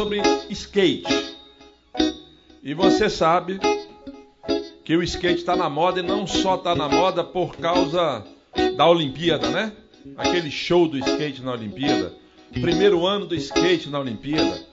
[0.00, 1.36] sobre skate.
[2.62, 3.60] E você sabe
[4.82, 8.24] que o skate está na moda e não só está na moda por causa
[8.78, 9.72] da Olimpíada, né?
[10.16, 12.14] Aquele show do skate na Olimpíada,
[12.50, 14.64] primeiro ano do skate na Olimpíada,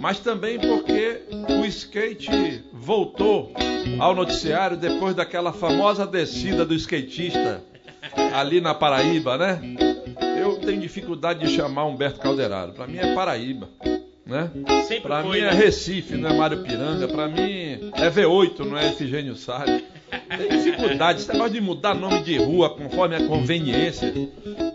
[0.00, 3.52] mas também porque o skate voltou
[3.98, 7.62] ao noticiário depois daquela famosa descida do skatista
[8.32, 9.60] ali na Paraíba, né?
[10.40, 12.72] Eu tenho dificuldade de chamar Humberto Calderaro.
[12.72, 13.68] Para mim é Paraíba,
[14.26, 14.50] né?
[15.00, 15.50] Para mim é né?
[15.52, 17.06] Recife, não é Mário Piranga.
[17.06, 19.84] Para mim é V8, não é Efigênio Salles.
[20.36, 24.12] Tem dificuldade, esse negócio de mudar nome de rua conforme a conveniência.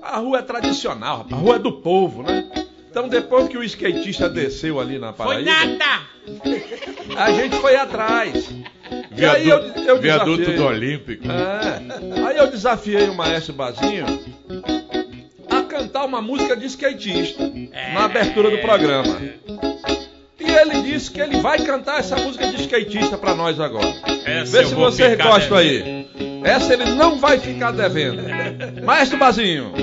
[0.02, 1.34] A rua é tradicional, rapaz.
[1.34, 2.50] a rua é do povo, né?
[2.90, 6.02] Então depois que o skatista desceu ali na Foi Paraíba, nada!
[7.18, 8.50] a gente foi atrás.
[9.18, 11.26] E aí eu, eu Viaduto do Olímpico.
[11.30, 12.28] É.
[12.28, 14.06] Aí eu desafiei o maestro Bazinho
[16.02, 17.44] cantar uma música de skatista
[17.94, 19.20] na abertura do programa.
[20.40, 23.94] E ele disse que ele vai cantar essa música de skatista pra nós agora.
[24.26, 26.08] Essa Vê se vocês ficar gostam devendo.
[26.20, 26.42] aí.
[26.44, 28.24] Essa ele não vai ficar devendo.
[28.84, 29.74] Maestro Bazinho.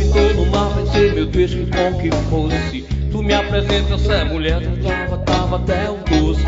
[0.00, 2.84] Tirou a roupa e todo mar, pensei, meu Deus, que bom que fosse.
[3.10, 6.44] Tu me apresenta essa mulher, tu tava, tava até o doce.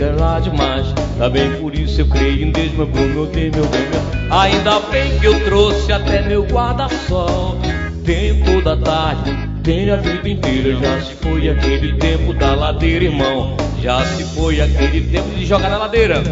[0.00, 0.86] Eu lá demais,
[1.18, 3.80] tá bem por isso eu creio em Deus, meu bom, meu Deus, meu bem.
[4.30, 7.56] Ainda bem que eu trouxe até meu guarda-sol.
[8.04, 9.30] Tem toda tarde,
[9.64, 10.78] tem a vida inteira.
[10.78, 13.56] Já se foi aquele tempo da ladeira, irmão.
[13.82, 16.22] Já se foi aquele tempo de jogar na ladeira.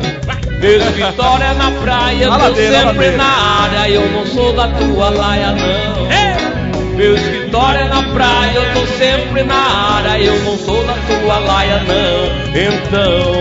[0.60, 3.91] Meus vitória na praia, tô ladeira, sempre na área.
[3.91, 6.97] Eu não sou da tua laia, não.
[6.97, 10.22] Meus vitória na praia, eu tô sempre na área.
[10.22, 12.43] Eu não sou da tua laia, não.
[12.54, 13.32] Então,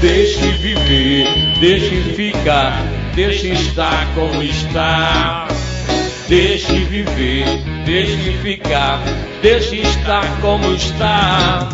[0.00, 1.28] deixe viver,
[1.60, 2.82] deixe ficar,
[3.14, 5.46] deixe estar como está.
[6.28, 7.46] Deixe viver,
[7.86, 9.00] deixe ficar,
[9.40, 11.68] deixe estar como está.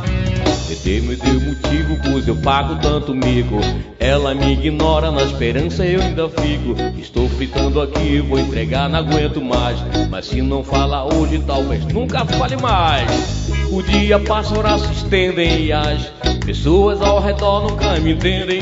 [0.84, 3.60] Deus me deu motivo, pois eu pago tanto mico.
[4.00, 6.74] Ela me ignora, na esperança eu ainda fico.
[6.98, 9.78] Estou fritando aqui, vou entregar, não aguento mais.
[10.10, 13.48] Mas se não fala hoje, talvez nunca fale mais.
[13.70, 16.12] O dia passa, horas se estendem e as
[16.44, 18.60] pessoas ao redor nunca me entendem.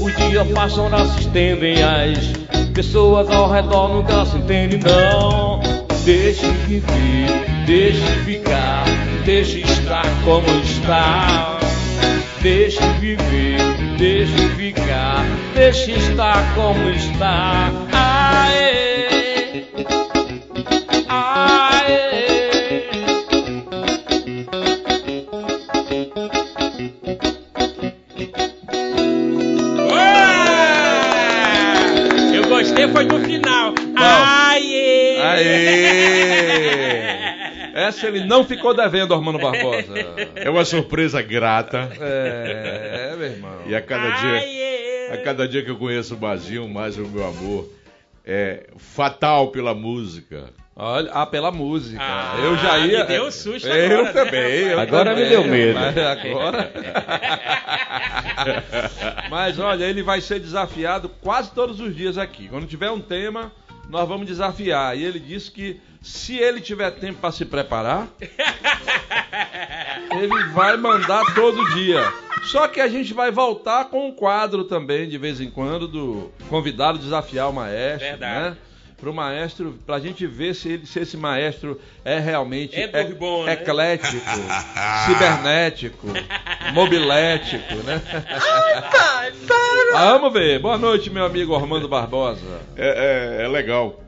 [0.00, 2.18] O dia passa, horas se estendem, as
[2.74, 5.71] pessoas ao redor nunca se entendem, não.
[6.04, 8.84] Deixe viver, deixe ficar,
[9.24, 11.60] deixe estar como está.
[12.40, 13.60] Deixe viver,
[13.98, 15.24] deixe ficar,
[15.54, 17.70] deixe estar como está.
[17.92, 19.64] Aê,
[21.08, 22.02] aê.
[32.34, 33.41] Eu gostei, foi no final.
[35.34, 37.22] Aê!
[37.74, 39.94] Essa ele não ficou devendo, Armando Barbosa.
[40.34, 41.90] É uma surpresa grata.
[41.98, 43.62] É, é, meu irmão.
[43.66, 47.26] E a cada dia, a cada dia que eu conheço o Bazinho, mais o meu
[47.26, 47.68] amor
[48.24, 50.50] é fatal pela música.
[50.74, 52.02] Olha, ah, pela música.
[52.02, 53.00] Ah, eu já ia.
[53.00, 54.58] me deu susto eu agora, né, também.
[54.68, 55.78] eu Agora me também, deu medo.
[55.78, 56.72] mas Agora.
[59.28, 62.48] mas olha, ele vai ser desafiado quase todos os dias aqui.
[62.48, 63.52] Quando tiver um tema,
[63.88, 64.96] nós vamos desafiar.
[64.96, 68.08] E ele disse que se ele tiver tempo para se preparar,
[70.10, 72.02] ele vai mandar todo dia.
[72.44, 76.32] Só que a gente vai voltar com um quadro também, de vez em quando, do
[76.48, 78.08] convidado desafiar o maestro.
[78.08, 78.50] Verdade.
[78.50, 78.56] Né?
[79.02, 83.54] Pro maestro, pra gente ver se, ele, se esse maestro é realmente É bom, né?
[83.54, 84.14] eclético,
[85.06, 86.06] cibernético,
[86.72, 88.00] mobilético, né?
[89.92, 90.60] Ah, vamos ver.
[90.60, 92.40] Boa noite, meu amigo Armando Barbosa.
[92.76, 94.00] É, é- é legal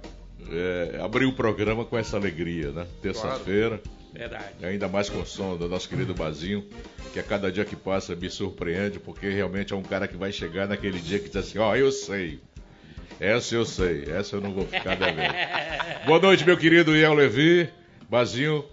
[0.48, 2.86] é, abrir o programa com essa alegria, né?
[3.02, 3.80] Terça-feira,
[4.12, 4.64] Verdade.
[4.64, 6.64] ainda mais com o som do nosso querido Bazinho,
[7.12, 10.30] que a cada dia que passa me surpreende, porque realmente é um cara que vai
[10.30, 12.38] chegar naquele dia que diz assim: Ó, eu sei.
[13.20, 15.34] Essa eu sei, essa eu não vou ficar devendo.
[16.06, 17.68] Boa noite, meu querido Ian Levi,
[18.08, 18.64] Bazinho,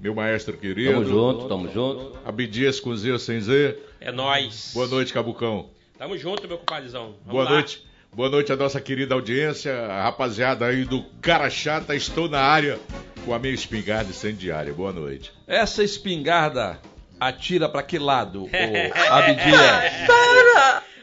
[0.00, 0.92] meu maestro querido.
[0.92, 2.18] Tamo junto, tamo junto.
[2.24, 3.78] Abdias com Z ou sem Z.
[4.00, 4.72] É nóis.
[4.74, 5.70] Boa noite, Cabucão.
[5.98, 7.14] Tamo junto, meu compadrezão.
[7.24, 7.50] Vamos Boa lá.
[7.50, 7.84] noite.
[8.12, 12.80] Boa noite à nossa querida audiência, a rapaziada aí do Cara Chata, estou na área
[13.24, 14.72] com a minha espingarda incendiária.
[14.72, 15.30] Boa noite.
[15.46, 16.80] Essa espingarda
[17.20, 18.50] atira pra que lado, ô
[19.12, 19.60] Abdias?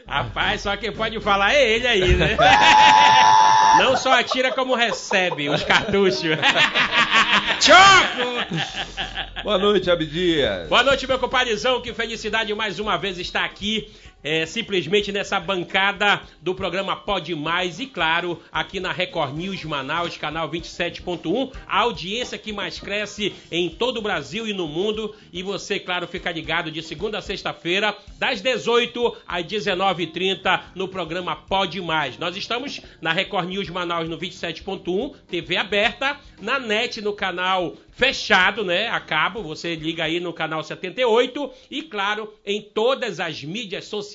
[0.08, 2.34] Rapaz, só quem pode falar é ele aí, né?
[3.78, 6.22] Não só atira como recebe os cartuchos.
[7.60, 9.42] Choco!
[9.42, 10.66] Boa noite, Abdias.
[10.68, 11.82] Boa noite, meu compadrezão.
[11.82, 13.92] Que felicidade mais uma vez estar aqui.
[14.22, 20.16] É, simplesmente nessa bancada do programa Pode Mais e, claro, aqui na Record News Manaus,
[20.16, 25.14] canal 27.1, a audiência que mais cresce em todo o Brasil e no mundo.
[25.32, 31.36] E você, claro, fica ligado de segunda a sexta-feira, das 18 às 19h30, no programa
[31.36, 32.18] Pode Mais.
[32.18, 38.64] Nós estamos na Record News Manaus no 27.1, TV aberta, na net no canal fechado,
[38.64, 38.88] né?
[38.88, 44.07] A cabo, você liga aí no canal 78 e, claro, em todas as mídias sociais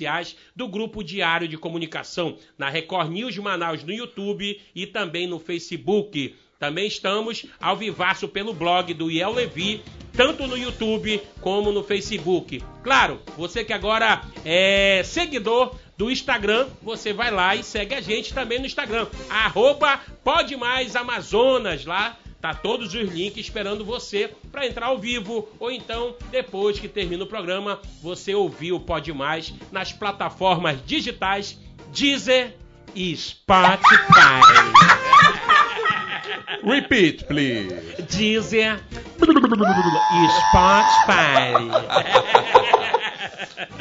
[0.55, 6.35] do Grupo Diário de Comunicação, na Record News Manaus no YouTube e também no Facebook.
[6.59, 9.81] Também estamos ao vivaço pelo blog do Iel Levi,
[10.13, 12.63] tanto no YouTube como no Facebook.
[12.81, 18.33] Claro, você que agora é seguidor do Instagram, você vai lá e segue a gente
[18.33, 24.67] também no Instagram, arroba Pode Mais Amazonas, lá Tá todos os links esperando você para
[24.67, 29.53] entrar ao vivo ou então depois que termina o programa você ouvir o Pode Mais
[29.71, 31.57] nas plataformas digitais
[31.93, 32.53] Deezer
[32.93, 33.87] e Spotify.
[36.61, 38.03] Repeat, please.
[38.09, 38.83] Deezer
[40.11, 41.53] e Spotify.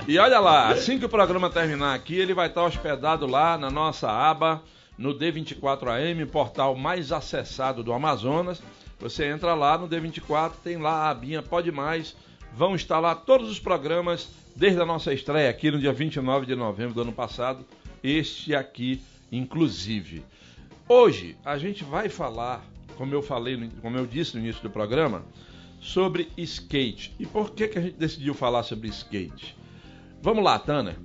[0.06, 3.72] E olha lá, assim que o programa terminar aqui, ele vai estar hospedado lá na
[3.72, 4.62] nossa aba,
[5.02, 8.62] no D24AM, portal mais acessado do Amazonas.
[9.00, 12.14] Você entra lá no D24, tem lá a abinha Pode Mais.
[12.54, 16.54] Vão estar lá todos os programas, desde a nossa estreia aqui no dia 29 de
[16.54, 17.66] novembro do ano passado.
[18.00, 19.02] Este aqui,
[19.32, 20.24] inclusive.
[20.88, 22.64] Hoje a gente vai falar,
[22.96, 25.24] como eu falei, como eu disse no início do programa,
[25.80, 27.12] sobre skate.
[27.18, 29.56] E por que, que a gente decidiu falar sobre skate?
[30.22, 30.96] Vamos lá, Tanner.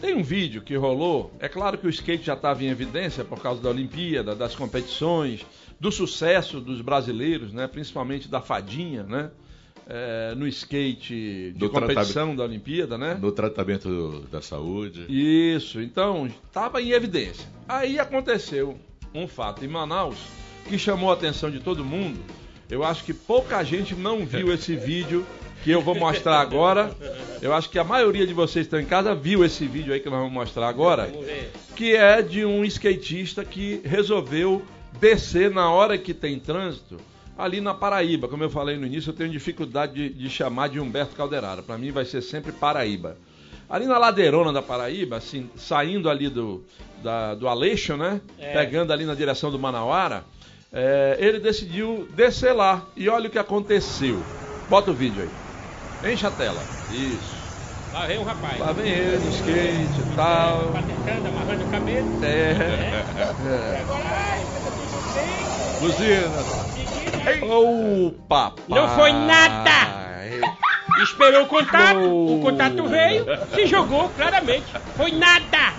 [0.00, 1.32] Tem um vídeo que rolou.
[1.40, 5.44] É claro que o skate já estava em evidência por causa da Olimpíada, das competições,
[5.80, 7.66] do sucesso dos brasileiros, né?
[7.66, 9.30] principalmente da fadinha, né?
[9.90, 13.14] É, no skate de Do competição da Olimpíada, né?
[13.18, 15.06] No tratamento da saúde.
[15.08, 17.48] Isso, então estava em evidência.
[17.66, 18.78] Aí aconteceu
[19.14, 20.18] um fato em Manaus
[20.68, 22.20] que chamou a atenção de todo mundo.
[22.70, 25.24] Eu acho que pouca gente não viu esse vídeo
[25.68, 26.90] que eu vou mostrar agora.
[27.42, 30.00] Eu acho que a maioria de vocês que estão em casa viu esse vídeo aí
[30.00, 31.12] que nós vamos mostrar agora,
[31.76, 34.62] que é de um skatista que resolveu
[34.98, 36.96] descer na hora que tem trânsito
[37.36, 38.26] ali na Paraíba.
[38.28, 41.62] Como eu falei no início, eu tenho dificuldade de, de chamar de Humberto Calderara.
[41.62, 43.18] Para mim vai ser sempre Paraíba.
[43.68, 46.64] Ali na ladeirona da Paraíba, assim, saindo ali do,
[47.02, 48.22] da- do Aleixo, né?
[48.38, 48.54] É.
[48.54, 50.24] Pegando ali na direção do Manauara,
[50.72, 52.86] é, ele decidiu descer lá.
[52.96, 54.22] E olha o que aconteceu.
[54.70, 55.28] Bota o vídeo aí.
[56.04, 56.62] Enche a tela.
[56.90, 57.38] Isso.
[57.92, 58.58] Lá vem um rapaz.
[58.58, 60.72] Lá vem ele, no skate e tal.
[60.72, 62.24] Patentando, amarrando o cabelo.
[62.24, 62.54] É.
[63.50, 63.84] é.
[65.80, 66.46] Buzina.
[67.42, 68.64] Ô, papai.
[68.68, 70.08] Não foi nada.
[71.02, 73.24] Esperou o contato, o contato veio,
[73.54, 74.66] se jogou claramente.
[74.96, 75.74] Foi nada.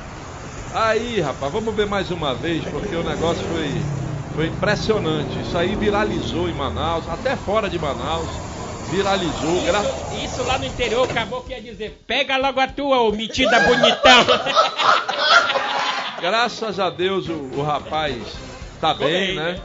[0.72, 3.86] Aí, rapaz, vamos ver mais uma vez, porque o negócio foi,
[4.34, 5.40] foi impressionante.
[5.42, 8.49] Isso aí viralizou em Manaus, até fora de Manaus.
[8.90, 9.62] Viralizou.
[9.62, 13.12] gra- Isso, isso lá no interior, acabou que ia dizer, pega logo a tua, ô
[13.12, 14.26] metida bonitão.
[16.22, 18.18] Graças a Deus o, o rapaz
[18.82, 19.54] tá Ficou bem, bem, né?
[19.54, 19.62] né?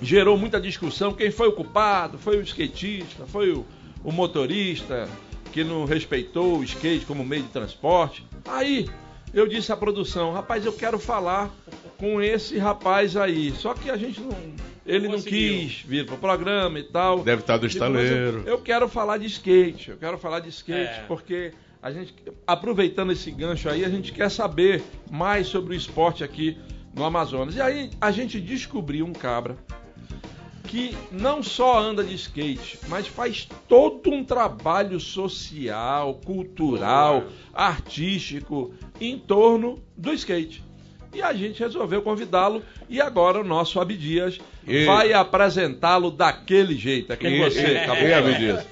[0.00, 1.12] Gerou muita discussão.
[1.12, 2.18] Quem foi o culpado?
[2.18, 3.24] Foi o skatista?
[3.26, 3.64] Foi o,
[4.04, 5.08] o motorista
[5.52, 8.24] que não respeitou o skate como meio de transporte?
[8.48, 8.88] Aí
[9.32, 11.50] eu disse à produção, rapaz, eu quero falar
[11.98, 13.52] com esse rapaz aí.
[13.52, 14.36] Só que a gente não.
[14.84, 17.20] Ele não quis vir pro programa e tal.
[17.22, 18.42] Deve estar do mas eu- estaleiro.
[18.46, 21.04] Eu quero falar de skate, eu quero falar de skate, É.
[21.06, 22.12] porque a gente,
[22.46, 26.58] aproveitando esse gancho aí, a gente quer saber mais sobre o esporte aqui
[26.94, 27.54] no Amazonas.
[27.54, 29.56] E aí a gente descobriu um cabra
[30.64, 39.18] que não só anda de skate, mas faz todo um trabalho social, cultural, artístico em
[39.18, 40.62] torno do skate.
[41.14, 47.12] E a gente resolveu convidá-lo e agora o nosso Abdias E- vai apresentá-lo daquele jeito.
[47.12, 48.02] É com E, você, acabou.
[48.08, 48.66] e, Abdias,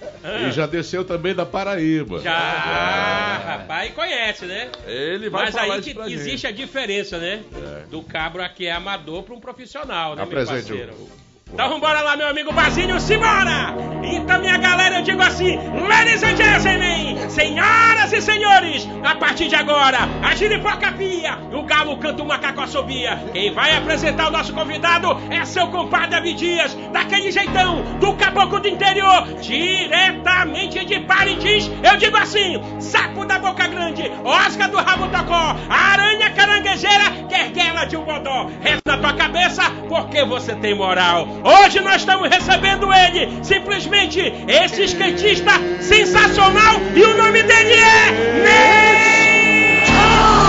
[0.48, 2.20] e já desceu também da Paraíba.
[2.22, 4.70] Já, rapaz, conhece, né?
[4.86, 6.14] Ele vai Mas falar aí que pra gente.
[6.18, 7.42] existe a diferença, né?
[7.82, 7.86] É.
[7.90, 10.92] Do cabra que é amador para um profissional, né, meu Apresente o- parceiro?
[10.94, 11.10] o-
[11.52, 13.74] Então vambora lá, meu amigo Basinho, simbora!
[14.02, 19.54] Então, minha galera, eu digo assim, Ladies and gentlemen, senhoras e senhores, a partir de
[19.54, 23.22] agora, a giripoca pia, o galo canta o macaco assobia.
[23.32, 28.68] Quem vai apresentar o nosso convidado é seu compadre Abidias, daquele jeitão, do caboclo do
[28.68, 31.70] interior, diretamente de Parintins.
[31.82, 37.96] Eu digo assim, sapo da boca grande, Oscar do rabo tocó, aranha caranguejeira, querguela de
[37.96, 38.48] um bodó.
[38.60, 41.26] Resta na tua cabeça, porque você tem moral.
[41.42, 48.10] Hoje nós estamos recebendo ele, simplesmente esse skatista sensacional, e o nome dele é
[48.44, 49.80] Ney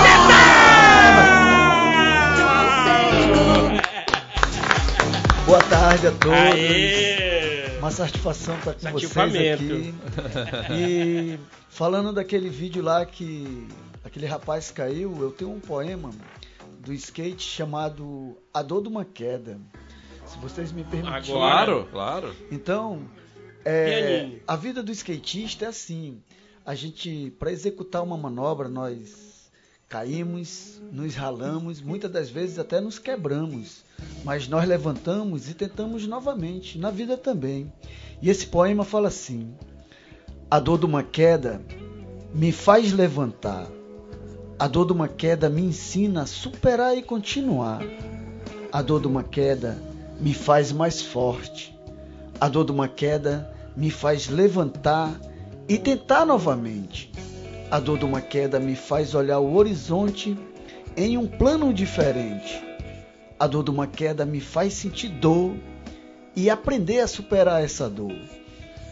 [0.04, 0.52] Metal!
[5.46, 6.38] Boa tarde a todos.
[6.38, 7.78] Aê!
[7.80, 9.94] Uma satisfação estar com vocês aqui.
[10.72, 13.68] E falando daquele vídeo lá que
[14.04, 16.12] aquele rapaz caiu, eu tenho um poema
[16.80, 19.58] do skate chamado A Dor de uma Queda.
[20.32, 21.36] Se vocês me permitirem.
[21.36, 22.34] Claro, claro.
[22.50, 23.02] Então,
[23.66, 26.24] é, a vida do skatista é assim.
[26.66, 29.52] A gente, para executar uma manobra, nós
[29.90, 33.84] caímos, nos ralamos, muitas das vezes até nos quebramos,
[34.24, 37.70] mas nós levantamos e tentamos novamente, na vida também.
[38.22, 39.54] E esse poema fala assim:
[40.50, 41.62] A dor de uma queda
[42.34, 43.68] me faz levantar.
[44.58, 47.82] A dor de uma queda me ensina a superar e continuar.
[48.72, 49.91] A dor de uma queda
[50.22, 51.76] me faz mais forte.
[52.40, 55.20] A dor de uma queda me faz levantar
[55.68, 57.12] e tentar novamente.
[57.72, 60.38] A dor de uma queda me faz olhar o horizonte
[60.96, 62.62] em um plano diferente.
[63.40, 65.56] A dor de uma queda me faz sentir dor
[66.36, 68.16] e aprender a superar essa dor.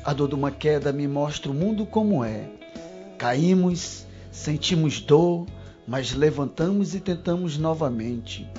[0.04, 2.50] A dor de uma queda me mostra o mundo como é.
[3.20, 5.46] Caímos, sentimos dor,
[5.88, 8.50] mas levantamos e tentamos novamente.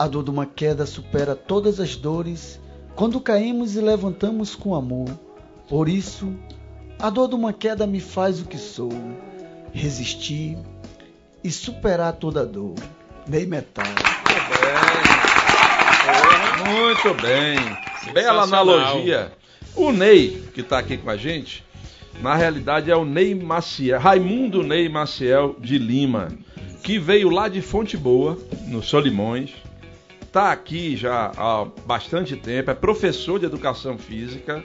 [0.00, 2.58] A dor de uma queda supera todas as dores
[2.94, 5.10] quando caímos e levantamos com amor.
[5.68, 6.32] Por isso,
[6.98, 8.88] a dor de uma queda me faz o que sou,
[9.74, 10.56] resistir
[11.44, 12.76] e superar toda dor.
[13.28, 13.84] Ney Metal.
[16.66, 17.58] Muito bem.
[18.14, 18.70] Bela Sensacional.
[18.70, 19.32] analogia.
[19.76, 21.62] O Ney, que está aqui com a gente,
[22.22, 26.32] na realidade é o Ney Maciel, Raimundo Ney Maciel de Lima,
[26.82, 29.50] que veio lá de Fonte Boa, no Solimões.
[30.30, 34.62] Está aqui já há bastante tempo, é professor de educação física,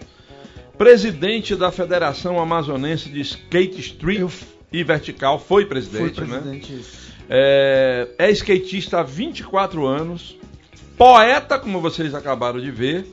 [0.78, 4.32] presidente da Federação Amazonense de Skate Street Eu
[4.72, 6.38] e Vertical, foi presidente, né?
[6.38, 6.86] presidente.
[7.28, 10.38] É, é skatista há 24 anos,
[10.96, 13.08] poeta, como vocês acabaram de ver,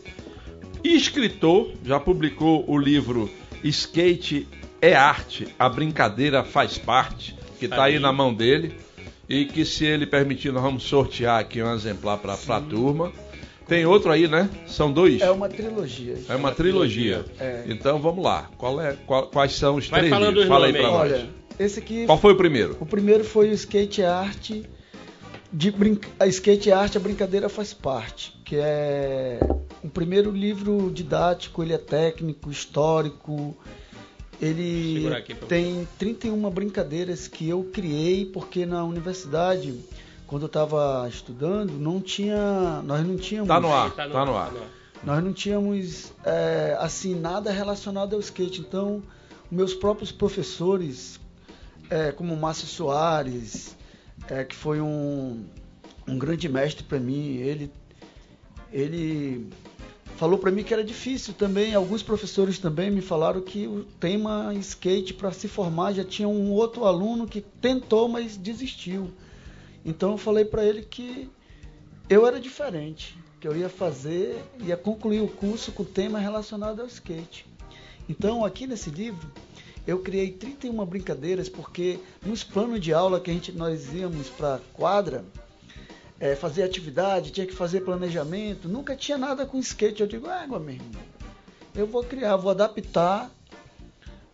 [0.84, 3.30] escritor, já publicou o livro
[3.64, 4.46] Skate
[4.78, 7.98] é Arte, a brincadeira faz parte, que está aí Aí.
[7.98, 8.76] na mão dele,
[9.28, 13.12] e que se ele permitir nós vamos sortear aqui um exemplar para a turma.
[13.66, 14.50] Tem outro aí, né?
[14.66, 15.22] São dois.
[15.22, 16.16] É uma trilogia.
[16.28, 17.24] É uma trilogia.
[17.38, 17.64] É.
[17.68, 18.50] Então vamos lá.
[18.58, 20.10] Qual é, qual- quais são os Vai três?
[20.12, 20.44] falando livros?
[20.44, 20.82] os Fala aí aí.
[20.82, 20.94] nós.
[21.12, 22.76] Olha, esse aqui Qual foi o primeiro?
[22.80, 24.50] O primeiro foi o skate art.
[25.54, 25.98] De brin...
[26.18, 29.38] A skate art, a brincadeira faz parte, que é
[29.84, 33.56] um primeiro livro didático, ele é técnico, histórico.
[34.42, 35.08] Ele
[35.48, 39.72] tem 31 brincadeiras que eu criei porque na universidade,
[40.26, 44.36] quando eu estava estudando, não tinha, nós não tínhamos Tá no ar, Tá tá no
[44.36, 44.52] ar.
[45.04, 48.60] nós não tínhamos é, assim nada relacionado ao skate.
[48.60, 49.00] Então,
[49.48, 51.20] meus próprios professores,
[51.88, 53.76] é, como Márcio Soares,
[54.28, 55.44] é, que foi um,
[56.08, 57.70] um grande mestre para mim, ele
[58.72, 59.50] ele
[60.16, 61.74] falou para mim que era difícil também.
[61.74, 66.52] Alguns professores também me falaram que o tema skate para se formar já tinha um
[66.52, 69.10] outro aluno que tentou, mas desistiu.
[69.84, 71.28] Então eu falei para ele que
[72.08, 76.80] eu era diferente, que eu ia fazer, ia concluir o curso com o tema relacionado
[76.80, 77.46] ao skate.
[78.08, 79.30] Então, aqui nesse livro,
[79.86, 84.60] eu criei 31 brincadeiras, porque nos planos de aula que a gente, nós íamos para
[84.72, 85.24] quadra,
[86.22, 90.02] é, fazer atividade, tinha que fazer planejamento, nunca tinha nada com skate.
[90.02, 91.02] Eu digo, água, meu irmão,
[91.74, 93.28] eu vou criar, vou adaptar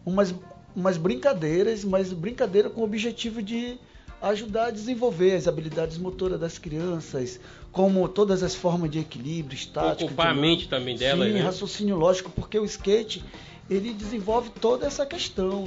[0.05, 0.35] umas,
[0.77, 3.79] umas brincadeiras, mas brincadeira com o objetivo de
[4.21, 7.41] ajudar a desenvolver as habilidades motoras das crianças,
[7.73, 11.41] como todas as formas de equilíbrio, estática, Ocupar a mente também dela, Sim, né?
[11.41, 13.25] raciocínio lógico, porque o skate
[13.71, 15.67] ele desenvolve toda essa questão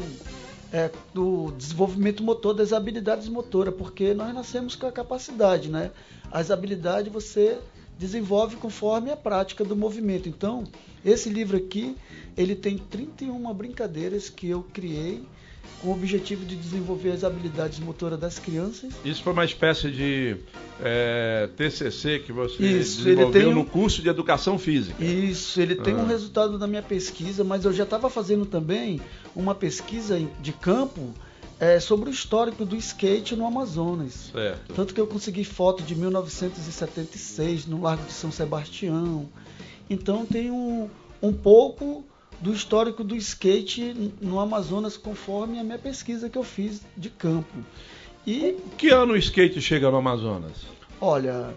[0.71, 5.91] é, do desenvolvimento motor, das habilidades motoras, porque nós nascemos com a capacidade, né?
[6.31, 7.59] As habilidades você
[7.99, 10.27] desenvolve conforme a prática do movimento.
[10.27, 10.63] Então,
[11.03, 11.95] esse livro aqui,
[12.37, 15.23] ele tem 31 brincadeiras que eu criei
[15.81, 18.93] com o objetivo de desenvolver as habilidades motoras das crianças.
[19.03, 20.37] Isso foi uma espécie de
[20.83, 25.03] é, TCC que você Isso, ele desenvolveu um- no curso de Educação Física.
[25.03, 25.97] Isso, ele tem Ah.
[25.97, 29.01] um resultado da minha pesquisa, mas eu já estava fazendo também
[29.35, 31.13] uma pesquisa de campo
[31.59, 34.31] é, sobre o histórico do skate no Amazonas.
[34.33, 34.73] Certo.
[34.73, 39.29] Tanto que eu consegui foto de 1976 no Largo de São Sebastião.
[39.89, 40.89] Então tem um,
[41.21, 42.03] um pouco
[42.41, 47.53] do histórico do skate no Amazonas conforme a minha pesquisa que eu fiz de campo.
[48.25, 50.53] E Que ano o skate chega no Amazonas?
[50.99, 51.53] Olha,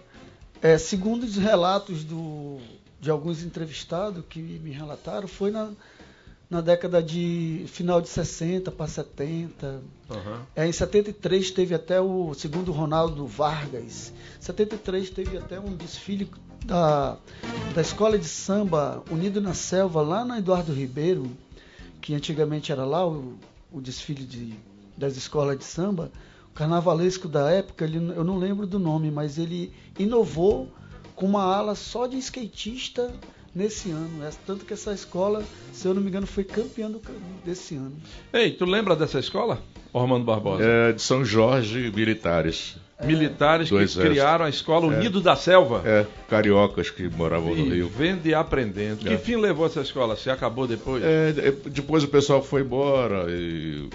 [0.63, 2.59] é, segundo os relatos do-
[3.01, 5.71] de alguns entrevistados que me relataram, foi na,
[6.55, 9.83] na década de final de 60 para 70.
[10.09, 10.47] Aham.
[10.55, 14.13] É, em 73 teve até o segundo Ronaldo Vargas.
[14.39, 16.31] 73 teve até um desfile
[16.65, 17.17] da,
[17.75, 21.29] da escola de samba Unido na Selva, lá na Eduardo Ribeiro,
[22.01, 23.35] que antigamente era lá o,
[23.73, 24.55] o desfile de,
[24.97, 26.13] das escolas de samba.
[26.53, 30.69] O carnavalesco da época, ele, eu não lembro do nome, mas ele inovou
[31.17, 33.13] com uma ala só de skatista
[33.55, 34.25] nesse ano.
[34.25, 35.43] É, tanto que essa escola,
[35.73, 37.01] se eu não me engano, foi campeã do,
[37.45, 37.95] desse ano.
[38.33, 39.63] Ei, tu lembra dessa escola?
[39.93, 40.65] Ormando Barbosa.
[40.65, 42.77] É, de São Jorge Militares.
[43.05, 44.07] Militares Do que Exército.
[44.13, 45.83] criaram a escola Unido da Selva.
[45.85, 47.89] É, cariocas que moravam no Rio.
[47.89, 48.99] Vivendo e aprendendo.
[49.01, 49.19] Que É.
[49.19, 50.17] fim levou essa escola?
[50.17, 51.03] Se acabou depois?
[51.05, 53.89] É, de- depois o pessoal foi embora e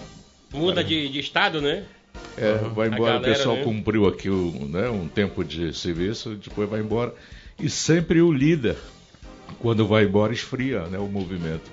[0.53, 1.85] Muda de, de estado, né?
[2.37, 3.13] é, vai A embora.
[3.13, 3.63] galera, o pessoal né?
[3.63, 7.13] cumpriu aqui o, né, um tempo de serviço, depois vai embora.
[7.60, 8.75] E sempre o líder,
[9.59, 11.71] quando vai embora, esfria né, o movimento.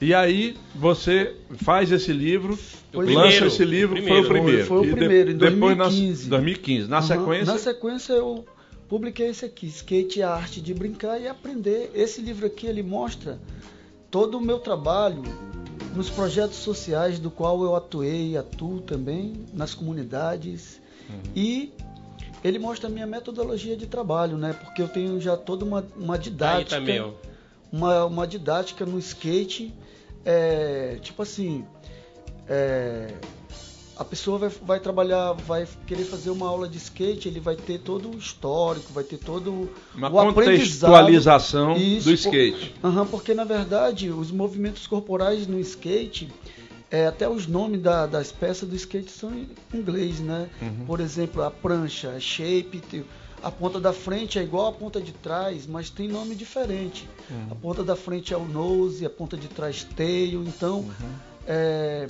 [0.00, 2.58] E aí você faz esse livro,
[2.92, 4.14] lança primeiro, esse livro, primeiro.
[4.16, 4.66] foi o primeiro.
[4.66, 6.28] Foi o E de- primeiro, em depois na- 2015.
[6.28, 6.88] 2015.
[6.88, 7.06] Na Aham.
[7.06, 8.44] sequência, Na sequência eu
[8.88, 11.92] publiquei esse aqui, Skate é a arte de brincar e aprender.
[11.94, 13.38] Esse livro aqui ele mostra
[14.10, 15.22] todo o meu trabalho
[15.94, 20.80] nos projetos sociais do qual eu atuei e atuo também nas comunidades
[21.36, 21.70] e
[22.44, 24.52] ele mostra a minha metodologia de trabalho, né?
[24.52, 27.10] Porque eu tenho já toda uma, uma Aí didática também, ó.
[27.70, 29.72] uma, uma didática no skate,
[30.24, 31.64] é, tipo assim,
[32.48, 33.14] é,
[33.96, 37.78] a pessoa vai, vai trabalhar, vai querer fazer uma aula de skate, ele vai ter
[37.78, 40.90] todo o histórico, vai ter todo uma o aprendizado.
[40.90, 42.74] contextualização Isso, do skate.
[42.80, 46.28] por- Aham, porque na verdade os movimentos corporais no skate,
[46.92, 50.48] é, até os nomes da- das peças do skate são em inglês, né?
[50.60, 50.84] Uhum.
[50.86, 52.82] Por exemplo, a prancha, a shape,
[53.42, 57.08] a ponta da frente é igual à ponta de trás, mas tem nome diferente.
[57.30, 57.46] Uhum.
[57.50, 60.92] A ponta da frente é o nose, a ponta de trás tail, então Uhum.
[61.46, 62.06] é,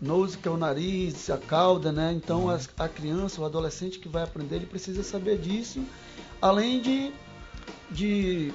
[0.00, 2.08] nose que é o nariz, a cauda, né?
[2.10, 2.16] Uhum.
[2.16, 5.80] Então as- a criança, o adolescente que vai aprender, ele precisa saber disso,
[6.42, 7.12] além de
[7.90, 8.52] de,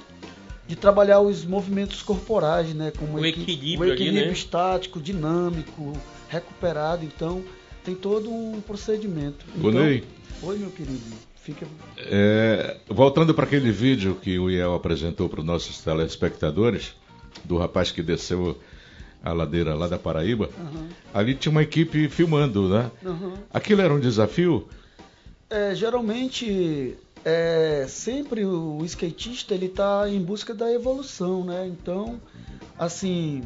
[0.70, 2.92] de trabalhar os movimentos corporais, né?
[2.96, 4.32] Como O equi- equilíbrio o ali, equilíbrio né?
[4.32, 5.92] estático, dinâmico,
[6.28, 7.04] recuperado.
[7.04, 7.42] Então
[7.84, 9.44] tem todo um procedimento.
[9.56, 10.04] Então, Ney.
[10.40, 11.00] Oi, meu querido.
[11.42, 11.66] Fica.
[11.98, 16.94] É, voltando para aquele vídeo que o Iel apresentou para os nossos telespectadores,
[17.42, 18.56] do rapaz que desceu
[19.24, 22.90] a ladeira lá da Paraíba, Aham, ali tinha uma equipe filmando, né?
[23.04, 23.34] aham.
[23.52, 24.68] Aquilo era um desafio?
[25.48, 31.66] É, geralmente, é, sempre o skatista ele está em busca da evolução, né?
[31.66, 32.20] Então,
[32.78, 33.42] assim,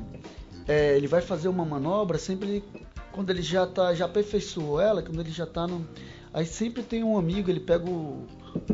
[0.66, 2.64] é, ele vai fazer uma manobra sempre ele-
[3.12, 5.86] quando ele já tá, já aperfeiçoou ela, quando ele já está no,
[6.32, 8.26] aí sempre tem um amigo, ele pega o-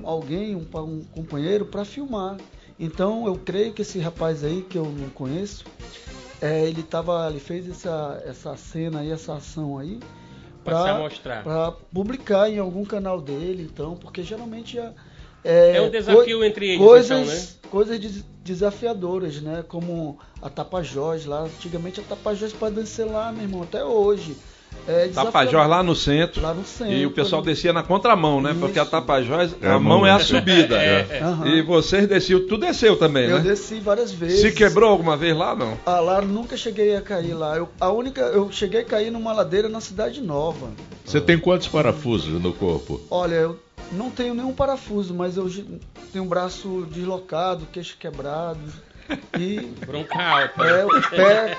[0.03, 2.37] alguém, um, um companheiro para filmar.
[2.79, 5.65] Então, eu creio que esse rapaz aí que eu não conheço,
[6.41, 10.01] é, ele tava, ele fez essa essa cena aí, essa ação aí
[11.42, 14.92] Para publicar em algum canal dele, então, porque geralmente é,
[15.42, 17.49] é, É um desafio entre eles, coisas, então, né?
[17.70, 19.62] coisas des- desafiadoras, né?
[19.66, 24.37] Como a Tapajós lá, antigamente a Tapajós para dançar lá, meu irmão, até hoje.
[24.89, 26.43] É Tapajós lá no centro.
[26.43, 26.93] Lá no centro.
[26.93, 28.57] E o pessoal descia na contramão, né?
[28.59, 28.91] Porque a Isso.
[28.91, 30.77] Tapajós, É a mão é a subida.
[30.83, 31.21] É.
[31.47, 33.43] E vocês desciam, tu desceu também, Eu né?
[33.51, 34.41] desci várias vezes.
[34.41, 35.77] Se quebrou alguma vez lá, não?
[35.87, 37.57] Ah, lá nunca cheguei a cair lá.
[37.57, 40.71] Eu, a única, eu cheguei a cair numa ladeira na cidade nova.
[41.05, 43.01] Você tem quantos parafusos no corpo?
[43.11, 43.59] Olha, eu
[43.93, 45.49] não tenho nenhum parafuso, mas eu
[46.13, 48.59] tenho um braço deslocado, queixo quebrado
[49.39, 50.65] e Bronca alta.
[50.65, 51.57] é, o pé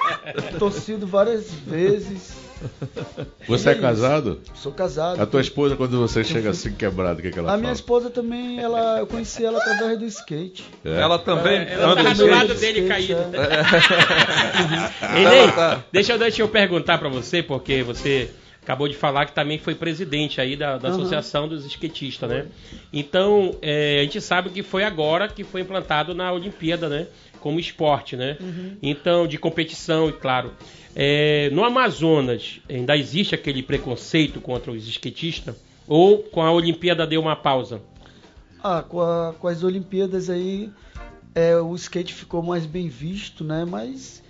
[0.57, 2.33] torcido várias vezes.
[3.47, 4.41] Você É é casado?
[4.53, 5.21] Sou casado.
[5.21, 7.61] A tua esposa, quando você chega assim quebrado, o que, que ela A fala?
[7.61, 10.63] minha esposa também, ela, eu conheci ela através do skate.
[10.85, 10.99] É.
[11.01, 13.35] Ela também É, ela anda tava de do lado dele Skate, caído.
[13.35, 15.17] é.
[15.17, 15.83] Ei, Ney, tá.
[15.91, 18.29] deixa, eu- deixa eu perguntar pra você, porque você
[18.61, 20.95] acabou de falar que também foi presidente aí da, da Uhum.
[20.95, 22.45] Associação dos Skatistas, né?
[22.93, 27.07] Então, é, a gente sabe que foi agora que foi implantado na Olimpíada, né?
[27.39, 28.37] Como esporte, né?
[28.39, 28.77] Uhum.
[28.83, 30.51] Então, de competição, e claro.
[30.95, 35.55] É, no Amazonas, ainda existe aquele preconceito contra os skatistas?
[35.87, 37.81] Ou com a Olimpíada deu uma pausa?
[38.63, 40.69] Ah, com, a- com as Olimpíadas aí,
[41.33, 43.65] é, o skate ficou mais bem visto, né?
[43.67, 44.21] Mas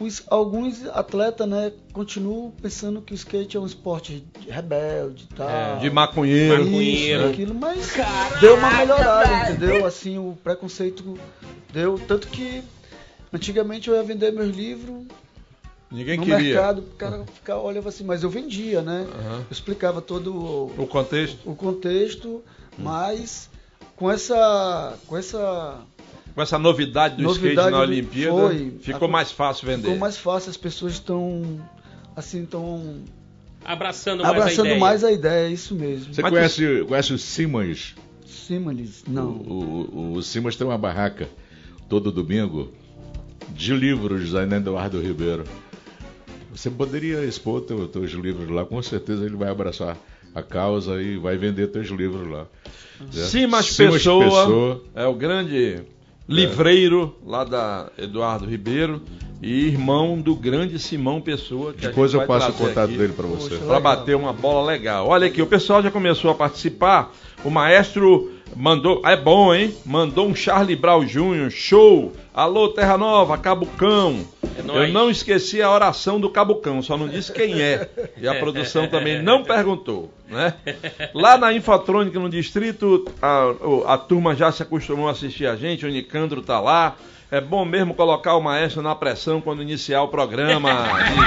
[0.00, 5.48] os- alguns atletas, né, continuam pensando que o skate é um esporte rebelde e tal.
[5.48, 6.62] É, De maconheiro.
[6.62, 7.28] Isso, maconheiro.
[7.28, 7.92] aquilo, mas
[8.40, 9.84] deu uma melhorada, entendeu?
[9.84, 11.18] Assim, o preconceito
[11.72, 11.98] deu.
[12.08, 12.62] Tanto que
[13.32, 15.04] antigamente eu ia vender meus livros
[15.94, 16.54] Ninguém no queria.
[16.54, 19.06] mercado, o cara ficava, olhava assim, mas eu vendia, né?
[19.14, 19.38] Aham.
[19.38, 21.38] Eu explicava todo o, O contexto.
[21.48, 22.42] o contexto,
[22.78, 23.48] mas
[23.96, 24.98] com essa.
[25.06, 25.78] Com essa.
[26.34, 28.72] Com essa novidade do skate Novidade na do- Olimpíada, foi.
[28.80, 29.82] ficou A- mais fácil vender.
[29.82, 31.60] Ficou mais fácil, as pessoas estão
[32.16, 32.96] assim, estão
[33.64, 34.80] Abraçando mais a abraçando ideia.
[34.80, 36.12] mais a ideia, é isso mesmo.
[36.12, 37.94] Você Mas conhece, conhece o Simas?
[38.26, 39.28] Simanes, não.
[39.30, 41.28] O, o, o Simas tem uma barraca
[41.88, 42.72] todo domingo
[43.50, 45.44] de livros aí na Eduardo Ribeiro.
[46.54, 49.96] Você poderia expor teu, teus livros lá, com certeza ele vai abraçar
[50.34, 52.46] a causa e vai vender teus livros lá.
[53.00, 53.06] né?
[53.10, 54.82] Simas, Simas Pessoa, Pessoa.
[54.94, 55.82] é o grande
[56.28, 59.02] livreiro lá da Eduardo Ribeiro
[59.42, 61.72] e irmão do grande Simão Pessoa.
[61.72, 63.56] Que Depois eu passo o contato dele para você.
[63.56, 65.08] Para bater uma bola legal.
[65.08, 67.12] Olha aqui, o pessoal já começou a participar.
[67.44, 69.74] O maestro mandou, é bom, hein?
[69.84, 71.50] Mandou um Charlie Brown Jr.
[71.50, 72.12] Show.
[72.32, 74.24] Alô Terra Nova, Cabucão.
[74.56, 77.88] É Eu não esqueci a oração do Cabucão, só não disse quem é.
[78.16, 80.54] E a produção também não perguntou, né?
[81.12, 85.84] Lá na Infotrônica, no distrito, a, a turma já se acostumou a assistir a gente,
[85.84, 86.96] o Nicandro tá lá.
[87.30, 90.70] É bom mesmo colocar o maestro na pressão quando iniciar o programa,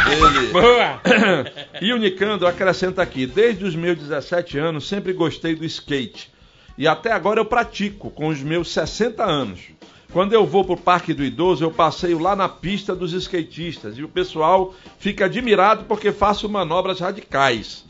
[0.06, 0.48] diz ele.
[0.54, 1.02] Boa!
[1.82, 6.32] E o Nicandro acrescenta aqui: desde os meus 17 anos sempre gostei do skate.
[6.78, 9.60] E até agora eu pratico, com os meus 60 anos.
[10.14, 13.98] Quando eu vou pro Parque do Idoso, eu passeio lá na pista dos skatistas.
[13.98, 17.87] E o pessoal fica admirado porque faço manobras radicais.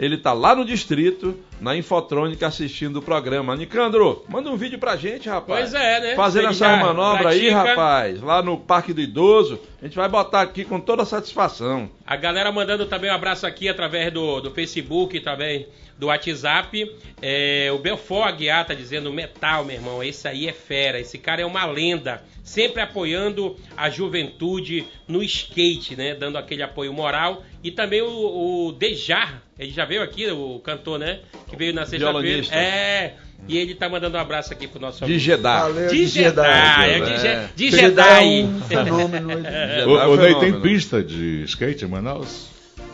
[0.00, 3.54] Ele tá lá no distrito, na Infotrônica, assistindo o programa.
[3.54, 5.70] Nicandro, manda um vídeo pra gente, rapaz.
[5.70, 6.14] Pois é, né?
[6.16, 7.68] Fazendo Ele essa manobra aí, pratica.
[7.68, 9.60] rapaz, lá no Parque do Idoso.
[9.78, 11.90] A gente vai botar aqui com toda satisfação.
[12.06, 15.66] A galera mandando também um abraço aqui através do, do Facebook, também
[15.98, 16.96] do WhatsApp.
[17.20, 20.02] É, o Belfort Aguiar tá dizendo metal, meu irmão.
[20.02, 20.98] Esse aí é fera.
[20.98, 22.24] Esse cara é uma lenda.
[22.42, 26.14] Sempre apoiando a juventude no skate, né?
[26.14, 27.44] Dando aquele apoio moral.
[27.62, 29.42] E também o, o Dejar.
[29.60, 31.20] Ele já veio aqui, o cantor, né?
[31.46, 32.46] Que veio na sexta-feira.
[32.50, 33.12] É.
[33.46, 35.42] E ele tá mandando um abraço aqui pro nosso De amigo.
[35.42, 37.52] Valeu, De de Jeddah, é Jedi.
[37.54, 38.40] de, de Jedi Jedi.
[38.40, 39.28] é um fenômeno.
[39.36, 40.40] Ô, é fenômeno.
[40.40, 42.46] tem pista de skate em Manaus?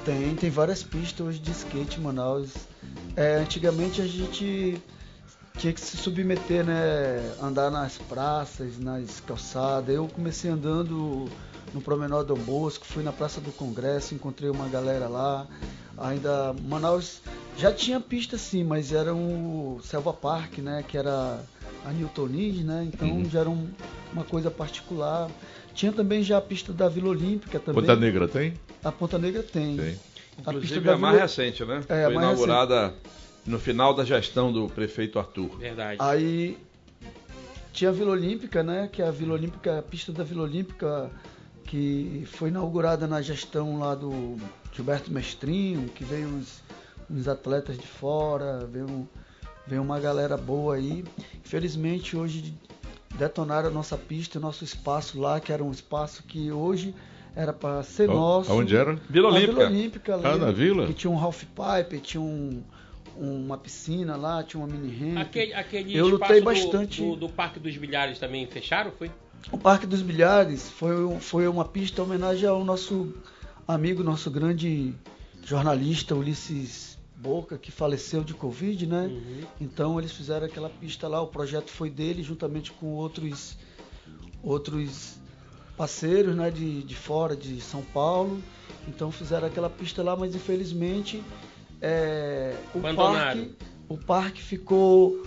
[0.05, 2.51] Tem, tem várias pistas hoje de skate em Manaus.
[3.15, 4.77] É, antigamente a gente
[5.59, 7.33] tinha que se submeter, né?
[7.41, 9.95] Andar nas praças, nas calçadas.
[9.95, 11.29] Eu comecei andando
[11.75, 15.47] no Promenor Dom Bosco, fui na Praça do Congresso, encontrei uma galera lá.
[15.99, 17.21] Ainda Manaus
[17.57, 20.85] já tinha pista sim, mas era o Selva Park, né?
[20.87, 21.41] Que era
[21.85, 22.87] a Newtonese, né?
[22.93, 23.25] Então Uhum.
[23.31, 23.69] já era um-
[24.13, 25.31] uma coisa particular.
[25.75, 27.81] Tinha também já a pista da Vila Olímpica também.
[27.81, 28.55] Ponta Negra tem?
[28.85, 29.77] A Ponta Negra tem.
[29.77, 29.87] Tem.
[29.89, 29.91] A
[30.37, 31.83] pista Inclusive da é a mais Vila- recente, né?
[31.89, 32.95] É, a Foi mais inaugurada
[33.47, 35.57] no final da gestão do prefeito Arthur.
[35.59, 35.97] Verdade.
[36.01, 36.59] Aí
[37.73, 38.89] tinha a Vila Olímpica, né?
[38.93, 41.11] Que é a Vila Olímpica, a pista da Vila Olímpica,
[41.67, 44.37] que foi inaugurada na gestão lá do
[44.73, 46.63] Gilberto Mestrinho, que veio uns,
[47.11, 49.09] uns atletas de fora, veio,
[49.67, 51.05] veio uma galera boa aí.
[51.45, 52.55] Infelizmente hoje
[53.19, 56.95] detonaram a nossa pista, o nosso espaço lá, que era um espaço que hoje
[57.35, 58.51] era para ser nosso.
[58.51, 58.95] Aonde era?
[59.11, 59.55] Vila Na Olímpica.
[59.57, 60.87] Vila Olímpica ali, Ah, na Vila?
[60.87, 62.63] Que tinha um half pipe, tinha um,
[63.17, 65.19] uma piscina lá, tinha uma mini ramp.
[65.27, 67.03] Aquele, aquele Eu espaço lutei do- bastante.
[67.03, 69.11] Do, do Parque dos Bilhares também fecharam, foi?
[69.51, 73.15] O Parque dos Bilhares foi, foi uma pista em homenagem ao nosso
[73.67, 74.93] amigo, nosso grande
[75.45, 79.09] jornalista Ulisses Boca, que faleceu de Covid, né?
[79.61, 83.57] Então eles fizeram aquela pista lá, o projeto foi dele, juntamente com outros,
[84.43, 85.17] outros
[85.77, 88.43] parceiros né, de, de fora, de São Paulo.
[88.89, 91.23] Então fizeram aquela pista lá, mas infelizmente
[91.81, 93.55] é, o, parque,
[93.89, 95.23] o parque ficou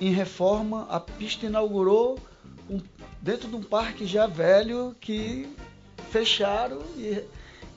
[0.00, 2.18] em reforma, a pista inaugurou
[2.70, 2.80] um-
[3.20, 5.48] dentro de um parque já velho que
[6.10, 7.22] fecharam e,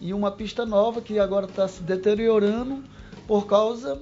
[0.02, 2.84] e uma pista nova que agora está se deteriorando
[3.28, 4.02] por causa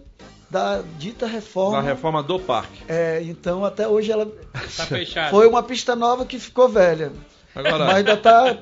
[0.50, 1.78] da dita reforma.
[1.82, 2.82] Na reforma do parque.
[2.88, 7.12] É, então até hoje ela Tá foi uma pista nova que ficou velha.
[7.56, 8.56] Agora, Mas ainda tá.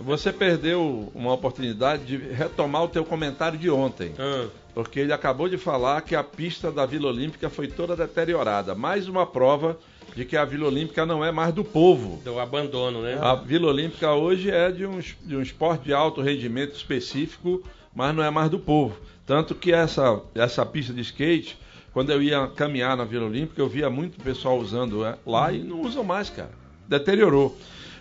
[0.00, 4.14] você perdeu uma oportunidade de retomar o teu comentário de ontem.
[4.18, 8.72] Ah, Porque ele acabou de falar que a pista da Vila Olímpica foi toda deteriorada.
[8.74, 9.76] Mais uma prova
[10.14, 12.20] de que a Vila Olímpica não é mais do povo.
[12.24, 13.18] do abandono, né?
[13.20, 17.62] A Vila Olímpica hoje é de um, de um esporte de alto rendimento específico,
[17.94, 18.96] mas não é mais do povo.
[19.26, 21.58] Tanto que essa, essa pista de skate,
[21.92, 25.62] quando eu ia caminhar na Vila Olímpica, eu via muito pessoal usando é, lá e
[25.62, 26.50] não usam mais, cara.
[26.88, 27.56] Deteriorou.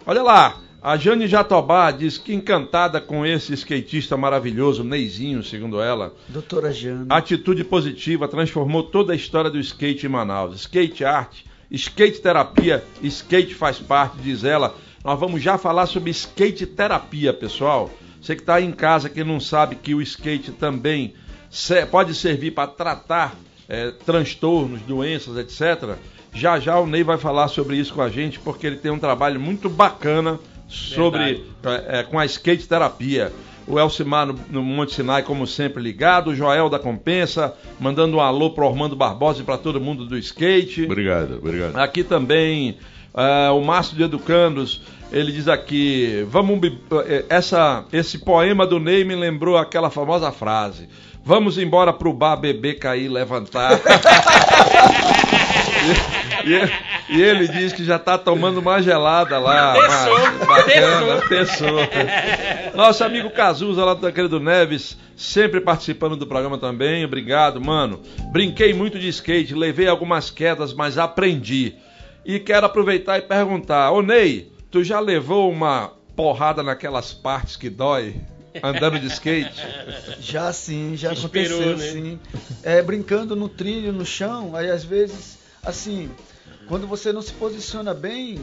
[0.06, 6.14] Olha lá, a Jane Jatobá diz que encantada com esse skatista maravilhoso, Neizinho, segundo ela.
[6.30, 7.06] Doutora Jana.
[7.10, 10.56] Atitude positiva transformou toda a história do skate em Manaus.
[10.56, 14.76] Skate arte, skate terapia, skate faz parte, diz ela.
[15.04, 17.90] Nós vamos já falar sobre skate terapia, pessoal.
[18.22, 21.14] Você que está em casa que não sabe que o skate também
[21.90, 23.36] pode servir para tratar
[23.68, 25.96] eh, transtornos, doenças, etc.
[26.34, 29.00] Já já o Ney vai falar sobre isso com a gente, porque ele tem um
[29.00, 33.32] trabalho muito bacana sobre eh, eh, com a skate terapia.
[33.70, 36.32] O Elcimar no, no Monte Sinai, como sempre, ligado.
[36.32, 40.18] O Joel da Compensa, mandando um alô pro Armando Barbosa e para todo mundo do
[40.18, 40.86] skate.
[40.86, 41.78] Obrigado, obrigado.
[41.78, 42.78] Aqui também
[43.14, 46.60] ah, o Márcio de Educandos, ele diz aqui, vamos
[47.06, 50.88] eh, essa esse poema do Ney me lembrou aquela famosa frase:
[51.24, 53.80] Vamos embora pro bar beber, cair, levantar.
[56.46, 59.74] e, e- ele diz que já está tomando uma gelada lá.
[60.46, 61.80] Bacana, pensou.
[62.76, 67.04] Nosso amigo Cazuza lá do Tancredo Neves, sempre participando do programa também.
[67.06, 68.02] Obrigado, mano.
[68.32, 71.76] Brinquei muito de skate, levei algumas quedas, mas aprendi.
[72.26, 77.70] E quero aproveitar e perguntar: Ô Ney, tu já levou uma porrada naquelas partes que
[77.70, 78.16] dói?
[78.64, 79.62] Andando de skate?
[80.20, 81.92] Já sim, já Esperou, aconteceu né?
[82.02, 82.20] sim.
[82.64, 86.10] É, brincando no trilho, no chão, aí às vezes, assim,
[86.70, 88.40] quando você não se posiciona bem,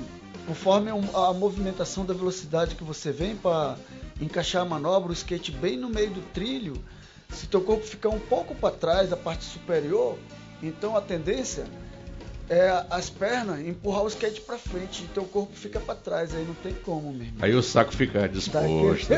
[0.48, 3.76] conforme a movimentação da velocidade que você vem para
[4.20, 6.84] encaixar a manobra, o skate bem no meio do trilho,
[7.28, 10.18] se teu corpo ficar um pouco para trás, a parte superior,
[10.60, 11.66] então a tendência
[12.48, 16.44] é as pernas empurrar o skate para frente e teu corpo fica para trás, aí
[16.44, 17.38] não tem como, meu irmão.
[17.40, 19.12] Aí o saco fica Tá disposto.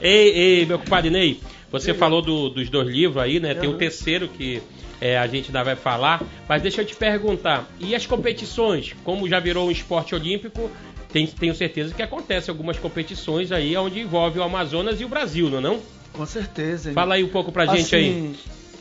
[0.00, 3.54] Ei, ei, meu compadre Ney, você falou do- dos dois livros aí, né?
[3.54, 3.78] Tem o Uhum.
[3.78, 4.62] terceiro que
[5.00, 6.22] é, a gente ainda vai falar.
[6.48, 8.94] Mas deixa eu te perguntar, e as competições?
[9.04, 10.70] Como já virou um esporte olímpico,
[11.12, 15.48] tem- tenho certeza que acontecem algumas competições aí onde envolve o Amazonas e o Brasil,
[15.48, 15.80] não é não?
[16.12, 16.88] Com certeza.
[16.90, 16.94] hein?
[16.94, 18.34] Fala aí um pouco pra gente aí.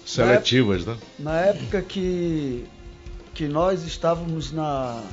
[0.09, 0.97] Seletivas, né?
[1.19, 2.65] Na época que,
[3.35, 5.03] que nós estávamos na,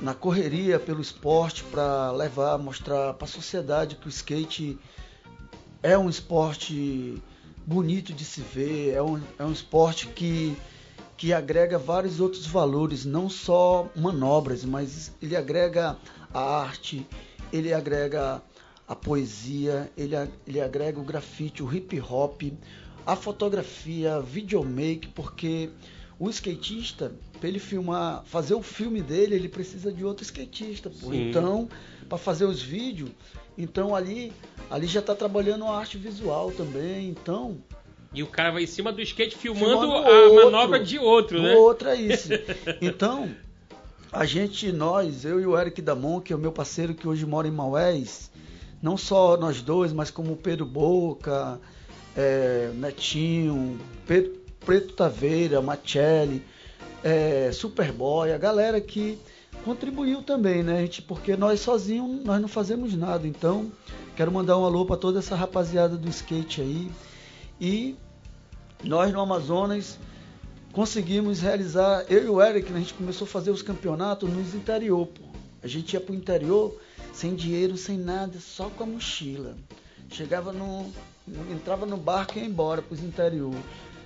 [0.00, 4.78] na correria pelo esporte para levar, mostrar para a sociedade que o skate
[5.82, 7.20] é um esporte
[7.66, 10.56] bonito de se ver, é um, é um esporte que,
[11.16, 15.96] que agrega vários outros valores, não só manobras, mas ele agrega
[16.32, 17.04] a arte,
[17.52, 18.40] ele agrega
[18.86, 20.14] a poesia, ele,
[20.46, 22.42] ele agrega o grafite, o hip hop,
[23.06, 25.70] a fotografia, videomake, porque
[26.18, 31.10] o skatista, para ele filmar, fazer o filme dele, ele precisa de outro skatista, pô.
[31.10, 31.28] Sim.
[31.30, 31.68] Então,
[32.08, 33.10] para fazer os vídeos,
[33.58, 34.32] então ali,
[34.70, 37.58] ali já está trabalhando a arte visual também, então
[38.12, 40.44] E o cara vai em cima do skate filmando, Filmando a outro.
[40.44, 41.54] manobra de outro, né?
[41.54, 42.28] outro é isso.
[42.80, 43.34] Então,
[44.12, 47.26] a gente, nós, eu e o Eric Damon, que é o meu parceiro que hoje
[47.26, 48.30] mora em Maués,
[48.80, 51.60] não só nós dois, mas como o Pedro Boca,
[52.16, 54.32] é, Netinho, Pedro,
[54.64, 56.42] Preto Taveira, Machelli,
[57.02, 59.18] é, Superboy, a galera que
[59.64, 61.02] contribuiu também, né, gente?
[61.02, 63.26] Porque nós sozinhos nós não fazemos nada.
[63.26, 63.70] Então,
[64.16, 66.90] quero mandar um alô para toda essa rapaziada do skate aí.
[67.60, 67.96] E
[68.82, 69.98] nós no Amazonas
[70.72, 74.54] conseguimos realizar, eu e o Eric, né, a gente começou a fazer os campeonatos nos
[74.54, 75.22] interior, pô.
[75.62, 76.78] A gente ia pro interior
[77.12, 79.56] sem dinheiro, sem nada, só com a mochila.
[80.10, 80.92] Chegava no.
[81.50, 83.54] Entrava no barco e ia embora pros interior.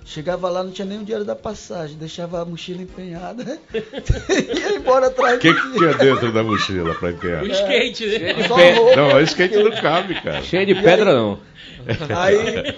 [0.05, 4.75] Chegava lá, não tinha nem o dinheiro da passagem, deixava a mochila empenhada e ia
[4.75, 7.43] embora atrás O que, que tinha dentro da mochila pra empenhar?
[7.43, 8.31] O skate, né?
[8.47, 8.95] Roupa.
[8.95, 10.41] Não, o skate não cabe, cara.
[10.41, 11.39] Cheio de pedra não.
[12.17, 12.75] Aí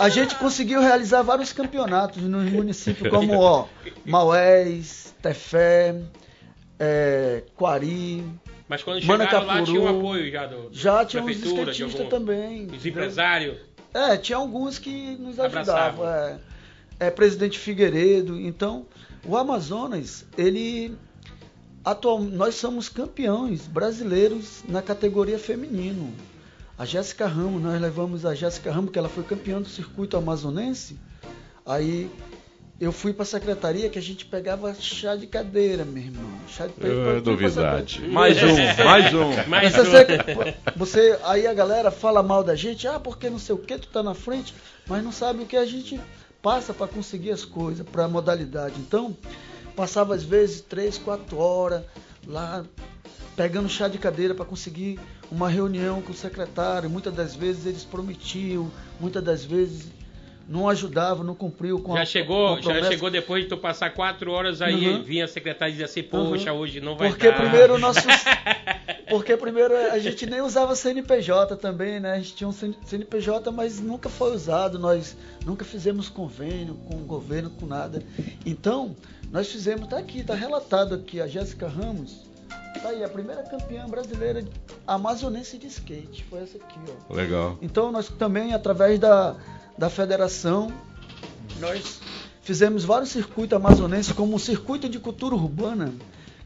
[0.00, 3.66] a gente conseguiu realizar vários campeonatos nos municípios como ó,
[4.04, 5.94] Maués, Tefé,
[6.78, 8.24] é, Quari.
[8.68, 12.66] Mas quando chegaram lá tinha um apoio já do Já tinha uns skatistas também.
[12.66, 13.56] Os empresários.
[13.94, 16.06] É, tinha alguns que nos ajudavam.
[16.06, 16.38] É,
[17.00, 18.38] é, presidente Figueiredo.
[18.38, 18.86] Então,
[19.24, 20.94] o Amazonas, ele.
[21.84, 26.12] Atual, nós somos campeões brasileiros na categoria feminino.
[26.76, 30.98] A Jéssica Ramos, nós levamos a Jéssica Ramos, que ela foi campeã do circuito amazonense.
[31.64, 32.10] Aí
[32.80, 36.30] eu fui pra secretaria que a gente pegava chá de cadeira, meu irmão.
[36.46, 38.06] Chá de É novidade.
[38.06, 39.30] Mais um, mais um.
[39.48, 40.06] Mas Mas você,
[40.76, 43.88] você, aí a galera fala mal da gente, ah, porque não sei o que, tu
[43.88, 44.54] tá na frente,
[44.86, 46.00] mas não sabe o que a gente
[46.40, 48.76] passa para conseguir as coisas, para a modalidade.
[48.78, 49.16] Então,
[49.74, 51.82] passava às vezes três, quatro horas
[52.24, 52.64] lá
[53.34, 56.88] pegando chá de cadeira para conseguir uma reunião com o secretário.
[56.88, 59.86] Muitas das vezes eles prometiam, muitas das vezes
[60.48, 63.58] não ajudavam, não cumpriu com já a chegou, com a já chegou depois de tu
[63.58, 65.02] passar quatro horas aí, Uhum.
[65.02, 66.58] vinha a secretária e dizia assim, poxa, Uhum.
[66.60, 67.36] hoje não vai Porque dar.
[67.36, 68.02] primeiro nossos.
[69.08, 72.12] Porque primeiro a gente nem usava CNPJ também, né?
[72.12, 74.78] A gente tinha um CNPJ, mas nunca foi usado.
[74.78, 78.02] Nós nunca fizemos convênio com o governo, com nada.
[78.44, 78.94] Então,
[79.32, 82.26] nós fizemos, tá aqui, tá relatado aqui, a Jéssica Ramos.
[82.82, 84.44] Tá aí, a primeira campeã brasileira
[84.86, 86.24] amazonense de skate.
[86.24, 87.14] Foi essa aqui, ó.
[87.14, 87.58] Legal.
[87.62, 89.34] Então nós também, através da,
[89.78, 90.72] da federação,
[91.60, 92.00] nós
[92.42, 95.94] fizemos vários circuitos amazonenses, como o Circuito de Cultura Urbana,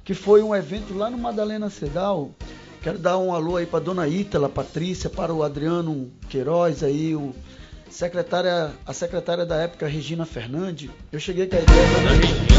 [0.04, 2.30] que foi um evento lá no Madalena Sedal.
[2.82, 7.34] Quero dar um alô aí para dona Ítala, Patrícia, para o Adriano Queiroz aí, o
[7.88, 10.90] secretária, a secretária da época, Regina Fernandes.
[11.10, 12.51] Eu cheguei com a ideia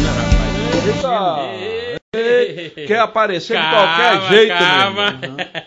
[0.73, 2.01] Eita!
[2.87, 5.19] Quer aparecer de Calma, qualquer jeito, calma.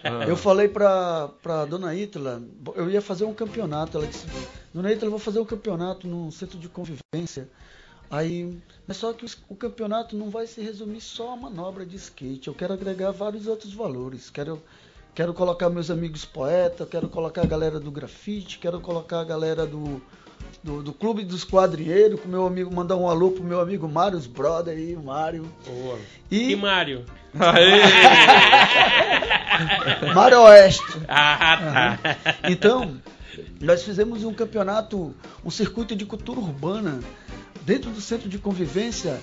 [0.04, 0.24] Ah.
[0.28, 2.42] Eu falei pra, pra dona Ítala,
[2.74, 3.96] eu ia fazer um campeonato.
[3.96, 4.26] Ela disse,
[4.72, 7.48] dona Ítala, eu vou fazer um campeonato num centro de convivência.
[8.10, 11.96] Aí, mas só que o, o campeonato não vai se resumir só a manobra de
[11.96, 12.48] skate.
[12.48, 14.30] Eu quero agregar vários outros valores.
[14.30, 14.62] Quero,
[15.14, 19.66] quero colocar meus amigos poetas, quero colocar a galera do grafite, quero colocar a galera
[19.66, 20.00] do,
[20.66, 24.18] do, do Clube dos Quadrilheiros, com meu amigo, mandar um alô pro meu amigo Mário,
[24.18, 25.46] os brother aí, Mário.
[25.64, 25.96] Boa.
[26.28, 27.04] E E Mário?
[27.38, 27.82] Aê!
[30.12, 30.82] Mário Oeste.
[31.06, 32.16] Ah, tá.
[32.50, 33.00] Então,
[33.60, 36.98] nós fizemos um campeonato, um circuito de cultura urbana
[37.62, 39.20] dentro do centro de convivência,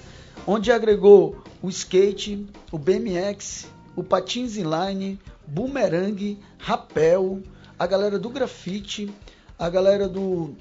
[0.47, 7.41] onde agregou o skate, o BMX, o patins inline, boomerang, rapel,
[7.77, 9.13] a galera do grafite,
[9.59, 10.55] a galera do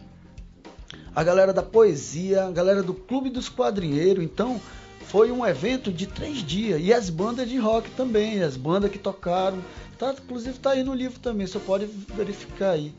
[1.15, 4.25] a galera da poesia, a galera do Clube dos Quadrinheiros.
[4.25, 4.61] Então,
[5.07, 6.81] foi um evento de três dias.
[6.83, 9.59] E as bandas de rock também, as bandas que tocaram.
[9.99, 12.93] Tá, inclusive está aí no livro também, você pode verificar aí.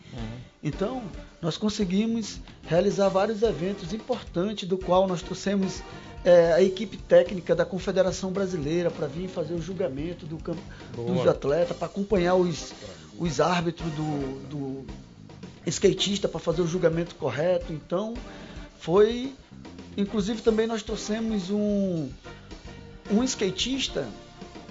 [0.64, 1.02] Então,
[1.42, 5.84] nós conseguimos realizar vários eventos importantes, do qual nós trouxemos
[6.24, 10.62] é, a equipe técnica da Confederação Brasileira para vir fazer o julgamento do campo,
[10.96, 12.74] dos atletas, para acompanhar os,
[13.20, 14.86] os árbitros do, do
[15.66, 17.72] skatista para fazer o julgamento correto.
[17.72, 18.14] Então,
[18.80, 19.34] foi.
[19.96, 22.10] Inclusive, também nós trouxemos um,
[23.12, 24.08] um skatista,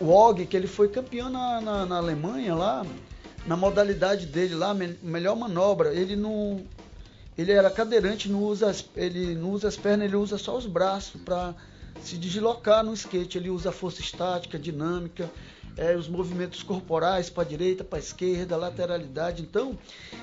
[0.01, 2.85] o Og, que ele foi campeão na, na, na Alemanha lá,
[3.47, 5.95] na modalidade dele lá, me- melhor manobra.
[5.95, 6.63] Ele não.
[7.39, 10.67] Ele era cadeirante, não usa as, ele não usa as pernas, ele usa só os
[10.67, 11.55] braços para
[12.03, 13.39] se deslocar no skate.
[13.39, 15.31] Ele usa força estática, dinâmica,
[15.77, 19.43] é, os movimentos corporais para a direita, para a esquerda, lateralidade.
[19.43, 19.77] Então,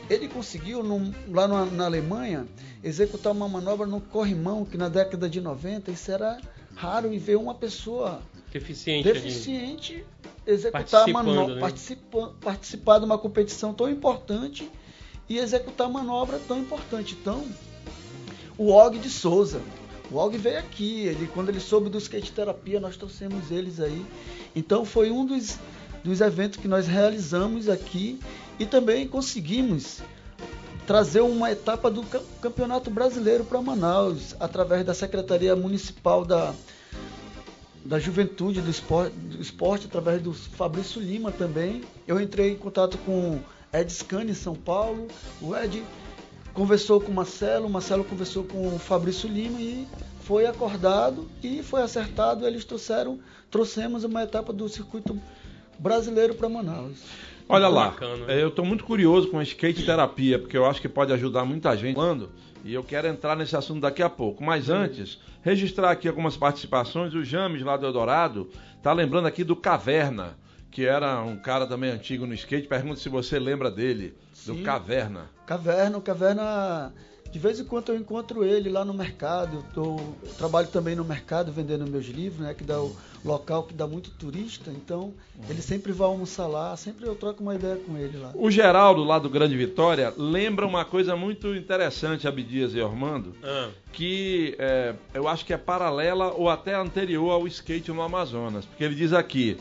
[0.10, 2.48] ele conseguiu num- lá na, na Alemanha
[2.84, 6.40] executar uma manobra no corrimão que na década de 90 isso era
[6.76, 9.04] raro e ver uma pessoa Deficiente.
[9.12, 10.04] deficiente
[10.48, 11.62] executar manobra, né?
[11.62, 14.70] participa- participar de uma competição tão importante
[15.28, 17.16] e executar manobra tão importante.
[17.20, 17.46] Então,
[18.58, 19.62] o Og de Souza,
[20.12, 24.06] o Og veio aqui, ele quando ele soube do skate terapia, nós trouxemos eles aí.
[24.56, 25.58] Então foi um dos,
[26.04, 28.20] dos eventos que nós realizamos aqui
[28.60, 30.00] e também conseguimos
[30.88, 36.52] trazer uma etapa do cam- Campeonato Brasileiro para Manaus, através da Secretaria Municipal da,
[37.86, 41.84] da Juventude do Esporte, do esporte, através do Fabrício Lima também.
[42.08, 43.40] Eu entrei em contato com
[43.72, 45.08] Ed Scani em São Paulo,
[45.40, 45.84] o Ed
[46.60, 49.88] conversou com o Marcelo, o Marcelo conversou com o Fabrício Lima e
[50.24, 52.46] foi acordado e foi acertado.
[52.46, 53.18] Eles trouxeram,
[53.50, 55.18] trouxemos uma etapa do circuito
[55.80, 56.98] brasileiro para Manaus.
[57.48, 58.26] Olha lá, bacana.
[58.34, 61.78] eu estou muito curioso com a skate terapia, porque eu acho que pode ajudar muita
[61.78, 62.30] gente falando,
[62.66, 64.44] e eu quero entrar nesse assunto daqui a pouco.
[64.44, 67.14] Mas antes, registrar aqui algumas participações.
[67.14, 68.50] O James, lá do Eldorado,
[68.84, 70.38] tá lembrando aqui do Caverna,
[70.72, 72.68] que era um cara também antigo no skate.
[72.68, 74.14] Pergunta se você lembra dele,
[74.46, 74.64] do Sim.
[74.64, 75.30] Caverna.
[75.46, 76.94] Caverna, o Caverna,
[77.32, 79.58] de vez em quando eu encontro ele lá no mercado.
[79.58, 82.54] Eu, tô, eu trabalho também no mercado vendendo meus livros, né?
[82.54, 82.96] Que dá o
[83.26, 84.70] local que dá muito turista.
[84.70, 85.12] Então,
[85.50, 88.32] ele sempre vai almoçar lá, sempre eu troco uma ideia com ele lá.
[88.36, 93.70] O Geraldo, lá do Grande Vitória, lembra uma coisa muito interessante, Abdias e Ormando, Ah,
[93.92, 98.66] que é, eu acho que é paralela ou até anterior ao skate no Amazonas.
[98.66, 99.58] Porque ele diz aqui: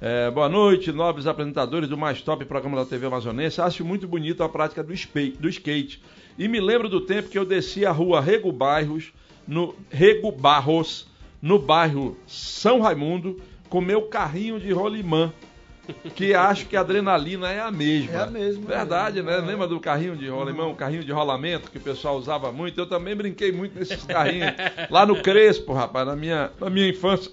[0.00, 3.60] é, boa noite, nobres apresentadores do mais top programa da TV Amazonense.
[3.60, 4.94] Acho muito bonito a prática do,
[5.38, 6.02] do skate.
[6.38, 9.12] E me lembro do tempo que eu descia a rua Rego Bairros
[9.46, 11.08] no Rego Barros,
[11.42, 15.32] no bairro São Raimundo, com meu carrinho de rolimã.
[16.14, 18.12] Que acho que a adrenalina é a mesma.
[18.12, 19.22] É a mesma, Verdade, é.
[19.22, 19.38] né?
[19.38, 22.80] Lembra do carrinho de rolimã, um carrinho de rolamento que o pessoal usava muito?
[22.80, 24.52] Eu também brinquei muito nesses carrinhos.
[24.88, 27.32] Lá no Crespo, rapaz, na minha, na minha infância.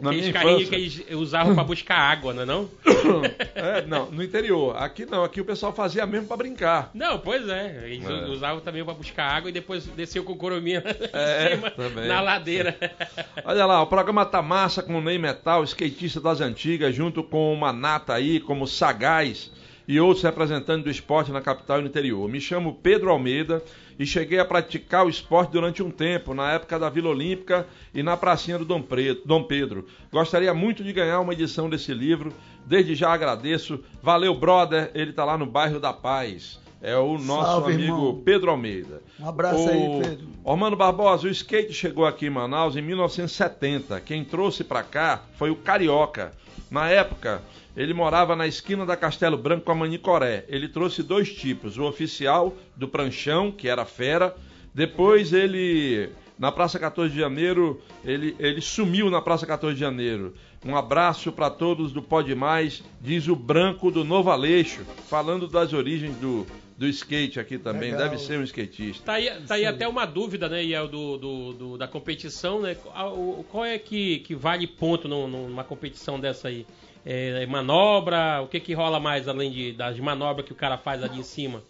[0.00, 0.66] Na Aqueles infância.
[0.66, 2.68] que eles usavam pra buscar água, não é não?
[3.54, 4.76] É, não, no interior.
[4.76, 6.90] Aqui não, aqui o pessoal fazia mesmo pra brincar.
[6.94, 7.82] Não, pois é.
[7.86, 8.26] Eles É.
[8.26, 10.82] usavam também pra buscar água e depois desceu com o corominha
[11.12, 12.08] É, em cima, também.
[12.08, 12.76] na ladeira.
[13.44, 17.52] Olha lá, o programa tá massa com o Ney Metal, skatista das antigas, junto com
[17.52, 19.50] uma nata aí, como Sagaz
[19.86, 22.28] e outros representantes do esporte na capital e no interior.
[22.28, 23.62] Me chamo Pedro Almeida
[23.98, 28.02] e cheguei a praticar o esporte durante um tempo, na época da Vila Olímpica e
[28.02, 29.86] na pracinha do Dom, Pedro.
[30.10, 32.32] Gostaria muito de ganhar uma edição desse livro,
[32.66, 33.78] desde já agradeço.
[34.02, 36.62] Valeu, brother, ele tá lá no bairro da Paz.
[36.82, 38.22] É o nosso Salve, amigo irmão.
[38.22, 39.00] Pedro Almeida.
[39.18, 40.26] Um abraço O- aí, Pedro.
[40.44, 44.00] Ormando Barbosa, o skate chegou aqui em Manaus em 1970.
[44.00, 46.32] Quem trouxe pra cá foi o Carioca.
[46.70, 47.40] Na época,
[47.76, 50.44] ele morava na esquina da Castelo Branco com a Manicoré.
[50.48, 54.34] Ele trouxe dois tipos: o oficial do pranchão, que era fera.
[54.74, 56.08] Depois ele,
[56.38, 60.34] na Praça 14 de Janeiro, ele, ele sumiu na Praça 14 de Janeiro.
[60.66, 65.72] Um abraço pra todos do Pode Mais, diz o Branco do Novo Aleixo, falando das
[65.72, 66.44] origens do,
[66.78, 67.92] do skate aqui também.
[67.92, 68.08] Legal.
[68.08, 69.04] Deve ser um skatista.
[69.04, 72.74] Tá aí, tá aí até uma dúvida, né, Iel, do, do, do- da competição, né?
[72.74, 76.66] Qual- é que, que vale ponto num- numa competição dessa aí?
[77.06, 78.40] É, manobra?
[78.42, 81.22] O que que rola mais além de, das manobras que o cara faz ali em
[81.22, 81.62] cima?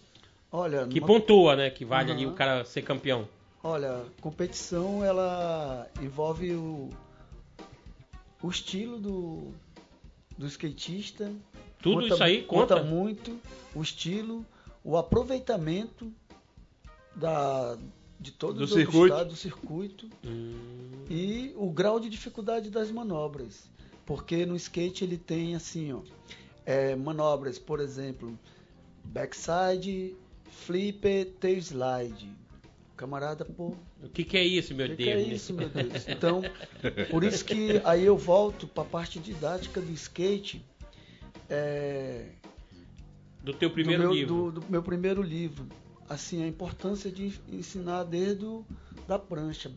[0.53, 1.70] Olha, Que numa- pontua, né?
[1.70, 2.32] Que vale ali Aham.
[2.32, 3.26] o cara ser campeão.
[3.62, 6.89] olha, competição ela envolve o,
[8.43, 9.53] o estilo do,
[10.39, 11.32] do skatista.
[11.82, 12.82] Tudo isso aí conta?
[12.82, 13.37] muito
[13.74, 14.47] o estilo,
[14.85, 16.12] o aproveitamento
[17.16, 17.76] da,
[18.20, 19.07] de todo Do o circuito.
[19.14, 23.68] estado do circuito Hum, e o grau de dificuldade das manobras.
[24.07, 26.01] Porque no skate ele tem assim, ó,
[26.67, 28.39] é, manobras, por exemplo,
[29.05, 30.15] backside,
[30.51, 32.31] flipper, tail slide.
[32.97, 35.09] Camarada, pô, o que que é isso, meu que, Deus?
[35.09, 36.07] que é isso, meu Deus?
[36.09, 36.43] Então,
[37.11, 40.65] por isso que aí eu volto para a parte didática do skate.
[41.51, 42.27] é,
[43.43, 44.35] Do teu primeiro do meu, livro.
[44.53, 45.67] Do, do meu primeiro livro.
[46.09, 48.65] Assim, a importância de ensinar desde o,
[49.09, 49.73] da prancha.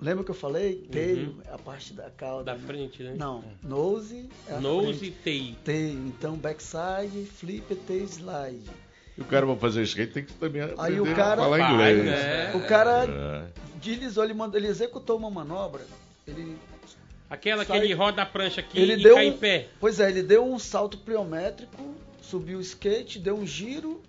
[0.00, 0.86] Lembra que eu falei?
[0.92, 2.44] Tail é a parte da cauda.
[2.44, 2.62] Da né?
[2.66, 3.14] frente, né?
[3.18, 5.56] Não, nose é a Nose e tail.
[5.64, 5.98] Tail.
[6.06, 8.70] Então, backside, flip, tail, slide.
[9.16, 11.72] E o cara vai fazer skate tem que também Aí o cara- a falar Vai,
[11.94, 12.04] inglês.
[12.04, 12.54] né?
[12.54, 13.44] O cara É.
[13.80, 15.84] deslizou, ele, mandou, ele executou uma manobra,
[16.26, 16.56] ele
[17.28, 19.68] Aquela que Sai- ele roda a prancha aqui Ele e deu cai um- em pé.
[19.78, 24.00] Pois é, ele deu um salto pliométrico, subiu o skate, deu um giro.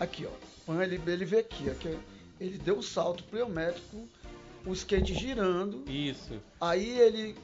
[0.00, 0.82] Aqui, ó.
[0.82, 1.94] Ele, ele vê aqui, aqui.
[2.40, 4.08] Ele deu um salto pliométrico,
[4.66, 5.88] o skate girando.
[5.88, 6.40] Isso.
[6.60, 7.36] Aí ele,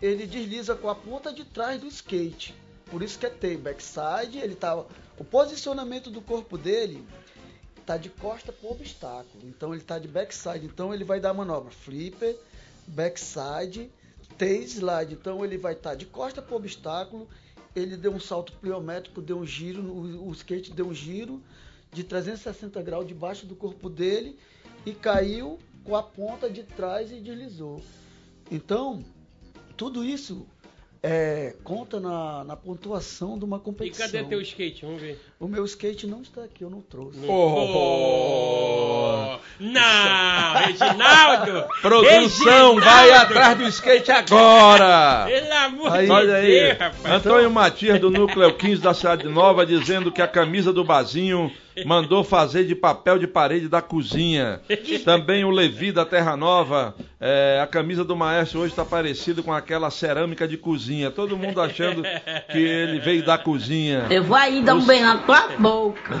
[0.00, 2.54] ele desliza com a ponta de trás do skate.
[2.90, 4.38] Por isso que é tail backside.
[4.38, 4.76] Ele tá,
[5.18, 7.04] o posicionamento do corpo dele
[7.84, 9.44] tá de costa pro obstáculo.
[9.44, 10.66] Então ele tá de backside.
[10.66, 12.36] Então ele vai dar a manobra flipper,
[12.86, 13.90] backside,
[14.36, 15.14] tail slide.
[15.14, 17.26] Então ele vai estar de costa pro obstáculo.
[17.74, 21.42] Ele deu um salto pliométrico, deu um giro, o, o skate deu um giro
[21.92, 24.38] de 360 graus debaixo do corpo dele
[24.84, 27.80] e caiu com a ponta de trás e deslizou.
[28.50, 29.04] Então,
[29.76, 30.46] tudo isso
[31.08, 34.06] é, conta na, na pontuação de uma E competição.
[34.06, 34.84] cadê teu skate?
[34.84, 35.20] Vamos ver.
[35.38, 37.18] O meu skate não está aqui, eu não trouxe.
[37.28, 41.64] Oh, não, Reginaldo!
[41.82, 42.80] Produção, Reginaldo!
[42.80, 45.26] vai atrás do skate agora!
[45.26, 47.14] Pelo amor Aí, de Olha aí, Deus, rapaz.
[47.14, 51.52] Antônio Matias do Núcleo 15 da Cidade Nova dizendo que a camisa do Bazinho
[51.84, 54.60] mandou fazer de papel de parede da cozinha.
[55.04, 59.52] Também o Levi da Terra Nova, é, a camisa do Maestro hoje está parecida com
[59.52, 61.10] aquela cerâmica de cozinha.
[61.10, 62.02] Todo mundo achando
[62.52, 64.06] que ele veio da cozinha.
[64.10, 66.14] Eu vou aí dar um bem na tua boca.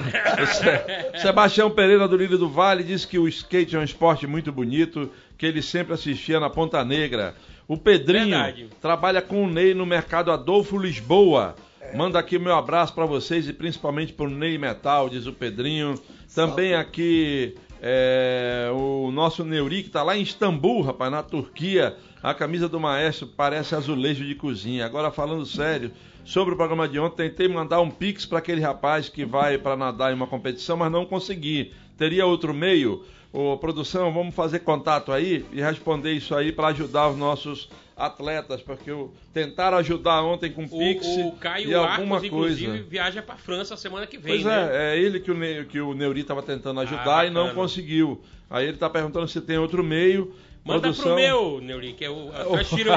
[0.46, 4.50] Se- Sebastião Pereira do Lírio do Vale diz que o skate é um esporte muito
[4.50, 7.34] bonito, que ele sempre assistia na Ponta Negra.
[7.68, 8.68] O Pedrinho Verdade.
[8.80, 11.56] trabalha com o Ney no mercado Adolfo Lisboa.
[11.94, 15.94] Manda aqui meu abraço para vocês e principalmente pro Ney Metal, diz o Pedrinho.
[16.34, 21.96] Também aqui é, o nosso Neuri que tá lá em Istambul, rapaz, na Turquia.
[22.22, 24.84] A camisa do maestro parece azulejo de cozinha.
[24.84, 25.92] Agora falando sério,
[26.24, 29.76] sobre o programa de ontem, tentei mandar um pix para aquele rapaz que vai para
[29.76, 31.72] nadar em uma competição, mas não consegui.
[31.96, 33.04] Teria outro meio?
[33.36, 38.62] Ô, produção, vamos fazer contato aí e responder isso aí para ajudar os nossos atletas,
[38.62, 42.84] porque eu, tentaram ajudar ontem com Pix O, o Caio e alguma Arcos, inclusive, coisa.
[42.88, 44.70] viaja pra França semana que vem, Pois né?
[44.72, 48.22] é, é ele que o, que o Neuri estava tentando ajudar Ah, e não conseguiu.
[48.48, 50.34] Aí ele está perguntando se tem outro meio.
[50.64, 51.04] Manda produção...
[51.04, 52.30] pro meu, Neuri, que é o...
[52.32, 52.90] Eu transfiro...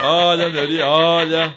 [0.00, 1.56] olha, Neuri, olha.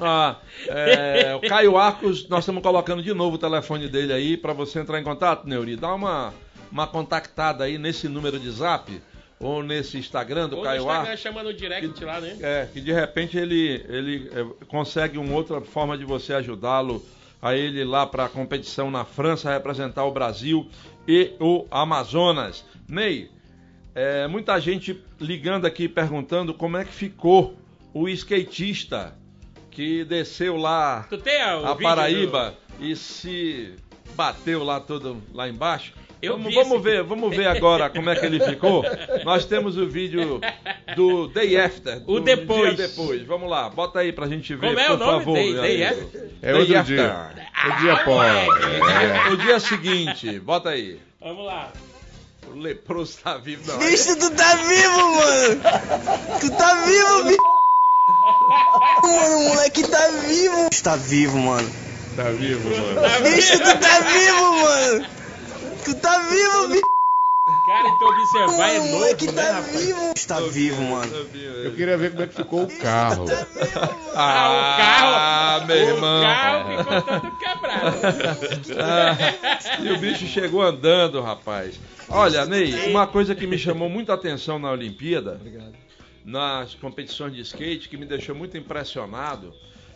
[0.00, 0.36] Ah,
[0.66, 4.78] é, o Caio Arcos, nós estamos colocando de novo o telefone dele aí para você
[4.78, 5.76] entrar em contato, Neuri.
[5.76, 6.32] Dá uma,
[6.70, 9.00] uma contactada aí nesse número de zap
[9.40, 11.20] ou nesse Instagram do Ou Caio Instagram Arcos.
[11.20, 12.36] chama no direct lá, né?
[12.40, 17.04] É, que de repente ele, ele é, consegue uma outra forma de você ajudá-lo
[17.40, 20.68] a ele ir lá para a competição na França, representar o Brasil
[21.06, 22.64] e o Amazonas.
[22.88, 23.30] Ney,
[23.94, 27.56] é, muita gente ligando aqui perguntando como é que ficou
[27.94, 29.17] o skatista
[29.78, 31.06] que desceu lá
[31.62, 33.74] a, o Paraíba e se
[34.16, 35.92] bateu lá todo lá embaixo.
[36.20, 38.82] Eu vamos, vamos ver, vamos ver agora como é que ele ficou.
[39.24, 40.40] Nós temos o vídeo
[40.96, 42.74] do Day After, O do depois.
[42.74, 43.22] dia depois.
[43.22, 45.18] Vamos lá, bota aí pra gente ver, Como é por o nome?
[45.20, 45.34] favor.
[45.34, 45.84] Day- Day.
[45.84, 46.30] After?
[46.42, 46.96] É Day outro After.
[46.96, 47.30] dia.
[47.68, 48.28] O dia após.
[48.34, 49.30] É.
[49.30, 50.98] No dia seguinte, bota aí.
[51.20, 51.72] Vamos lá.
[52.48, 53.78] O leproso tá vivo, não.
[53.78, 56.40] Bicho, tu tá vivo, mano!
[56.40, 57.57] Tu tá vivo, bicho!
[59.02, 60.68] Mano, o moleque tá vivo!
[60.82, 61.70] Tá vivo, mano!
[62.16, 63.22] Tá vivo, mano.
[63.22, 65.06] Bicho, tu tá vivo, mano!
[65.84, 66.82] Tu tá vivo, bicho!
[67.66, 69.80] Cara, então observar é Mano, o moleque novo, né, tá rapaz?
[69.80, 70.14] vivo!
[70.26, 71.12] Tá vivo, mano!
[71.64, 73.24] Eu queria ver como é que ficou o carro.
[74.14, 75.14] Ah, o carro.
[75.14, 76.20] Ah, meu irmão.
[76.20, 77.96] O carro ficou todo quebrado.
[78.78, 81.78] Ah, e o bicho chegou andando, rapaz.
[82.08, 85.40] Olha, Ney, uma coisa que me chamou muita atenção na Olimpíada,
[86.28, 89.54] nas competições de skate, que me deixou muito impressionado,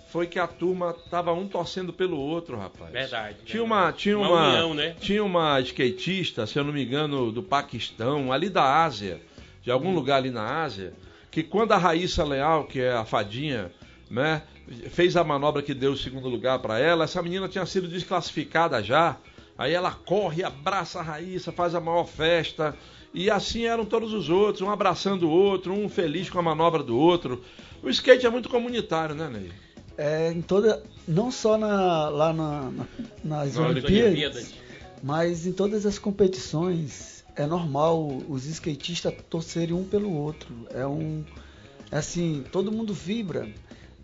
[0.09, 2.91] foi que a turma tava um torcendo pelo outro, rapaz.
[2.91, 3.37] Verdade.
[3.45, 3.83] Tinha verdade.
[3.85, 4.97] uma, tinha Uma uma, união, né?
[4.99, 9.21] tinha uma skatista, se eu não me engano, do Paquistão, ali da Ásia,
[9.63, 9.95] de algum Hum.
[9.95, 10.95] lugar ali na Ásia,
[11.31, 13.71] que quando a Raíssa Leal, que é a fadinha,
[14.11, 14.43] né,
[14.91, 18.83] fez a manobra que deu o segundo lugar para ela, essa menina tinha sido desclassificada
[18.83, 19.17] já.
[19.59, 22.75] Aí ela corre, abraça a Raíssa, faz a maior festa.
[23.15, 26.83] E assim eram todos os outros, um abraçando o outro, um feliz com a manobra
[26.83, 27.43] do outro.
[27.83, 29.51] O skate é muito comunitário, né, Ney?
[29.99, 32.87] É, em toda, não só na- lá na- na-
[33.23, 34.55] nas Olimpíadas, Olimpíadas.
[35.03, 40.67] mas em todas as competições é normal os skatistas torcerem um pelo outro.
[40.71, 41.25] É um,
[41.91, 43.49] é assim, todo mundo vibra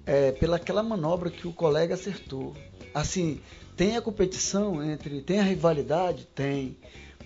[0.05, 2.55] é, pelaquela manobra que o colega acertou.
[2.95, 3.41] Assim,
[3.77, 6.77] tem a competição entre, tem a rivalidade, tem,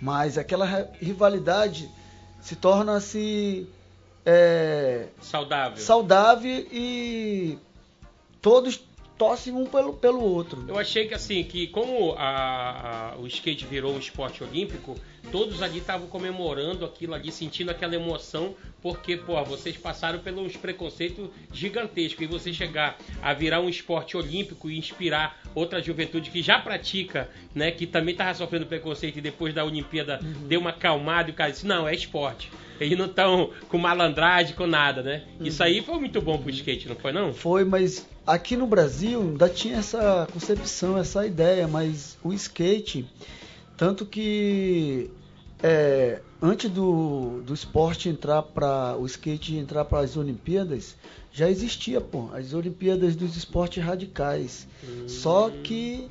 [0.03, 1.89] mas aquela ri- rivalidade
[2.41, 3.69] se torna-se
[4.27, 5.77] é, Saudável.
[5.79, 7.57] saudável e
[8.41, 8.83] todos
[9.17, 10.65] torcem um pelo, pelo outro.
[10.67, 14.97] Eu achei que assim, que como a- a- o skate virou um esporte olímpico,
[15.31, 21.29] todos ali estavam comemorando aquilo ali, sentindo aquela emoção, porque, pô, vocês passaram pelos preconceitos
[21.53, 26.59] gigantescos e você chegar a virar um esporte olímpico e inspirar outra juventude que já
[26.59, 30.19] pratica, né, que também tava sofrendo preconceito e depois da Olimpíada
[30.49, 32.51] deu uma acalmada e o cara disse, não, é esporte.
[32.81, 35.23] Eles não estão com malandragem, com nada, né?
[35.41, 37.33] Isso aí foi muito bom pro skate, não foi não?
[37.33, 43.07] Foi, mas aqui no Brasil ainda tinha essa concepção, essa ideia, mas o skate,
[43.83, 45.11] tanto que
[45.61, 50.95] é, antes do, do esporte entrar para o skate entrar para as Olimpíadas,
[51.33, 54.69] já existia, pô, as Olimpíadas dos esportes radicais.
[55.09, 56.09] Só que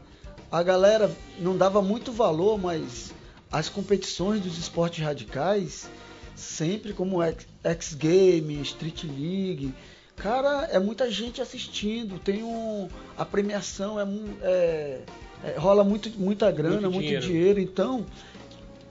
[0.51, 1.09] a galera
[1.39, 3.13] não dava muito valor, mas
[3.49, 5.89] as competições dos esportes radicais,
[6.35, 9.73] sempre como X, X Game, Street League,
[10.17, 14.05] cara, é muita gente assistindo, tem um a premiação é,
[14.41, 15.01] é-
[15.43, 17.25] é- rola muito muita grana, Muito muito, dinheiro.
[17.27, 17.59] dinheiro.
[17.59, 18.05] então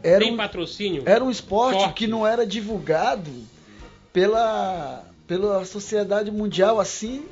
[0.03, 1.03] era Tem um, patrocínio?
[1.07, 1.95] era um esporte Forte.
[1.95, 3.31] que não era divulgado
[4.13, 7.25] pela, pela sociedade mundial assim,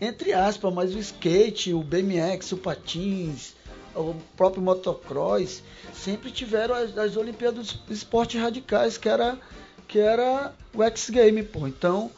[0.00, 3.54] entre aspas, mas o skate, o BMX, o patins,
[3.94, 5.62] o próprio motocross,
[5.92, 9.38] sempre tiveram as, as Olimpíadas dos Esportes Radicais, que era,
[9.86, 11.66] que era o X Game, pô.
[11.68, 12.10] Então,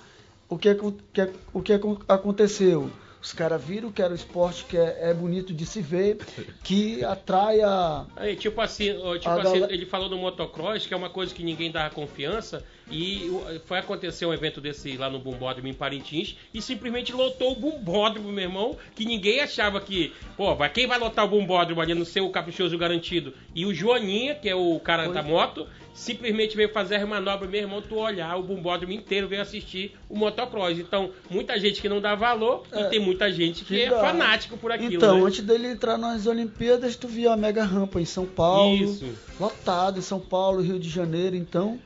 [0.48, 0.74] o que,
[1.12, 2.90] que- o que acon- aconteceu?
[3.26, 6.18] Os caras viram que era um esporte que é, é bonito de se ver,
[6.62, 8.84] que atrai a, Aí, tipo assim,
[9.18, 12.64] tipo assim, galera- ele falou do motocross, que é uma coisa que ninguém dava confiança,
[12.90, 13.30] e
[13.66, 18.30] foi acontecer um evento desse lá no Bumbódromo em Parintins, e simplesmente lotou o Bumbódromo,
[18.30, 22.04] meu irmão, que ninguém achava que, pô, vai, quem vai lotar o Bumbódromo ali no
[22.04, 23.32] seu caprichoso garantido?
[23.54, 27.60] E o Joaninha, que é o cara da moto, simplesmente veio fazer as manobras, meu
[27.62, 30.78] irmão, tu olhar o Bumbódromo inteiro, veio assistir o motocross.
[30.78, 32.84] Então, muita gente que não dá valor, e É.
[32.84, 33.98] tem muita gente que, Que é dá.
[34.00, 35.24] fanático por aquilo, Então, né?
[35.26, 39.06] antes dele entrar nas Olimpíadas, tu via a mega rampa em São Paulo, Isso.
[39.40, 41.80] lotado em São Paulo, Rio de Janeiro, então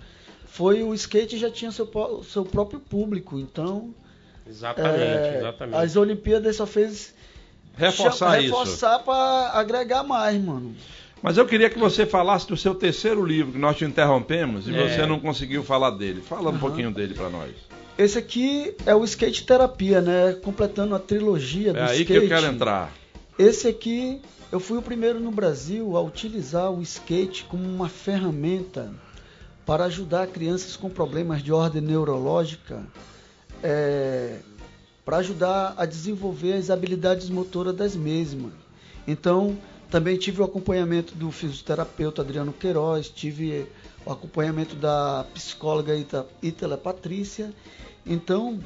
[0.53, 1.89] foi o skate já tinha seu,
[2.29, 3.39] seu próprio público.
[3.39, 3.95] Então,
[4.49, 5.77] Exatamente, é, exatamente.
[5.77, 7.15] as Olimpíadas só fez
[7.77, 8.51] Reforçar cha- isso.
[8.51, 10.75] reforçar para agregar mais, mano.
[11.23, 14.75] Mas eu queria que você falasse do seu terceiro livro, que nós te interrompemos e
[14.75, 14.89] É.
[14.89, 16.21] você não conseguiu falar dele.
[16.23, 17.51] Fala um pouquinho dele para nós.
[17.99, 20.33] Esse aqui é o skate terapia, né?
[20.43, 22.07] Completando a trilogia do É aí skate.
[22.07, 22.91] que eu quero entrar.
[23.39, 24.21] Esse aqui,
[24.51, 28.91] eu fui o primeiro no Brasil a utilizar o skate como uma ferramenta
[29.71, 32.85] para ajudar crianças com problemas de ordem neurológica,
[33.63, 34.41] é,
[35.05, 38.53] para ajudar a desenvolver as habilidades motoras das mesmas.
[39.07, 39.57] Então,
[39.89, 43.65] também tive o acompanhamento do fisioterapeuta Adriano Queiroz, tive
[44.05, 47.55] o acompanhamento da psicóloga Ita- Ítala Patrícia.
[48.05, 48.59] Então,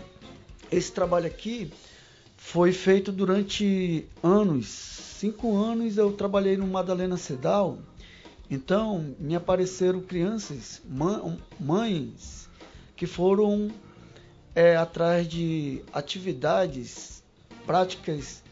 [0.72, 1.70] esse trabalho aqui
[2.38, 4.68] foi feito durante anos.
[5.18, 7.76] Cinco anos eu trabalhei no Madalena Sedal.
[8.50, 12.48] Então, me apareceram crianças, mã- mães,
[12.96, 13.70] que foram
[14.54, 17.22] é, atrás de atividades,
[17.66, 18.42] práticas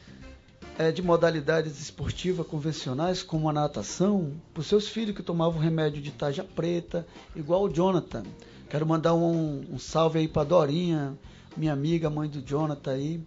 [0.79, 6.01] é, de modalidades esportivas convencionais, como a natação, para os seus filhos que tomavam remédio
[6.01, 8.23] de tarja preta, igual o Jonathan.
[8.69, 11.17] Quero mandar um, um salve aí para Dorinha,
[11.57, 13.21] minha amiga, mãe do Jonathan aí.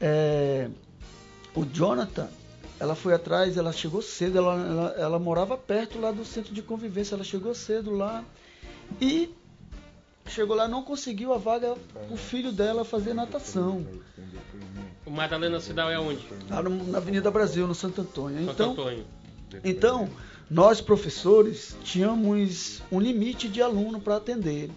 [0.00, 0.70] É,
[1.54, 2.28] o Jonathan,
[2.80, 6.62] ela foi atrás, ela chegou cedo, ela, ela, ela morava perto lá do centro de
[6.62, 8.24] convivência, ela chegou cedo lá
[9.00, 9.32] e
[10.26, 11.74] chegou lá não conseguiu a vaga
[12.10, 13.84] o filho dela fazer natação
[15.04, 16.26] O Madalena Cidal é onde?
[16.48, 18.38] lá na Avenida Brasil, no Santo Antônio.
[18.46, 19.04] Santo Então, Antônio.
[19.62, 20.08] então
[20.50, 24.70] nós professores tínhamos um limite de aluno para atender.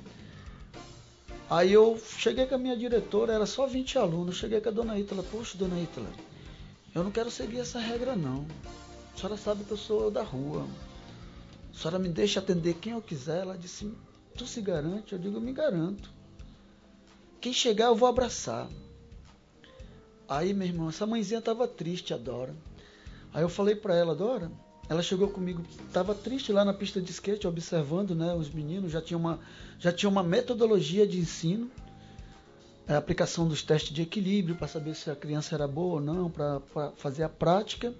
[1.49, 4.37] Aí eu cheguei com a minha diretora, era só 20 alunos.
[4.37, 6.07] Cheguei com a dona Ítala, poxa, dona Ítala,
[6.93, 8.45] eu não quero seguir essa regra não.
[9.13, 10.67] A senhora sabe que eu sou da rua.
[11.73, 13.41] A senhora me deixa atender quem eu quiser.
[13.41, 13.91] Ela disse,
[14.37, 15.13] tu se garante?
[15.13, 16.11] Eu digo, me garanto.
[17.41, 18.69] Quem chegar eu vou abraçar.
[20.27, 22.55] Aí, meu irmão, essa mãezinha tava triste, a Dora.
[23.33, 24.51] Aí eu falei pra ela, Dora,
[24.87, 29.01] ela chegou comigo, tava triste lá na pista de skate, observando, né, os meninos, já
[29.01, 29.39] tinha uma,
[29.79, 31.69] já tinha uma metodologia de ensino,
[32.87, 36.29] a aplicação dos testes de equilíbrio para saber se a criança era boa ou não,
[36.29, 36.61] para
[36.97, 37.93] fazer a prática.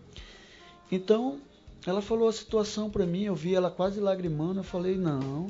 [0.92, 1.40] Então,
[1.86, 5.48] ela falou a situação para mim, eu vi ela quase lagrimando, eu falei, não.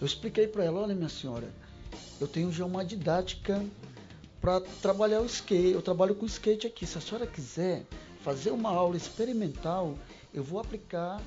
[0.00, 1.48] Eu expliquei para ela, olha minha senhora,
[2.20, 3.64] eu tenho já uma didática
[4.40, 6.84] para trabalhar o skate, eu trabalho com skate aqui.
[6.84, 7.84] Se a senhora quiser
[8.22, 9.96] fazer uma aula experimental,
[10.34, 11.22] eu vou aplicar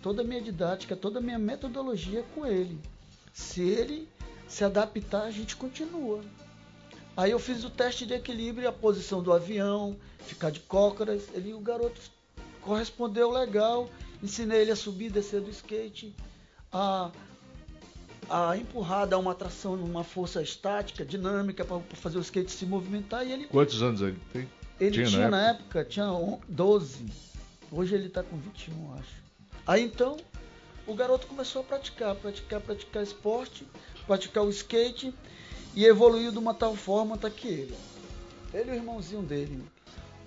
[0.00, 2.78] toda a minha didática, toda a minha metodologia com ele.
[3.32, 4.08] Se ele
[4.46, 6.20] se adaptar, a gente continua.
[7.16, 11.22] Aí eu fiz o teste de equilíbrio, a posição do avião, ficar de cócoras.
[11.32, 12.00] Ele, o garoto
[12.60, 13.88] correspondeu legal.
[14.22, 16.14] Ensinei ele a subir e descer do skate,
[16.72, 17.10] a,
[18.28, 23.26] a empurrar, dar uma atração numa força estática, dinâmica, para fazer o skate se movimentar.
[23.26, 24.48] E ele, Quantos anos ele tem?
[24.80, 27.06] ele Tinha tinha, na na época, tinha on- 12.
[27.70, 29.22] Hoje ele está com 21, acho.
[29.66, 30.16] Aí então,
[30.86, 33.66] o garoto começou a praticar, praticar, praticar esporte,
[34.06, 35.14] praticar o skate
[35.74, 37.74] e evoluiu de uma tal forma tá que ele.
[38.52, 39.60] Ele e o irmãozinho dele.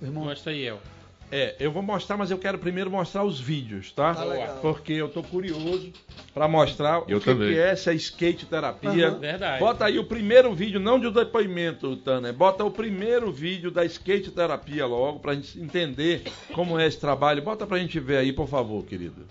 [0.02, 0.80] O irmão Mostra aí, El.
[1.30, 4.14] É, eu vou mostrar, mas eu quero primeiro mostrar os vídeos, tá?
[4.14, 4.60] Tá legal.
[4.62, 5.92] Porque eu tô curioso
[6.34, 9.10] para mostrar Eu o que, que é essa skate terapia.
[9.10, 9.20] Aham.
[9.20, 9.60] Verdade.
[9.60, 12.34] Bota aí o primeiro vídeo, não de depoimento, Tanner.
[12.34, 16.24] Bota o primeiro vídeo da skate terapia logo, pra gente entender
[16.54, 17.42] como é esse trabalho.
[17.42, 19.26] Bota pra gente ver aí, por favor, querido.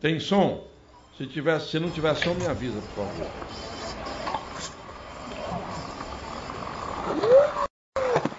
[0.00, 0.64] Tem som?
[1.18, 3.81] Se, tiver, se não tiver som, me avisa, por favor.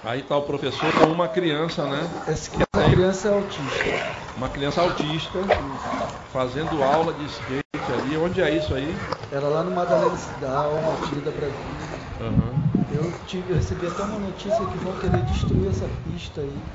[0.04, 2.14] Aí tá o professor com uma criança, né?
[2.28, 3.90] Essa essa criança é autista.
[4.36, 5.40] Uma criança autista
[6.28, 8.18] fazendo aula de skate ali.
[8.18, 8.94] Onde é isso aí?
[9.30, 12.00] Era lá no Madalena Cidade, uma Avenida Brasil.
[12.88, 16.74] Eu, tive, eu recebi até uma notícia que vão querer destruir essa pista aí.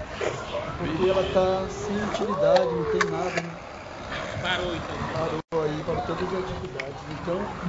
[0.76, 3.60] Porque ela tá sem utilidade, não tem nada, né?
[4.40, 5.08] Parou então.
[5.10, 7.08] parou aí para todas as atividades.
[7.08, 7.60] Então,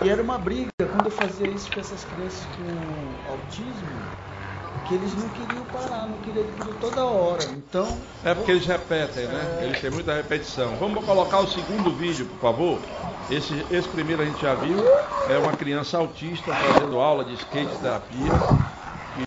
[0.00, 4.14] e era uma briga quando eu fazia isso com essas crianças com autismo,
[4.84, 7.44] que eles não queriam parar, não queriam aquilo toda hora.
[7.52, 9.60] Então, É porque eles repetem, né?
[9.64, 10.76] Eles têm muita repetição.
[10.76, 12.80] Vamos colocar o segundo vídeo, por favor.
[13.30, 14.78] Esse, esse primeiro a gente já viu.
[15.28, 18.30] É uma criança autista fazendo aula de skate terapia.
[19.14, 19.24] Que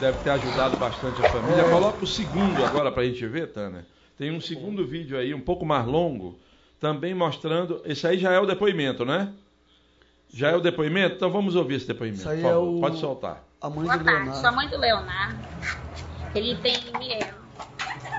[0.00, 1.68] deve ter ajudado bastante a família.
[1.70, 3.84] Coloca o segundo agora pra gente ver, Tânia.
[4.16, 6.38] Tem um segundo vídeo aí, um pouco mais longo,
[6.78, 7.80] também mostrando.
[7.84, 9.32] Esse aí já é o depoimento, né?
[10.32, 11.16] Já é o depoimento?
[11.16, 12.20] Então vamos ouvir esse depoimento.
[12.20, 12.68] Isso aí por é favor.
[12.76, 13.44] o- Pode soltar.
[13.60, 14.56] A mãe Boa do tarde, sou a Leonardo.
[14.56, 15.38] mãe do Leonardo.
[16.34, 17.40] Ele tem Miel.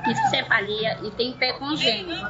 [0.08, 2.26] encefalia e tem pé congênito.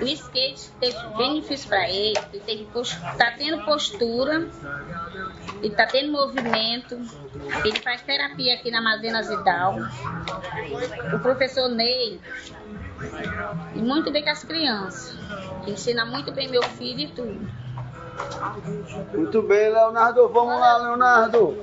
[0.00, 4.48] O skate teve benefício para ele, ele está tendo postura,
[5.58, 6.98] ele está tendo movimento,
[7.64, 9.76] ele faz terapia aqui na Mazena Zidal.
[11.14, 12.20] O professor Ney,
[13.74, 15.16] e muito bem com as crianças,
[15.66, 17.62] ensina muito bem meu filho e tudo.
[19.14, 20.28] Muito bem, Leonardo.
[20.28, 21.56] Vamos lá, Leonardo.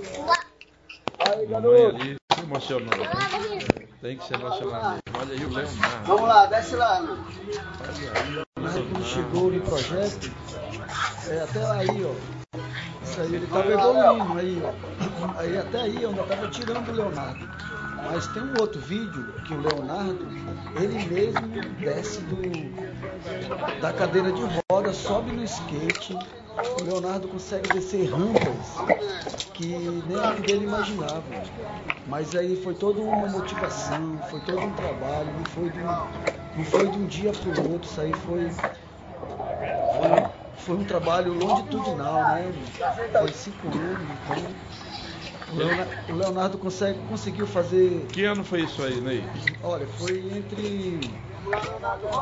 [1.20, 2.90] Aí, Mamãe ali se emocionou.
[4.02, 5.20] Tem que se emocionar mesmo.
[5.20, 6.06] Olha aí o Leonardo.
[6.06, 7.00] Vamos lá, desce lá.
[7.00, 10.32] Leonardo, quando chegou no projeto,
[11.30, 12.40] é, até aí, ó.
[13.04, 15.40] Isso aí, ele tava evoluindo aí, ó.
[15.40, 17.50] Aí até aí, eu ainda tava tirando o Leonardo.
[18.10, 20.36] Mas tem um outro vídeo que o Leonardo,
[20.74, 22.76] ele mesmo desce do,
[23.78, 26.28] da cadeira de roda, sobe no skate.
[26.76, 28.88] O Leonardo consegue descer rampas
[29.54, 31.44] que nem a dele imaginava.
[32.06, 36.04] Mas aí foi toda uma motivação, foi todo um trabalho, não foi de um,
[36.56, 38.62] não foi de um dia para o outro, isso aí foi,
[39.84, 42.52] foi, foi um trabalho longitudinal, né?
[43.12, 44.62] Foi cinco anos, então
[46.10, 49.24] o Leonardo, consegue, conseguiu fazer Que ano foi isso aí, Ney?
[49.64, 51.00] Olha, foi entre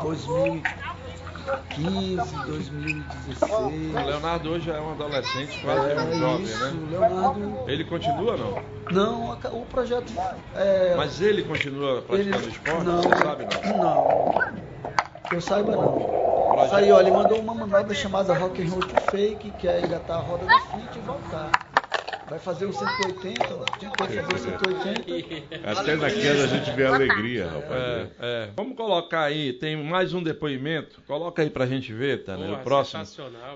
[0.02, 3.94] 2015 e 2016.
[3.94, 6.72] O Leonardo hoje é um adolescente, quase É um jovem, isso, né?
[6.72, 7.58] o Leonardo.
[7.66, 8.78] Ele continua não?
[8.90, 10.10] Não, o projeto.
[10.54, 12.84] É, Mas ele continua praticando ele- esporte?
[12.86, 13.78] Não, Você sabe não?
[13.78, 14.58] não.
[15.28, 16.08] Que eu saiba não.
[16.72, 20.16] Aí, ó, ele mandou uma manobra chamada Rock and Roll to Fake, que é engatar
[20.16, 21.67] a roda do fit e voltar.
[22.28, 23.64] Vai fazer o 180, ó.
[23.98, 25.70] Fazer o 180.
[25.70, 27.72] Até na queda a gente vê alegria, rapaz.
[27.72, 28.50] É, é.
[28.54, 31.00] Vamos colocar aí, tem mais um depoimento.
[31.06, 32.36] Coloca aí pra gente ver, tá?
[32.36, 32.52] Né?
[32.52, 33.02] O próximo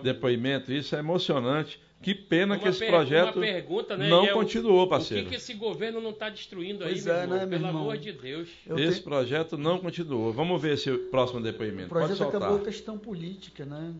[0.02, 0.72] depoimento.
[0.72, 1.80] Isso é emocionante.
[2.00, 5.22] Que pena que Uma esse per- projeto pergunta, né, não é o- continuou, O parceiro.
[5.22, 7.38] que, que esse governo não está destruindo aí, Pois meu é, irmão?
[7.38, 7.82] né, meu Pelo irmão?
[7.82, 8.48] amor de Deus.
[8.66, 10.32] Eu Esse te- projeto não continuou.
[10.32, 11.90] Vamos ver esse próximo O depoimento.
[11.90, 12.40] Pode projeto soltar.
[12.40, 13.92] acabou a questão política, né?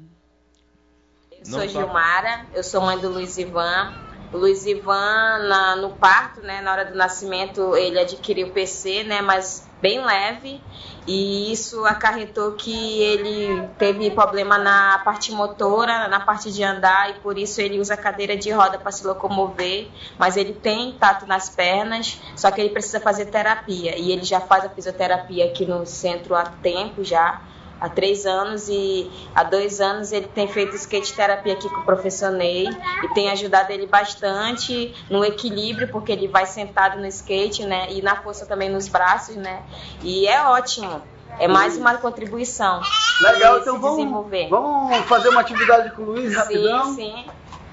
[1.31, 3.95] Eu Não sou tá- Gilmara, eu sou mãe do Luiz Ivan.
[4.33, 9.21] O Luiz Ivan, na- no parto, né, na hora do nascimento, ele adquiriu PC, né,
[9.21, 10.63] mas bem leve.
[11.07, 17.15] E isso acarretou que ele teve problema na parte motora, na parte de andar, e
[17.15, 19.91] por isso ele usa cadeira de roda para se locomover.
[20.17, 23.99] Mas ele tem tato nas pernas, só que ele precisa fazer terapia.
[23.99, 27.43] E ele já faz a fisioterapia aqui no centro há tempo já
[27.83, 31.85] há três anos e há dois anos ele tem feito skate terapia aqui com o
[31.85, 32.69] professor Ney
[33.03, 37.89] e tem ajudado ele bastante no equilíbrio, porque ele vai sentado no skate, né?
[37.91, 39.63] E na força também nos braços, né?
[40.01, 41.03] E é ótimo.
[41.41, 42.81] É mais uma contribuição.
[43.21, 44.49] Legal, então vamos, desenvolver.
[44.49, 46.95] vamos fazer uma atividade com o Luiz rapidão?
[46.95, 47.27] Sim, sim.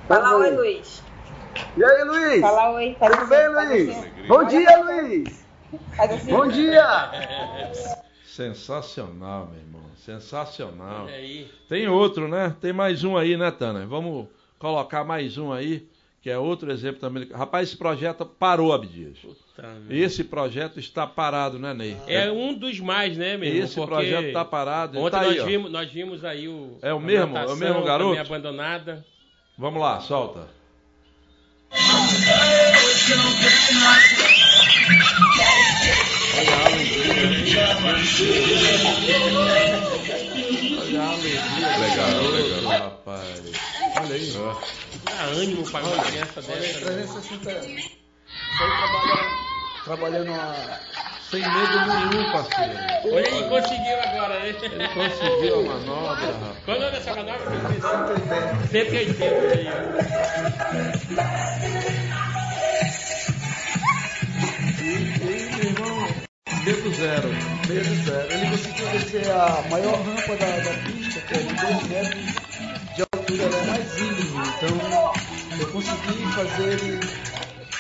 [0.07, 0.55] Fala Vamos oi.
[0.55, 1.03] Luiz.
[1.78, 2.41] E aí, Luiz?
[2.41, 2.95] Fala oi.
[2.97, 3.89] Faz Tudo assim, bem, Luiz?
[3.89, 4.28] assim.
[4.28, 5.45] Bom dia, Luiz!
[5.95, 6.32] Faz assim.
[6.32, 7.12] Bom dia!
[8.26, 9.78] Sensacional, meu irmão.
[10.10, 11.05] Sensacional.
[11.05, 11.47] Olha aí.
[11.68, 12.55] Tem outro, né?
[12.60, 13.86] Tem mais um aí, né, Tana?
[13.86, 15.88] Vamos colocar mais um aí,
[16.20, 17.30] que é outro exemplo também.
[17.32, 19.20] Rapaz, esse projeto parou, Abdias.
[19.20, 19.38] Puta.
[19.88, 21.95] Esse projeto está parado, né, Ney?
[22.07, 23.64] É um dos mais, né, meu irmão?
[23.64, 24.97] Esse Porque projeto está parado.
[24.97, 26.80] Ontem tá nós, aí, vimos, nós vimos aí o.
[26.82, 27.28] É o mesmo?
[27.28, 28.20] É o natação mesmo garoto?
[28.20, 29.05] abandonada.
[29.57, 30.47] Vamos lá, solta.
[31.70, 31.76] Do
[40.89, 42.72] Legal, legal.
[42.72, 43.41] rapaz.
[44.01, 44.34] Olha aí.
[45.03, 46.51] Dá ânimo para uma criança dessa.
[46.51, 46.95] né?
[46.95, 47.91] 360 anos.
[48.62, 49.49] Aí
[49.86, 50.80] trabalhando a...
[51.30, 52.74] Sem medo nenhum, parceiro.
[53.05, 54.49] Olha, ele conseguiu agora, né?
[54.49, 56.66] Ele conseguiu a manobra, rapaz.
[56.66, 57.45] Qual é dessa manobra?
[58.72, 59.68] 180 aí,
[61.62, 62.28] E,
[67.00, 67.30] zero.
[67.68, 68.32] Medo zero.
[68.32, 72.26] Ele conseguiu descer a maior rampa da, da pista, que é de 2 metros
[72.95, 74.47] de altura, ela é mais íngreme.
[74.58, 77.00] Então eu consegui fazer ele,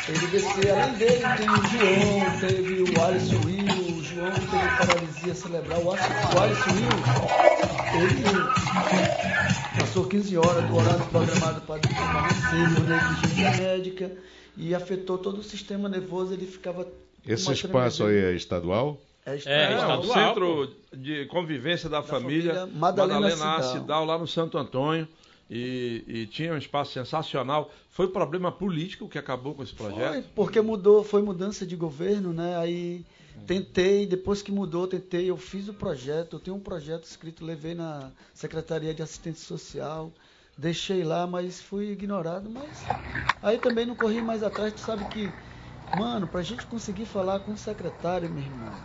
[0.07, 0.71] ele descer.
[0.71, 5.83] Além dele, tem o João, teve o Alisson Will, o João teve paralisia cerebral.
[5.83, 5.91] O
[6.39, 6.87] Alisson Will,
[8.01, 8.23] ele
[9.79, 11.81] passou 15 horas do horário programado para
[12.21, 14.11] nascer por negligência médica
[14.55, 16.33] e afetou todo o sistema nervoso.
[16.33, 16.87] Ele ficava.
[17.27, 18.97] Esse espaço aí é estadual?
[19.45, 23.73] É, É, É, o Centro de Convivência da, Família, família Madalena Madalena Cidal.
[23.73, 25.07] Cidal, lá no Santo Antônio.
[25.49, 27.71] E, e tinha um espaço sensacional.
[27.89, 30.29] Foi um problema político que acabou com esse Foi, projeto.
[30.35, 32.55] porque mudou, foi mudança de governo, né?
[32.57, 33.03] Aí
[33.47, 37.73] tentei, depois que mudou, tentei, eu fiz o projeto, eu tenho um projeto escrito, levei
[37.73, 40.13] na Secretaria de Assistência Social,
[40.57, 42.91] deixei lá, mas fui ignorado, mas
[43.41, 45.35] aí também não corri mais atrás, tu sabe que,
[45.91, 48.83] mano, pra gente conseguir falar com o secretário, meu irmão,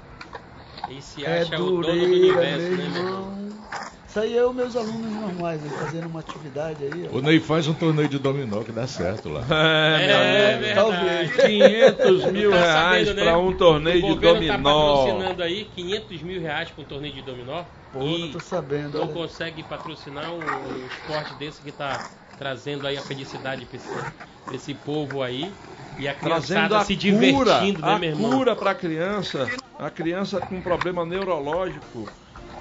[0.88, 3.38] E se É acha o dono do dureira, universo, meu né, meu irmão?
[3.38, 3.64] irmão.
[4.06, 7.06] Isso aí é os meus alunos normais, aí, fazendo uma atividade aí.
[7.06, 7.16] ó.
[7.16, 9.44] O Ney faz um torneio de dominó que dá certo lá.
[9.50, 10.74] É, É, meu verdade.
[10.74, 11.30] talvez.
[11.42, 13.22] 500 mil Tá reais né?
[13.24, 14.94] para um torneio o de governo tá dominó.
[14.94, 17.64] patrocinando aí 500 mil reais para um torneio de dominó.
[17.90, 18.98] Pô, e não tô sabendo.
[18.98, 19.12] não olha.
[19.12, 22.06] consegue patrocinar um, um esporte desse que tá
[22.36, 24.06] trazendo aí a felicidade para esse,
[24.48, 25.58] esse povo aí.
[25.96, 28.30] E a Trazendo criançada a se cura, divertindo, né, a meu irmão?
[28.30, 32.10] cura para a criança, a criança com problema neurológico,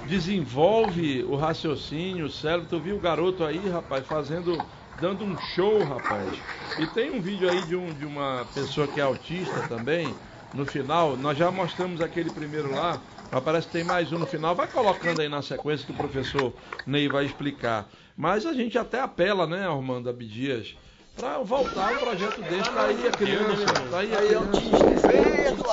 [0.02, 2.68] desenvolve o raciocínio, o cérebro.
[2.68, 6.44] Tu viu o garoto aí, rapaz, fazendo, dando um show, rapaz.
[6.78, 10.20] E tem um vídeo aí de, um, de uma pessoa que é autista também,
[10.52, 14.26] no final, nós já mostramos aquele primeiro lá, mas parece que tem mais um no
[14.28, 14.56] final.
[14.56, 16.56] Vai colocando aí na sequência que o professor
[16.86, 17.90] Ney vai explicar.
[18.16, 20.76] Mas a gente até apela, né, Armando Abdias,
[21.16, 22.70] para voltar um projeto desse.
[22.70, 24.36] Tá aí a criança, tá aí a Aí é aí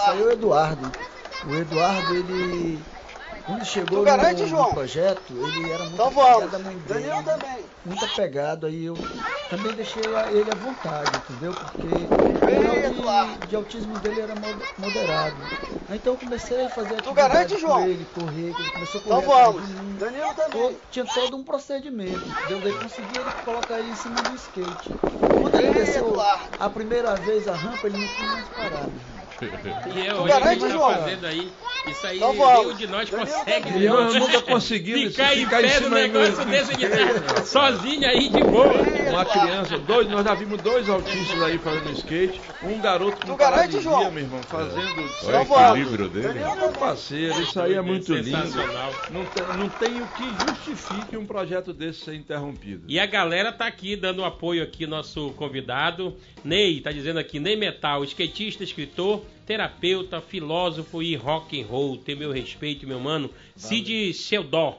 [0.07, 0.93] aí é o Eduardo.
[1.47, 2.80] O Eduardo, ele.
[3.51, 6.87] Quando chegou Tu garante, no, no projeto, ele era muito Então apegado à mãe dele.
[6.87, 7.65] Daniel também.
[7.85, 8.97] Muito apegado, aí eu
[9.49, 11.55] também deixei ele à vontade, entendeu?
[11.55, 12.09] Porque
[12.47, 15.51] o grau de, de autismo dele era mo- moderado.
[15.89, 17.89] Aí Então eu comecei a fazer atividade garante, com João?
[17.89, 19.19] ele, correr, ele começou a correr.
[19.19, 19.69] Então vamos.
[19.69, 19.97] mim.
[19.97, 20.81] Daniel também.
[20.89, 22.61] Tinha todo um procedimento, entendeu?
[22.61, 24.97] Daí consegui ele colocar ele em cima do skate.
[25.37, 29.20] Quando ele desceu a primeira vez a rampa, ele não quis mais parar, meu irmão.
[29.95, 30.95] E é a garante, gente tá João?
[30.95, 31.53] fazendo aí.
[31.86, 34.05] Isso aí Então nenhum de nós consegue, irmão.
[34.05, 37.45] Nós nunca conseguimos ficar em ficar em pé no cima negócio do- desse de estar
[37.47, 38.82] sozinho aí de boa.
[39.09, 43.80] Uma criança, dois, nós já vimos dois autistas aí fazendo skate, um garoto com paralisia,
[43.80, 44.11] João?
[44.11, 46.41] meu irmão, fazendo Olha o equilíbrio dele.
[46.59, 48.30] Meu parceiro, isso aí é muito lindo.
[48.43, 48.93] Sensacional.
[49.11, 52.82] Não tem, não tem o que justifique um projeto desse ser interrompido.
[52.88, 56.14] E a galera tá aqui dando apoio aqui, nosso convidado.
[56.45, 61.97] Ney, tá dizendo aqui, Ney Metal, skatista, escritor, terapeuta, filósofo e rock and roll.
[61.97, 63.31] Tem meu respeito, meu mano.
[63.57, 64.78] Cid Sheldon.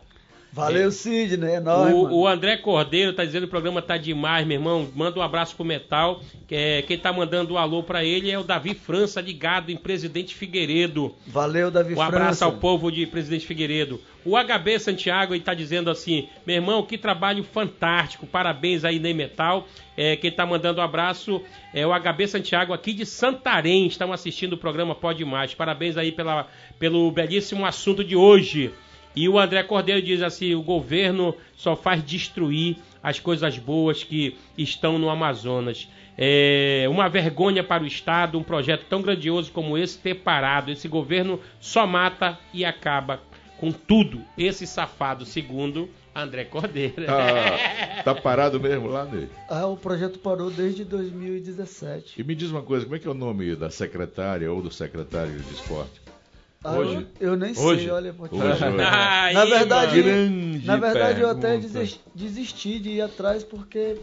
[0.54, 4.46] Valeu, Sidney, é nóis, O, o André Cordeiro tá dizendo que o programa tá demais,
[4.46, 4.90] meu irmão.
[4.94, 6.22] Manda um abraço pro Metal.
[6.46, 9.78] Que é, quem tá mandando o alô pra ele é o Davi França, ligado em
[9.78, 11.16] Presidente Figueiredo.
[11.26, 12.46] Valeu, Davi Um abraço França.
[12.46, 14.02] ao povo de Presidente Figueiredo.
[14.26, 18.28] O HB Santiago está dizendo assim: meu irmão, que trabalho fantástico.
[18.28, 19.66] Parabéns aí, Ney Metal.
[19.96, 21.42] É, quem está mandando um abraço
[21.74, 23.88] é o HB Santiago aqui de Santarém.
[23.88, 25.54] Estão assistindo o programa Pode Mais.
[25.54, 26.48] Parabéns aí pela,
[26.78, 28.72] pelo belíssimo assunto de hoje.
[29.16, 34.38] E o André Cordeiro diz assim: o governo só faz destruir as coisas boas que
[34.58, 35.88] estão no Amazonas.
[36.18, 40.72] É uma vergonha para o Estado um projeto tão grandioso como esse ter parado.
[40.72, 43.22] Esse governo só mata e acaba
[43.58, 44.22] com tudo.
[44.38, 47.06] Esse safado, segundo André Cordeiro.
[47.06, 49.30] Tá, tá parado mesmo lá, Ney?
[49.50, 52.20] Ah, o projeto parou desde 2017.
[52.20, 54.72] E me diz uma coisa, como é que é o nome da secretária ou do
[54.72, 56.02] secretário de esporte?
[56.64, 57.08] Ah, Hoje.
[57.20, 57.82] Eu, eu nem Hoje.
[57.84, 58.62] sei, olha, Hoje, hoje.
[59.34, 60.02] Na verdade.
[60.02, 61.68] Grande na verdade eu até pergunta.
[61.80, 63.98] desisti, desisti de ir atrás porque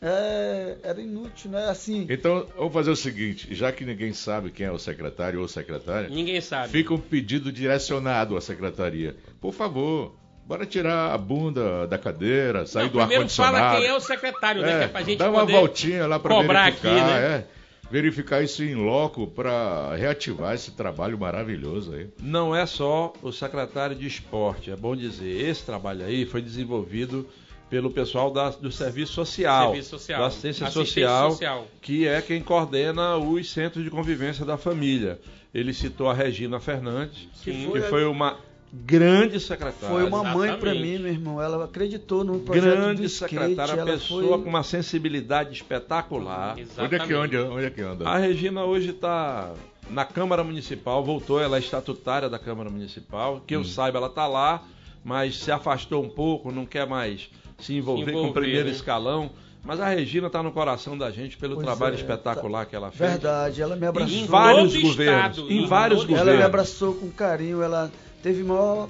[0.00, 1.68] é, era inútil, né?
[1.68, 5.48] Assim, Então, vamos fazer o seguinte, já que ninguém sabe quem é o secretário ou
[5.48, 6.68] secretária, ninguém sabe.
[6.68, 9.16] fica um pedido direcionado à secretaria.
[9.40, 10.14] Por favor,
[10.46, 13.80] bora tirar a bunda da cadeira, sair Não, do primeiro fala ar-condicionado.
[13.80, 14.78] quem é o secretário, né?
[14.78, 17.26] Que é pra gente dá uma voltinha lá para cobrar verificar, aqui, né?
[17.26, 17.44] é,
[17.90, 22.08] verificar isso em loco para reativar esse trabalho maravilhoso aí.
[22.20, 25.48] Não é só o secretário de esporte, é bom dizer.
[25.48, 27.26] Esse trabalho aí foi desenvolvido
[27.70, 30.20] pelo pessoal da- do Serviço Social, Serviço Social.
[30.20, 31.66] da assistência, Assistência social, Social.
[31.82, 35.18] que é quem coordena os centros de convivência da família.
[35.52, 38.38] Ele citou a Regina Fernandes, Que que foi uma
[38.72, 39.88] grande secretária.
[39.88, 40.82] foi uma mãe pra Exatamente.
[40.82, 41.42] mim, meu irmão.
[41.42, 43.34] Ela acreditou no projeto do grande skate.
[43.34, 44.42] secretária, ela pessoa foi...
[44.42, 46.56] com uma sensibilidade espetacular.
[46.78, 47.50] Onde é que anda?
[47.50, 48.08] Onde é que anda?
[48.08, 49.52] A Regina hoje está
[49.90, 53.42] na Câmara Municipal, voltou, ela é estatutária da Câmara Municipal.
[53.46, 54.62] Que eu saiba, ela está lá,
[55.04, 58.66] mas se afastou um pouco, não quer mais se envolver, Se com o envolver, primeiro
[58.66, 58.72] né?
[58.74, 59.30] escalão.
[59.64, 62.90] Mas a Regina está no coração da gente pelo Pois trabalho é, espetacular que ela
[62.90, 63.10] fez.
[63.10, 64.16] Verdade, ela me abraçou.
[64.16, 65.36] Em vários governos.
[65.36, 66.28] estado, em em vários governos.
[66.28, 67.90] Ela me abraçou com carinho, ela
[68.22, 68.88] teve maior.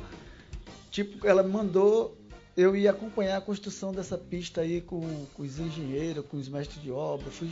[0.91, 2.17] Tipo, ela mandou
[2.57, 6.83] eu ir acompanhar a construção dessa pista aí com, com os engenheiros, com os mestres
[6.83, 7.31] de obra.
[7.31, 7.51] Fui,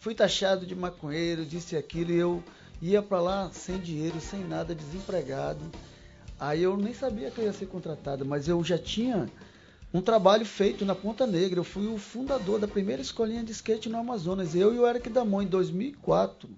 [0.00, 2.42] fui taxado de maconheiro, disse aquilo, e eu
[2.82, 5.64] ia pra lá sem dinheiro, sem nada, desempregado.
[6.40, 9.28] Aí eu nem sabia que eu ia ser contratado, mas eu já tinha
[9.92, 11.60] um trabalho feito na Ponta Negra.
[11.60, 15.08] Eu fui o fundador da primeira escolinha de skate no Amazonas, eu e o Eric
[15.08, 16.48] Damon, em 2004.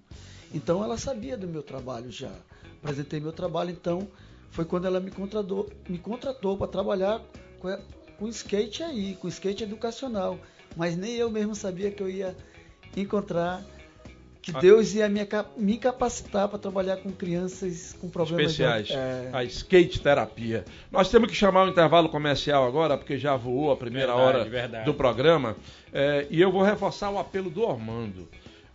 [0.53, 2.33] Então ela sabia do meu trabalho já.
[2.81, 4.07] Apresentei meu trabalho, então
[4.51, 7.21] foi quando ela me contratou, me contratou para trabalhar
[7.59, 7.75] com,
[8.19, 10.37] com skate aí, com skate educacional.
[10.77, 12.35] Mas nem eu mesmo sabia que eu ia
[12.95, 13.63] encontrar
[14.41, 15.19] que Deus ia me,
[15.55, 20.65] me capacitar para trabalhar com crianças com problemas de- especiais, é, a skate terapia.
[20.91, 24.49] Nós temos que chamar o intervalo comercial agora, porque já voou a primeira Verdade, hora
[24.49, 24.85] verdade.
[24.85, 25.55] do programa,
[25.93, 28.27] é, e eu vou reforçar o apelo do Ormando.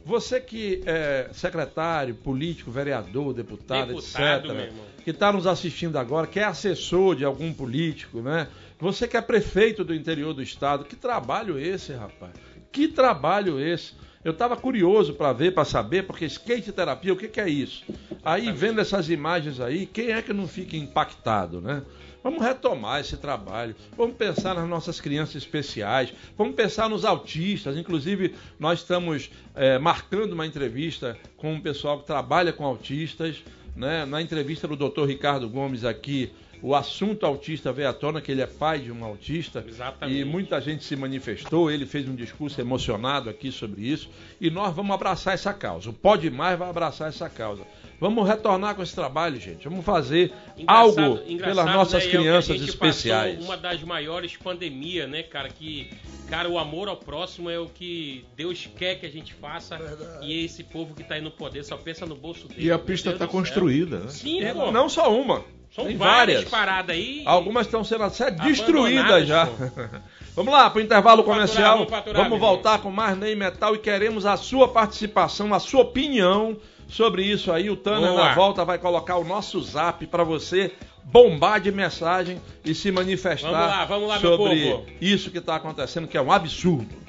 [0.07, 6.39] Você que é secretário, político, vereador, deputado, Deputado, etc., que está nos assistindo agora, que
[6.39, 8.47] é assessor de algum político, né?
[8.79, 12.31] Você que é prefeito do interior do estado, que trabalho esse, rapaz?
[12.71, 13.95] Que trabalho esse?
[14.23, 17.85] Eu estava curioso para ver, para saber, porque skate terapia, o que, que é isso?
[18.25, 21.83] Aí, vendo essas imagens aí, quem é que não fica impactado, né?
[22.27, 23.77] Vamos retomar esse trabalho.
[23.97, 26.12] Vamos pensar nas nossas crianças especiais.
[26.37, 27.77] Vamos pensar nos autistas.
[27.77, 33.45] Inclusive, nós estamos eh, marcando uma entrevista com um pessoal que trabalha com autistas.
[33.77, 34.05] Né?
[34.05, 35.05] Na entrevista do Dr.
[35.05, 39.05] Ricardo Gomes aqui, o assunto autista veio à tona, que ele é pai de um
[39.05, 39.64] autista.
[39.64, 40.18] Exatamente.
[40.18, 41.70] E muita gente se manifestou.
[41.70, 44.11] Ele fez um discurso emocionado aqui sobre isso.
[44.41, 45.91] E nós vamos abraçar essa causa.
[45.91, 47.62] O Pode Mais vai abraçar essa causa.
[47.99, 49.67] Vamos retornar com esse trabalho, gente.
[49.69, 50.69] Vamos fazer Engraçado-
[51.01, 53.45] algo engraçado, pelas nossas né, é o que a crianças gente especiais.
[53.45, 55.49] Uma das maiores pandemias, né, cara?
[55.49, 55.91] Que,
[56.29, 59.79] cara, o amor ao próximo é o que Deus quer que a gente faça.
[60.23, 62.67] E esse povo que tá aí no poder só pensa no bolso dele.
[62.67, 64.09] E a pista Deus está construída, né?
[64.09, 64.71] Sim, É, pô.
[64.71, 65.43] não só uma.
[65.75, 66.51] São tem várias, várias.
[66.51, 67.23] paradas aí.
[67.27, 69.45] Algumas estão sendo até destruídas já.
[70.35, 71.77] vamos lá, para o intervalo Vamos faturar, comercial.
[71.79, 75.83] vamos faturar, vamos voltar com mais Ney Metal e queremos a sua participação, a sua
[75.83, 76.57] opinião
[76.89, 77.70] sobre isso aí.
[77.70, 78.28] O Tanner Boa.
[78.28, 80.72] na volta vai colocar o nosso zap para você
[81.05, 84.87] bombar de mensagem e se manifestar Vamos lá, vamos lá, meu sobre povo.
[85.01, 87.07] isso que está acontecendo, que é um absurdo.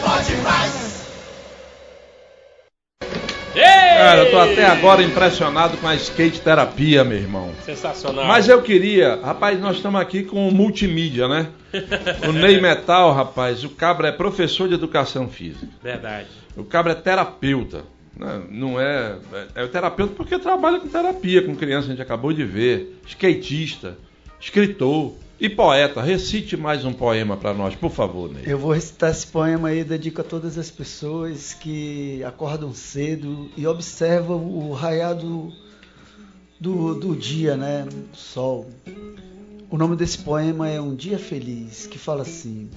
[0.00, 1.08] Pode mais.
[4.08, 7.52] Cara, eu tô até agora impressionado com a skate terapia, meu irmão.
[7.62, 8.24] Sensacional.
[8.24, 11.48] Mas eu queria, rapaz, nós estamos aqui com o multimídia, né?
[12.26, 15.68] O Ney Metal, rapaz, o cabra é professor de educação física.
[15.82, 16.28] Verdade.
[16.56, 17.84] O cabra é terapeuta.
[18.16, 18.40] né?
[18.50, 19.16] Não é.
[19.54, 22.98] É, é o terapeuta porque trabalha com terapia, com criança, a gente acabou de ver.
[23.06, 23.98] Skatista,
[24.40, 26.02] escritor e poeta.
[26.02, 28.42] Recite mais um poema para nós, por favor, Ney.
[28.46, 33.66] Eu vou recitar esse poema aí, dedico a todas as pessoas que acordam cedo e
[33.66, 35.52] observam o raiado
[36.60, 37.84] do, do dia, né?
[37.84, 38.68] Do sol.
[39.70, 42.68] O nome desse poema é Um Dia Feliz, que fala assim: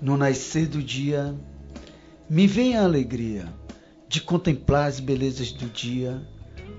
[0.00, 1.34] No nascer do dia,
[2.30, 3.46] me vem a alegria
[4.08, 6.22] de contemplar as belezas do dia,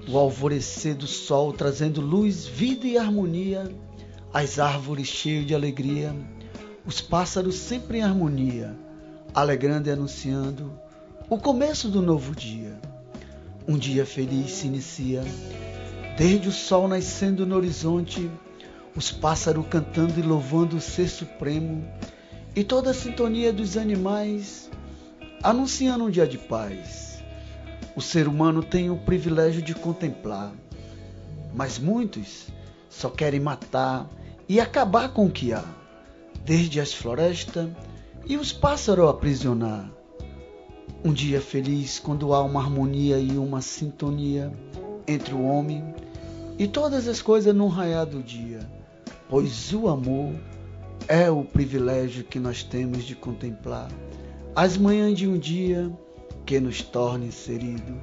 [0.07, 3.71] o alvorecer do sol trazendo luz, vida e harmonia,
[4.33, 6.11] as árvores cheias de alegria,
[6.83, 8.75] os pássaros sempre em harmonia,
[9.31, 10.73] alegrando e anunciando
[11.29, 12.75] o começo do novo dia.
[13.67, 15.21] Um dia feliz se inicia,
[16.17, 18.27] desde o sol nascendo no horizonte,
[18.95, 21.87] os pássaros cantando e louvando o ser supremo,
[22.55, 24.69] e toda a sintonia dos animais
[25.43, 27.23] anunciando um dia de paz.
[27.95, 30.51] O ser humano tem o privilégio de contemplar,
[31.53, 32.47] mas muitos
[32.89, 34.09] só querem matar
[34.47, 35.63] e acabar com o que há,
[36.45, 37.69] desde as florestas
[38.25, 39.89] e os pássaros aprisionar.
[41.03, 44.51] Um dia feliz quando há uma harmonia e uma sintonia
[45.07, 45.83] entre o homem
[46.57, 48.59] e todas as coisas num raiar do dia,
[49.29, 50.33] pois o amor
[51.07, 53.89] é o privilégio que nós temos de contemplar
[54.55, 55.91] as manhãs de um dia
[56.45, 57.99] que nos torna inserido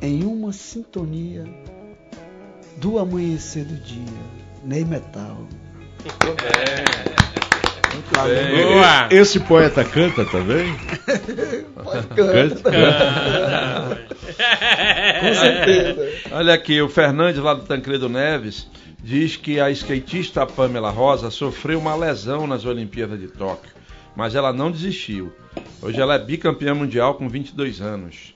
[0.00, 1.44] em uma sintonia
[2.78, 4.50] do amanhecer do dia.
[4.64, 5.46] Ney Metal.
[8.24, 8.64] Bem.
[8.64, 9.08] Boa!
[9.10, 10.74] Esse poeta canta também?
[11.74, 13.98] Pode cantar.
[15.20, 16.12] Com certeza.
[16.32, 18.68] Olha aqui, o Fernandes lá do Tancredo Neves
[19.02, 23.72] diz que a skatista Pamela Rosa sofreu uma lesão nas Olimpíadas de Tóquio,
[24.14, 25.32] mas ela não desistiu.
[25.80, 28.34] Hoje ela é bicampeã mundial com 22 anos.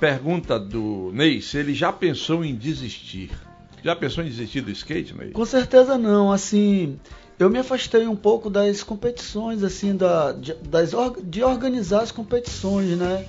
[0.00, 3.30] Pergunta do Ney se ele já pensou em desistir.
[3.82, 5.30] Já pensou em desistir do skate, Ney?
[5.30, 6.98] Com certeza não, assim,
[7.38, 10.90] eu me afastei um pouco das competições, assim, da, de, das,
[11.22, 13.26] de organizar as competições, né?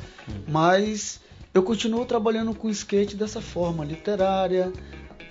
[0.47, 1.20] Mas
[1.54, 4.72] eu continuo trabalhando com skate dessa forma, literária,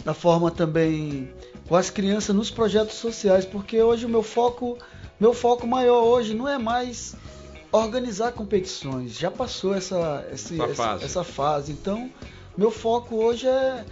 [0.05, 1.31] da forma também
[1.69, 4.77] com as crianças nos projetos sociais, porque hoje o meu foco,
[5.21, 7.15] meu foco maior hoje não é mais
[7.73, 11.05] organizar competições, já passou essa, esse- Essa essa, fase.
[11.05, 11.73] essa fase.
[11.73, 12.11] Então,
[12.59, 13.85] meu foco hoje é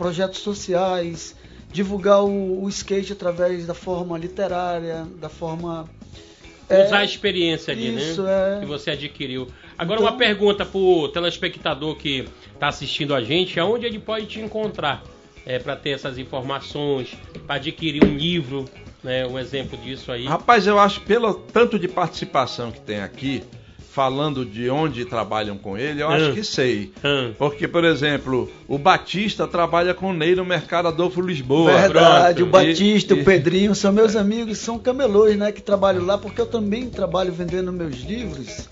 [0.00, 1.36] projetos sociais,
[1.70, 5.90] divulgar o, o skate através da forma literária, da forma.
[6.70, 8.56] é, Usar a experiência ali, isso, né?
[8.56, 8.60] é.
[8.60, 9.46] Que você adquiriu.
[9.76, 12.26] Agora, Então- uma pergunta pro telespectador que
[12.58, 15.02] tá assistindo a gente: aonde ele pode te encontrar?
[15.46, 18.66] é, para ter essas informações, para adquirir um livro,
[19.02, 19.26] né?
[19.26, 20.26] Um exemplo disso aí.
[20.26, 23.42] Rapaz, eu acho pelo tanto de participação que tem aqui,
[23.92, 26.12] falando de onde trabalham com ele, eu Hum.
[26.12, 26.92] acho que sei.
[27.04, 27.34] Hum.
[27.36, 31.72] Porque, por exemplo, o Batista trabalha com o Ney no Mercado Adolfo Lisboa.
[31.72, 32.66] Verdade, o Pronto.
[32.66, 36.46] Batista, E- o Pedrinho são meus amigos, são camelôs, né, que trabalham lá, porque eu
[36.46, 38.68] também trabalho vendendo meus livros.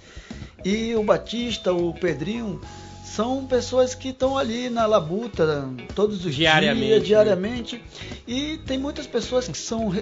[0.64, 2.60] E o Batista, o Pedrinho,
[3.04, 7.04] são pessoas que estão ali na labuta todos os Diariamente, dias, né?
[7.06, 7.82] diariamente.
[8.26, 9.92] E tem muitas pessoas que são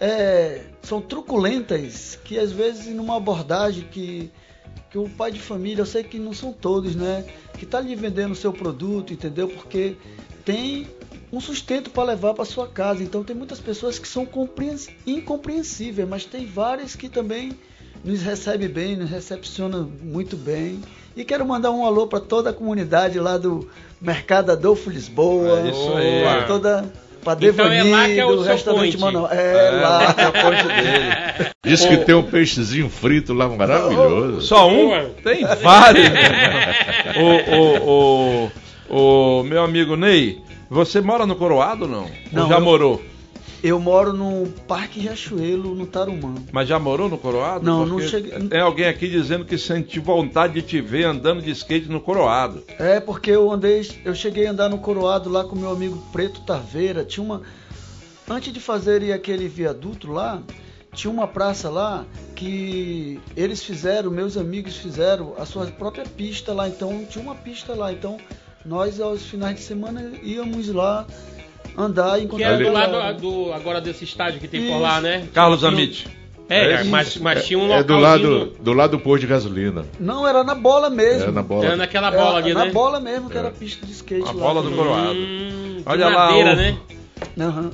[0.00, 4.30] é, são truculentas, que às vezes numa abordagem que
[4.96, 7.22] que o pai de família, eu sei que não são todos, né?
[7.58, 9.46] Que está lhe vendendo o seu produto, entendeu?
[9.46, 9.94] Porque
[10.42, 10.88] tem
[11.30, 13.02] um sustento para levar para sua casa.
[13.02, 17.58] Então tem muitas pessoas que são compreens- incompreensíveis, mas tem várias que também
[18.02, 20.82] nos recebem bem, nos recepcionam muito bem.
[21.14, 23.68] E quero mandar um alô para toda a comunidade lá do
[24.00, 26.22] Mercado Adolfo Lisboa, É isso aí.
[26.22, 26.92] para toda
[27.26, 28.98] para Então é Devani, lá que é o restaurante.
[28.98, 29.28] Manoel.
[29.32, 30.14] É, lá.
[30.16, 31.50] é a ponte dele.
[31.66, 34.42] Diz que tem um peixezinho frito lá maravilhoso.
[34.42, 35.10] Só um?
[35.24, 36.08] Tem vários.
[37.16, 38.50] o, o,
[38.88, 40.38] o, o meu amigo Ney,
[40.70, 42.02] você mora no Coroado ou não?
[42.04, 43.02] Ou Não, já eu- morou?
[43.66, 46.34] Eu moro no Parque Riachuelo, no Tarumã.
[46.52, 47.64] Mas já morou no Coroado?
[47.64, 51.42] Não, não Porque cheguei- Tem alguém aqui dizendo que sente vontade de te ver andando
[51.42, 52.62] de skate no Coroado.
[52.78, 56.42] É, porque eu andei, eu cheguei a andar no Coroado lá com meu amigo Preto
[56.42, 57.04] Taveira.
[57.04, 57.42] Tinha uma.
[58.30, 60.40] Antes de fazerem aquele viaduto lá,
[60.92, 62.04] tinha uma praça lá
[62.36, 66.68] que eles fizeram, meus amigos fizeram a sua própria pista lá.
[66.68, 67.92] Então tinha uma pista lá.
[67.92, 68.16] Então
[68.64, 71.04] nós aos finais de semana íamos lá
[71.76, 72.60] andar e Que encontrar.
[72.60, 74.78] é do lado do, agora desse estádio que tem por Isso.
[74.80, 75.26] lá, né?
[75.34, 76.08] Carlos Amit.
[76.48, 77.78] É, É mas, mas tinha um local.
[77.80, 79.84] É do lado, do lado do posto de gasolina.
[79.98, 81.28] Não, era na bola mesmo.
[81.28, 81.64] É na bola.
[81.66, 82.66] Era naquela bola ali, Era né?
[82.66, 84.32] na bola mesmo, que era a pista de skate A lá.
[84.32, 85.10] bola do Coroado.
[85.18, 86.78] Hum, de Olha lá, madeira, o- né?
[87.40, 87.70] Aham.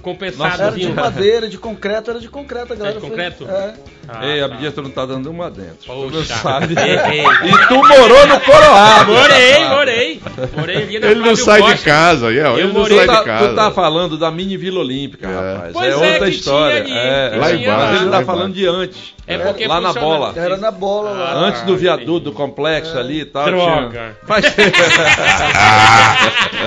[0.58, 2.94] Era de madeira, de concreto, era de concreto, a galera.
[2.94, 3.44] de foi- concreto?
[3.48, 3.74] É.
[4.08, 4.46] Ah, Ei, tá.
[4.46, 5.76] Abdias, tu não tá dando uma dentro.
[5.86, 6.74] Tu não Poxa, sabe.
[6.74, 7.20] errei.
[7.24, 9.12] E tu morou no Coroado.
[9.12, 10.20] Morei, morei.
[10.56, 13.10] Morei ali na Ele não sai de casa, yeah, Eu ele não morei- sai Tu
[13.12, 13.48] de tá, casa.
[13.48, 15.54] tu tá falando da mini Vila Olímpica, É.
[15.54, 15.72] rapaz.
[15.72, 16.84] Pois é é, outra que história.
[16.84, 17.54] tinha ali, é, que Lá é.
[17.54, 18.60] embaixo, Mas ele lá tá falando embaixo.
[18.60, 19.14] de antes.
[19.24, 20.32] É porque lá na bola.
[20.36, 21.32] Era na bola lá.
[21.34, 23.44] Antes do Ah, viaduto, do complexo ali e tal.
[23.44, 23.88] Droga.
[23.90, 24.44] tinha- Faz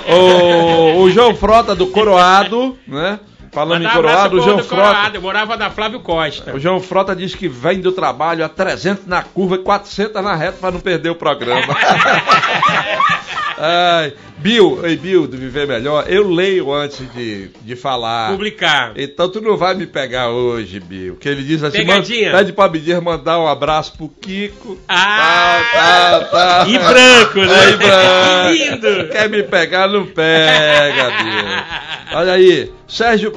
[0.09, 3.19] o, o João Frota do Coroado, né?
[3.55, 4.83] Falando Mandar em Coroado, o João Frota.
[4.83, 6.53] Coroado, Eu morava na Flávio Costa.
[6.53, 10.35] O João Frota diz que vem do trabalho a 300 na curva e 400 na
[10.35, 11.73] reta para não perder o programa.
[13.57, 18.31] Ai, Bill, ei Bill, do Viver Melhor, eu leio antes de, de falar.
[18.31, 18.93] Publicar.
[18.97, 21.15] Então tu não vai me pegar hoje, Bill.
[21.15, 22.31] Que ele diz assim, Pegadinha.
[22.31, 24.77] manda- pede pra Abdias mandar um abraço pro Kiko.
[24.87, 25.61] Ah!
[25.73, 26.65] tá, tá.
[26.67, 27.59] E branco, né?
[27.59, 28.51] Aí, branco.
[28.85, 29.09] Lindo.
[29.09, 32.17] Quer me pegar, não pega, Bill.
[32.17, 33.31] Olha aí, Sérgio,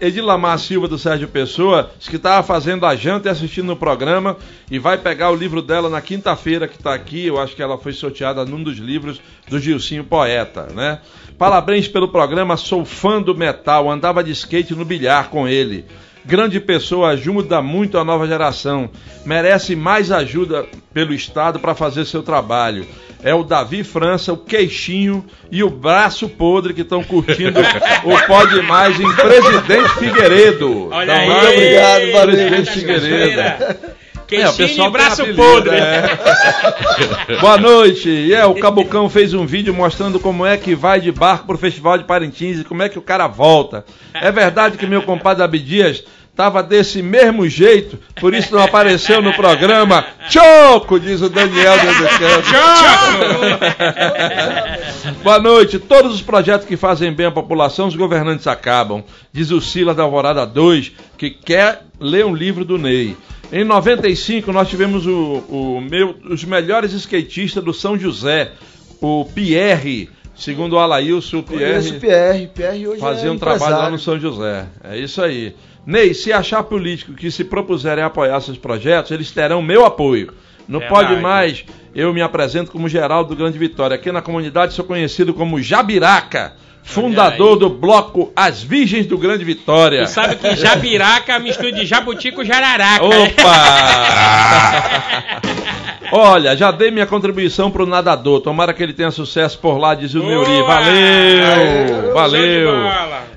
[0.00, 4.36] Edilamar Silva do Sérgio Pessoa, diz que estava fazendo a janta e assistindo o programa
[4.70, 7.26] e vai pegar o livro dela na quinta-feira que está aqui.
[7.26, 10.98] Eu acho que ela foi sorteada num dos livros do Gilcinho Poeta, né?
[11.38, 15.84] Parabéns pelo programa, sou fã do metal, andava de skate no bilhar com ele.
[16.24, 18.90] Grande pessoa, ajuda muito a nova geração.
[19.24, 22.86] Merece mais ajuda pelo Estado para fazer seu trabalho.
[23.22, 27.60] É o Davi França, o Queixinho e o Braço Podre que estão curtindo
[28.04, 30.88] o Pode Mais em Presidente Figueiredo.
[30.90, 31.30] Olha Então, aí.
[31.30, 33.78] muito obrigado, Presidente Figueiredo.
[34.36, 35.76] É, o Queixinho pessoal e braço podre.
[35.76, 36.18] é.
[37.40, 38.08] Boa noite.
[38.08, 41.58] E é, o Cabucão fez um vídeo mostrando como é que vai de barco pro
[41.58, 43.84] Festival de Parintins e como é que o cara volta.
[44.14, 46.04] É verdade que meu compadre Abdias
[46.38, 50.04] tava desse mesmo jeito, por isso não apareceu no programa.
[50.30, 51.86] Choco, diz o Daniel do
[52.18, 52.48] Canto.
[55.24, 55.80] Boa noite.
[55.80, 59.02] Todos os projetos que fazem bem à população, os governantes acabam.
[59.32, 63.16] Diz o Silas da Alvorada 2, que quer ler um livro do Ney.
[63.50, 68.52] Em 95, nós tivemos o, o meu, os melhores skatistas do São José,
[69.00, 70.10] o Pierre.
[70.36, 72.46] Segundo o Alailson, o Pierre o Pierre.
[72.46, 74.66] Pierre hoje fazia é um trabalho lá no São José.
[74.84, 75.54] É isso aí.
[75.84, 80.32] Ney, se achar político que se propuserem a apoiar seus projetos, eles terão meu apoio.
[80.68, 81.08] Não Verdade.
[81.08, 81.64] pode mais,
[81.94, 83.94] eu me apresento como Geraldo do Grande Vitória.
[83.94, 86.52] Aqui na comunidade sou conhecido como Jabiraca,
[86.88, 90.04] fundador do bloco As Virgens do Grande Vitória.
[90.04, 93.06] Tu sabe que Jabiraca é mistura de jabuti com jararaca.
[93.06, 93.24] né?
[93.24, 93.52] Opa!
[96.12, 98.40] Olha, já dei minha contribuição pro nadador.
[98.40, 100.62] Tomara que ele tenha sucesso por lá, diz o Neuri.
[100.62, 102.12] Valeu!
[102.14, 102.70] Valeu!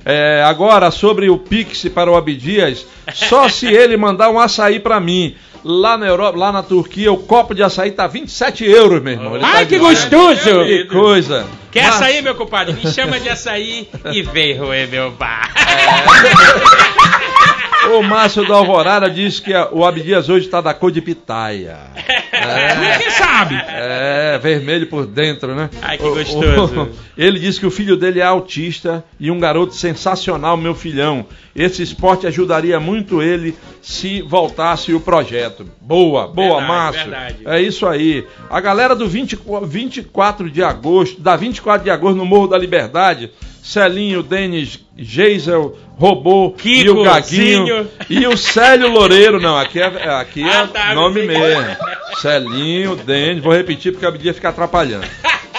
[0.06, 4.99] É, agora, sobre o Pix para o Abdias, Só se ele mandar um açaí pra
[4.99, 5.35] mim.
[5.64, 9.35] Lá na Europa, lá na Turquia, o copo de açaí tá 27 euros, meu irmão.
[9.35, 10.65] Ele Ai, tá que gostoso!
[10.65, 11.45] Que coisa!
[11.72, 12.73] Quer Mas- açaí, meu compadre?
[12.73, 15.52] Me chama de açaí e vem roer meu bar.
[17.90, 21.78] O Márcio da Alvorada diz que o Abdias hoje tá da cor de pitaia.
[22.99, 23.56] Quem sabe?
[23.68, 25.70] É, vermelho por dentro, né?
[25.82, 26.82] Ai, que O- gostoso.
[26.84, 31.26] o- ele disse que o filho dele é autista e um garoto sensacional, meu filhão.
[31.56, 35.66] Esse esporte ajudaria muito ele se voltasse o projeto.
[35.82, 37.02] Boa, boa, Verdade, Márcio.
[37.10, 37.38] verdade.
[37.45, 38.26] É isso aí.
[38.49, 43.32] A galera do 20 24 de agosto, da 24 de agosto no Morro da Liberdade,
[43.61, 47.88] Celinho, Denis, Geisel, Robô e Kiko, o Gaguinho Zinho.
[48.09, 49.39] e o Célio Loureiro.
[49.39, 49.85] Não, aqui é,
[50.19, 51.75] aqui é Ah, tá, nome mesmo.
[52.21, 55.05] Celinho, Denis, vou repetir porque a Abdia fica atrapalhando.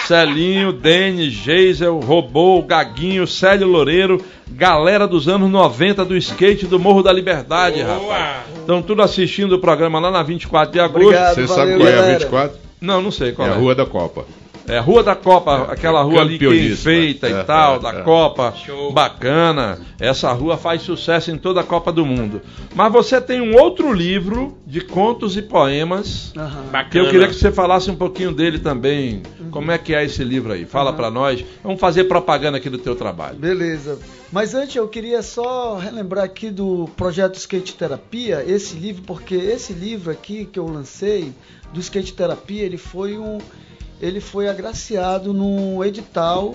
[0.07, 4.21] Celinho, Denis, Geisel, Robô, Gaguinho, Célio Loureiro,
[4.51, 8.03] galera dos anos 90 do skate do Morro da Liberdade, rapaz.
[8.03, 8.37] Boa.
[8.61, 11.05] Estão tudo assistindo o programa lá na 24 de agosto.
[11.07, 11.35] Obrigado.
[11.37, 12.19] Você valeu, sabe qual é a galera.
[12.19, 12.59] 24?
[12.81, 13.51] Não, não sei É qual é.
[13.53, 14.25] a Rua da Copa.
[14.67, 18.03] É Rua da Copa, aquela rua ali que enfeita e É, tal, é, da é.
[18.03, 18.93] Copa, Show.
[18.93, 19.81] bacana.
[19.99, 22.41] Essa rua faz sucesso em toda a Copa do Mundo.
[22.75, 26.63] Mas você tem um outro livro de contos e poemas Aham.
[26.65, 27.05] que Bacana.
[27.05, 29.23] eu queria que você falasse um pouquinho dele também.
[29.51, 30.65] Como é que é esse livro aí?
[30.65, 31.45] Fala pra nós.
[31.63, 33.37] Vamos fazer propaganda aqui do teu trabalho.
[33.39, 33.99] Beleza.
[34.31, 39.73] Mas antes eu queria só relembrar aqui do projeto Skate Terapia, esse livro, porque esse
[39.75, 41.33] livro aqui que eu lancei
[41.75, 43.39] do Skate Terapia, ele foi um
[44.03, 46.55] ele foi agraciado no edital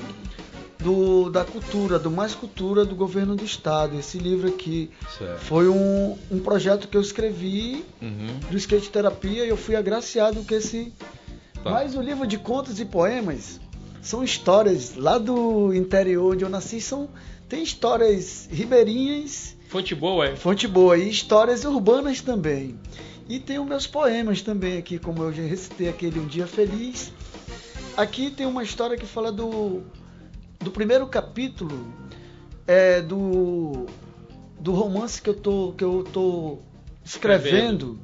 [0.79, 3.97] do, da cultura, do Mais Cultura do governo do estado.
[3.97, 5.39] Esse livro aqui Certo.
[5.39, 8.39] foi um, um projeto que eu escrevi Uhum.
[8.51, 10.93] do Skate Terapia e eu fui agraciado com esse.
[11.63, 11.71] Tá.
[11.71, 13.59] Mas o livro de contos e poemas
[14.01, 17.09] são histórias lá do interior onde eu nasci, são
[17.49, 20.35] tem histórias ribeirinhas, Fonte boa, é?
[20.35, 22.77] fonte boa e histórias urbanas também.
[23.27, 27.11] E tem os meus poemas também aqui, como eu já recitei aquele Um Dia Feliz.
[27.97, 29.81] Aqui tem uma história que fala do
[30.59, 31.91] do primeiro capítulo
[32.67, 33.87] é do
[34.59, 36.59] do romance que eu tô que eu tô
[37.03, 37.99] escrevendo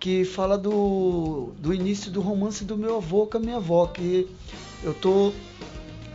[0.00, 4.26] que fala do, do início do romance do meu avô com a minha avó que
[4.82, 5.32] eu tô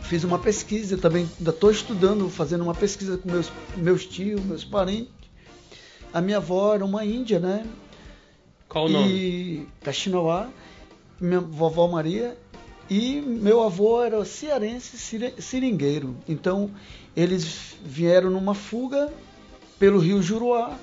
[0.02, 4.64] fiz uma pesquisa também ainda estou estudando fazendo uma pesquisa com meus meus tios meus
[4.64, 5.12] parentes.
[6.12, 7.64] A minha avó era uma índia né?
[8.68, 9.08] Qual o nome?
[9.08, 10.48] e Caxinauá,
[11.20, 12.36] minha vovó Maria,
[12.92, 14.98] e meu avô era cearense
[15.38, 16.14] seringueiro.
[16.28, 16.70] Então,
[17.16, 19.10] eles vieram numa fuga
[19.78, 20.78] pelo rio Juruá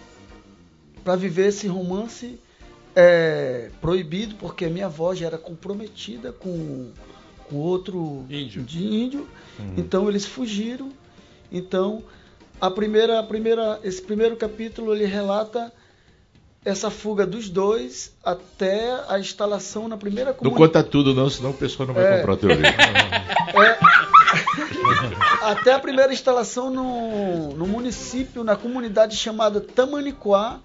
[1.03, 2.39] para viver esse romance
[2.95, 6.89] é, proibido, porque minha avó já era comprometida com,
[7.47, 8.63] com outro Índio.
[8.63, 9.27] de índio.
[9.77, 10.89] Então, eles fugiram.
[11.51, 12.01] Então,
[12.59, 15.71] a primeira, a primeira, esse primeiro capítulo ele relata
[16.65, 20.73] essa fuga dos dois até a instalação na primeira Não comunidade.
[20.73, 22.17] conta tudo não, senão o pessoal não vai É.
[22.17, 22.65] comprar o teu livro.
[25.41, 30.59] até a primeira instalação no, no município, na comunidade chamada Tamaniquá,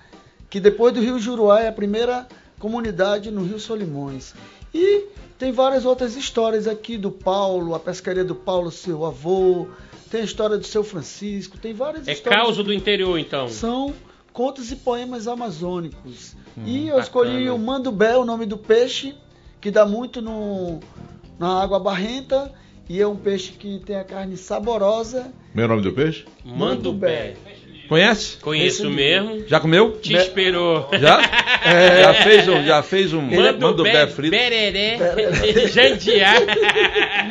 [0.51, 2.27] que depois do Rio Juruá é a primeira
[2.59, 4.35] comunidade no Rio Solimões.
[4.73, 5.05] E
[5.39, 9.69] tem várias outras histórias aqui do Paulo, a pescaria do Paulo, seu avô,
[10.11, 12.43] tem a história do seu Francisco, tem várias É histórias.
[12.43, 13.49] causa do interior, então.
[13.49, 13.95] São
[14.35, 16.37] contos e poemas amazônicos.
[16.67, 17.03] e eu bacana.
[17.03, 19.15] escolhi o mandubé, o nome do peixe,
[19.61, 20.81] que dá muito no,
[21.39, 22.53] na água barrenta.
[22.87, 25.33] E é um peixe que tem a carne saborosa.
[25.55, 26.27] Meu nome do peixe?
[26.45, 27.35] Mandubé.
[27.89, 28.39] Conhece?
[28.41, 29.45] Conheço Esse mesmo.
[29.47, 29.93] Já comeu?
[30.01, 30.89] Te esperou.
[31.01, 31.21] Já?
[32.03, 34.31] Já fez um, já fez um Mandubé, mandubé frito?
[34.31, 34.99] bereré,
[35.73, 36.35] jandiá.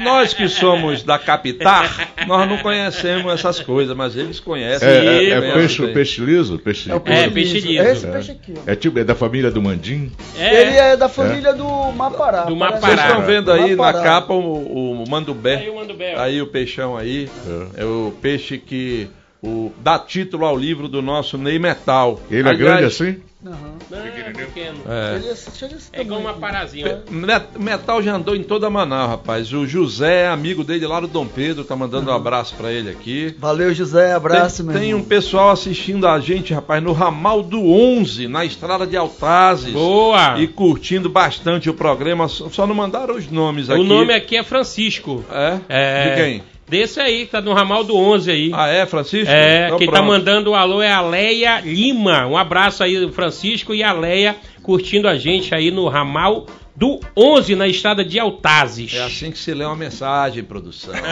[0.04, 1.86] Nós que somos da capital,
[2.28, 4.88] nós não conhecemos essas coisas, mas eles conhecem.
[4.88, 5.94] É, é- é Conhecem peixe, bem.
[5.94, 6.58] peixe liso?
[6.60, 7.84] Peixe, É o É, peixe, peixe liso.
[7.84, 8.12] É esse É.
[8.12, 8.72] peixe aqui, ó.
[8.72, 10.12] É tipo, é da família do mandim?
[10.36, 10.94] Ele É.
[10.94, 12.46] é da família do Mapará.
[12.46, 12.80] Do Mapará.
[12.88, 16.16] Vocês estão vendo aí na capa o, o mandubé, Aí o mandubé.
[16.18, 17.30] aí o peixão aí,
[17.78, 19.08] é o peixe que
[19.44, 22.20] o, dá título ao livro do nosso Ney Metal.
[22.32, 23.18] Ele é Aliás, grande assim?
[23.46, 23.74] Aham.
[23.92, 24.78] Não, pequeno.
[24.88, 25.16] É.
[25.18, 27.04] Ele é, chega esse É igual tamanho uma parazinha.
[27.10, 29.52] Met- Metal já andou em toda Manaus, rapaz.
[29.52, 32.90] O José, é amigo dele lá do Dom Pedro, tá mandando um abraço pra ele
[32.90, 33.36] aqui.
[33.38, 34.14] Valeu, José.
[34.14, 38.46] Abraço, tem, meu tem um pessoal assistindo a gente, rapaz, no ramal do 11, na
[38.46, 39.74] estrada de Altazes.
[39.74, 40.40] Boa!
[40.40, 42.30] E curtindo bastante o programa.
[42.30, 43.82] Só só não mandaram os nomes aqui.
[43.82, 45.26] O nome aqui é Francisco.
[45.30, 45.60] É?
[45.68, 46.10] É.
[46.10, 46.44] De quem?
[46.68, 48.52] Desse aí, que tá no ramal do 11 aí.
[48.54, 49.30] Ah, é, Francisco?
[49.32, 50.08] É, Então quem tá pronto.
[50.08, 52.26] mandando o alô é a Leia Lima.
[52.26, 56.46] Um abraço aí, Francisco e a Leia, curtindo a gente aí no ramal
[56.76, 58.96] do 11, na estrada de Altazes.
[58.96, 60.94] É assim que se lê uma mensagem, produção.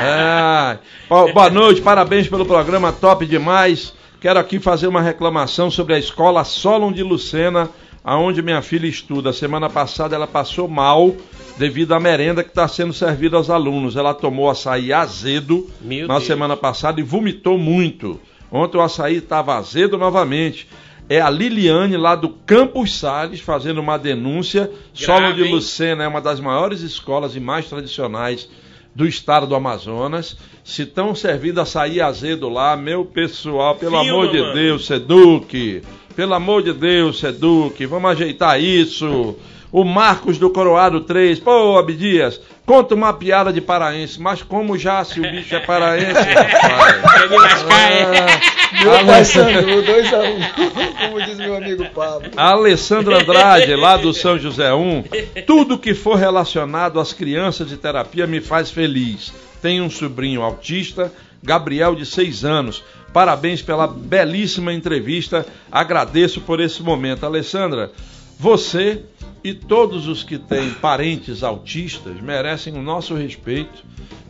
[0.00, 0.78] É.
[1.08, 3.92] Bo- boa noite, parabéns pelo programa, top demais.
[4.20, 7.70] Quero aqui fazer uma reclamação sobre a escola Solon de Lucena,
[8.02, 9.32] aonde minha filha estuda.
[9.32, 11.14] Semana passada ela passou mal
[11.58, 13.96] devido à merenda que está sendo servida aos alunos.
[13.96, 16.26] Ela tomou açaí azedo Meu na Deus.
[16.26, 18.20] semana passada e vomitou muito.
[18.50, 20.68] Ontem o açaí estava azedo novamente.
[21.10, 24.70] É a Liliane, lá do Campos Sales, fazendo uma denúncia.
[24.92, 25.52] Solon de hein?
[25.52, 28.48] Lucena é uma das maiores escolas e mais tradicionais
[28.94, 30.36] do estado do Amazonas.
[30.62, 34.54] Se estão servindo açaí azedo lá, meu pessoal, pelo Filma, amor de mano.
[34.54, 35.82] Deus, Seduque.
[36.14, 39.36] Pelo amor de Deus, Seduque, vamos ajeitar isso.
[39.70, 45.04] O Marcos do Coroado 3, pô, Abdias, conta uma piada de paraense, mas como já
[45.04, 46.14] se o bicho é paraense.
[46.24, 48.58] Quer me lascar, é?
[48.82, 50.40] Meu pai Sandro, 2 a 1 um,
[50.98, 52.30] como diz meu amigo Pablo.
[52.36, 55.04] A Alessandra Andrade, lá do São José 1,
[55.46, 59.32] tudo que for relacionado às crianças de terapia me faz feliz.
[59.60, 61.12] Tenho um sobrinho autista,
[61.42, 62.84] Gabriel, de 6 anos.
[63.12, 65.46] Parabéns pela belíssima entrevista.
[65.72, 67.24] Agradeço por esse momento.
[67.24, 67.90] Alessandra,
[68.38, 69.04] você
[69.42, 73.84] e todos os que têm parentes autistas merecem o nosso respeito,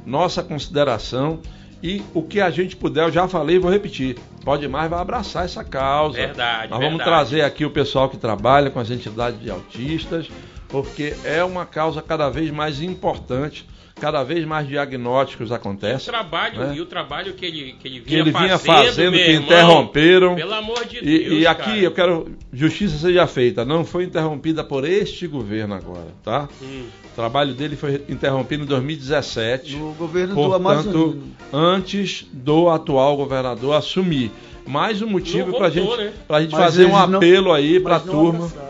[0.06, 1.40] nossa consideração
[1.82, 4.16] e o que a gente puder, eu já falei e vou repetir.
[4.44, 6.16] Pode mais vai abraçar essa causa.
[6.16, 7.10] Verdade, Nós vamos verdade.
[7.10, 10.28] trazer aqui o pessoal que trabalha com as entidades de autistas,
[10.68, 13.68] porque é uma causa cada vez mais importante,
[14.01, 16.12] cada vez mais diagnósticos O acontecem.
[16.12, 16.75] trabalho, né?
[16.77, 19.43] e o trabalho que ele, que ele que vinha ele vinha fazendo, fazendo, que irmão,
[19.45, 20.35] interromperam.
[20.35, 21.79] Pelo amor de E, Deus, e aqui cara.
[21.79, 26.49] eu quero justiça seja feita, não foi interrompida por este governo agora, tá?
[26.62, 26.85] Hum.
[27.12, 29.77] O trabalho dele foi interrompido em 2017.
[29.77, 31.23] No governo do Portanto, Amazonino.
[31.53, 34.31] antes do atual governador assumir.
[34.66, 36.12] Mais um motivo para gente, né?
[36.29, 38.69] pra gente Mas fazer um eles não- apelo aí para a turma, abraçaram.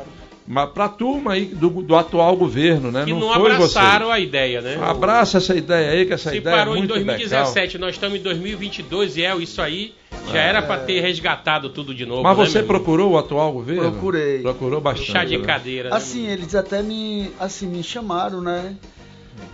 [0.75, 3.05] Para a turma aí do, do atual governo, né?
[3.05, 4.13] Que não, foi abraçaram você.
[4.13, 4.79] a ideia, né?
[4.83, 8.19] Abraça essa ideia aí, que essa Se ideia parou é em muito 2017, nós estamos
[8.19, 9.95] em 2022 e é isso aí
[10.33, 12.23] já era pra ter resgatado tudo de novo.
[12.23, 13.91] Mas né, você procurou o atual governo?
[13.93, 14.41] Procurei.
[14.41, 15.11] Procurou bastante.
[15.13, 15.45] Chá de né?
[15.45, 15.91] cadeira.
[15.91, 18.77] né, Assim, eles até me, assim, me chamaram, né?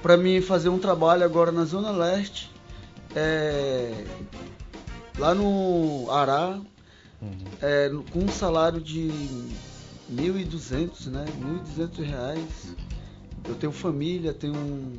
[0.02, 2.50] Pra mim fazer um trabalho agora na Zona Leste.
[3.16, 3.92] é,
[5.18, 6.58] lá no Ará.
[7.62, 9.10] é, no- com um salário de
[10.12, 11.24] 1.200, né?
[11.76, 12.76] 1.200 reais.
[13.46, 14.98] Eu tenho família, tenho um...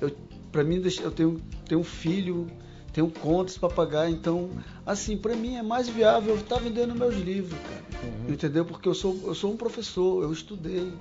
[0.00, 0.14] Eu,
[0.50, 2.46] pra mim, eu tenho, tenho um filho,
[2.92, 4.50] tenho contas para pagar, então,
[4.84, 7.84] assim, pra mim é mais viável eu estar vendendo meus livros, cara.
[8.28, 8.64] Entendeu?
[8.64, 10.92] Porque eu sou, eu sou um professor, eu estudei.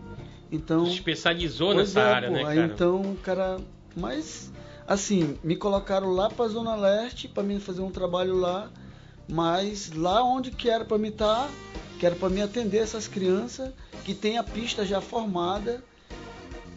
[0.51, 2.73] Então, Se especializou nessa é, área, pô, né, aí cara?
[2.73, 3.57] Então, cara,
[3.95, 4.51] mas
[4.87, 8.71] assim, me colocaram lá pra Zona Leste pra mim fazer um trabalho lá,
[9.27, 11.47] mas lá onde que era pra mim estar,
[11.99, 13.71] que era pra me atender essas crianças
[14.05, 15.83] que tem a pista já formada,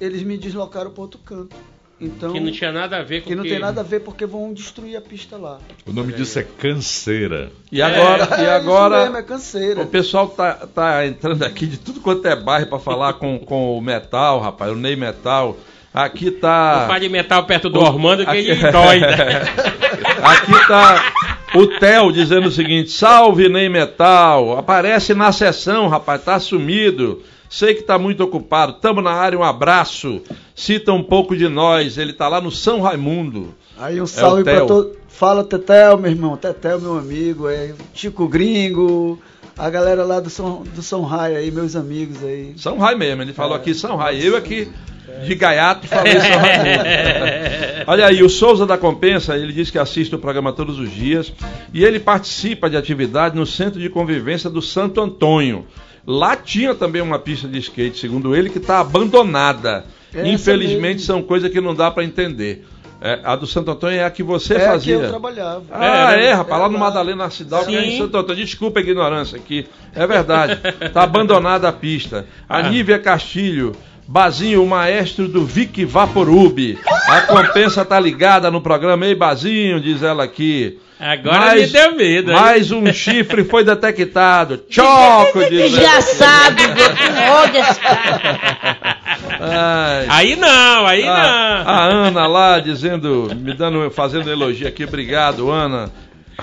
[0.00, 1.56] eles me deslocaram para outro canto.
[2.00, 4.00] Então, Que não tinha nada a ver com que não que- tem nada a ver
[4.00, 5.60] porque vão destruir a pista lá.
[5.86, 7.52] O nome disso é canseira.
[7.70, 9.82] E agora, e É, agora isso mesmo, é canseira.
[9.82, 13.78] o pessoal tá, tá entrando aqui de tudo quanto é bairro para falar com, com
[13.78, 15.56] o Metal, rapaz, o Ney Metal.
[15.94, 16.86] Aqui O tá.
[16.88, 19.42] pai de metal perto do O- Ormando que aqui- ele doida.
[20.22, 21.12] Aqui tá
[21.54, 27.22] o Theo dizendo o seguinte: Salve Ney Metal, aparece na sessão, rapaz, tá sumido.
[27.50, 28.74] Sei que tá muito ocupado.
[28.74, 30.22] Tamo na área, um abraço.
[30.54, 31.98] Cita um pouco de nós.
[31.98, 33.54] Ele tá lá no São Raimundo.
[33.78, 34.96] Aí um salve É o pra todo.
[35.08, 36.34] Fala Tetel, meu irmão.
[36.38, 37.50] Tetel, meu amigo.
[37.50, 39.20] É Chico Gringo.
[39.58, 42.54] A galera lá do São, do São Raio aí, meus amigos aí.
[42.56, 44.18] São Rai mesmo, ele falou aqui São Rai.
[44.26, 44.72] Eu aqui
[45.24, 46.44] de gaiato falei Raimundo.
[47.86, 51.32] Olha aí, o Souza da Compensa, ele diz que assiste o programa todos os dias
[51.72, 55.66] e ele participa de atividade no Centro de Convivência do Santo Antônio.
[56.06, 59.84] Lá tinha também uma pista de skate, segundo ele, que está abandonada.
[60.14, 61.06] Essa Infelizmente mesmo.
[61.06, 62.66] são coisas que não dá para entender.
[63.04, 64.94] É, a do Santo Antônio é a que você é que fazia.
[64.94, 65.64] eu trabalhava.
[65.72, 66.80] Ah, é, rapaz, lá no lá.
[66.80, 67.98] Madalena Cidade, que é em.
[67.98, 68.44] Santo Antônio.
[68.44, 69.66] Desculpa a ignorância aqui.
[69.92, 70.60] É verdade.
[70.92, 72.26] Tá abandonada a pista.
[72.48, 72.62] A Ah.
[72.70, 73.72] Nívia Castilho,
[74.06, 76.78] Bazinho, o maestro do Vic Vaporub.
[77.06, 79.06] A compensa tá ligada no programa.
[79.06, 80.78] Ei, Bazinho, diz ela aqui.
[80.98, 82.36] Agora me deu medo, hein?
[82.36, 84.62] Mais um chifre foi detectado.
[84.70, 86.54] Choco, diz desse cara.
[89.40, 90.06] Ai.
[90.08, 91.68] Aí não, aí a, não.
[91.68, 95.90] a Ana lá dizendo, me dando, fazendo elogio aqui, obrigado, Ana,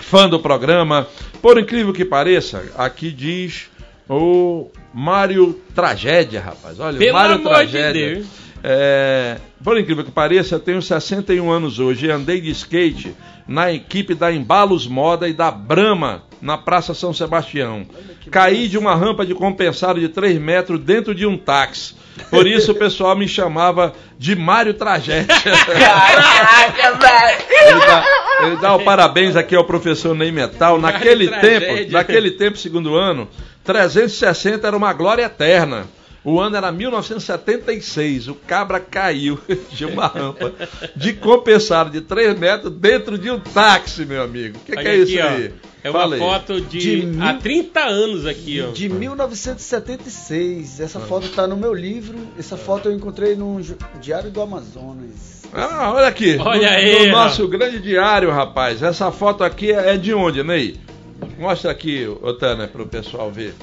[0.02, 1.08] fã do programa.
[1.42, 3.70] Por incrível que pareça, aqui diz
[4.10, 6.80] o Mário Tragédia, rapaz.
[6.80, 8.16] Olha, Pelo Mário amor de Tragédia.
[8.16, 8.28] Deus.
[8.64, 13.16] É, por incrível que pareça, eu tenho 61 anos hoje e andei de skate
[13.48, 17.86] na equipe da Embalos Moda e da Brama na Praça São Sebastião.
[18.30, 21.96] Caí de uma rampa de compensado de 3 metros dentro de um táxi.
[22.30, 25.34] Por isso o pessoal me chamava de Mário Tragédia.
[25.40, 28.04] Caraca, velho.
[28.42, 30.80] Ele dá o parabéns aqui ao professor Ney Metal.
[30.80, 33.28] Naquele tempo, naquele tempo, segundo ano,
[33.74, 35.86] 360 era uma glória eterna.
[36.24, 38.28] O ano era 1976.
[38.28, 39.40] O cabra caiu
[39.72, 40.52] de uma rampa
[40.96, 44.58] de compensado de 3 metros dentro de um táxi, meu amigo.
[44.58, 45.30] O que, que é isso aqui, ó.
[45.30, 45.54] aí?
[45.84, 46.20] É uma Fala aí.
[46.20, 48.72] foto de, De mil- há 30 anos aqui, ó.
[48.72, 50.80] De 1976.
[50.80, 52.18] Essa foto está no meu livro.
[52.38, 53.62] Essa foto eu encontrei no
[54.02, 55.44] Diário do Amazonas.
[55.54, 56.38] Ah, olha aqui.
[56.40, 57.24] Olha no, aí, no ó.
[57.24, 58.82] nosso grande diário, rapaz.
[58.84, 60.76] Essa foto aqui é de onde, Ney?
[61.38, 63.54] Mostra aqui, Otana, para o pessoal ver.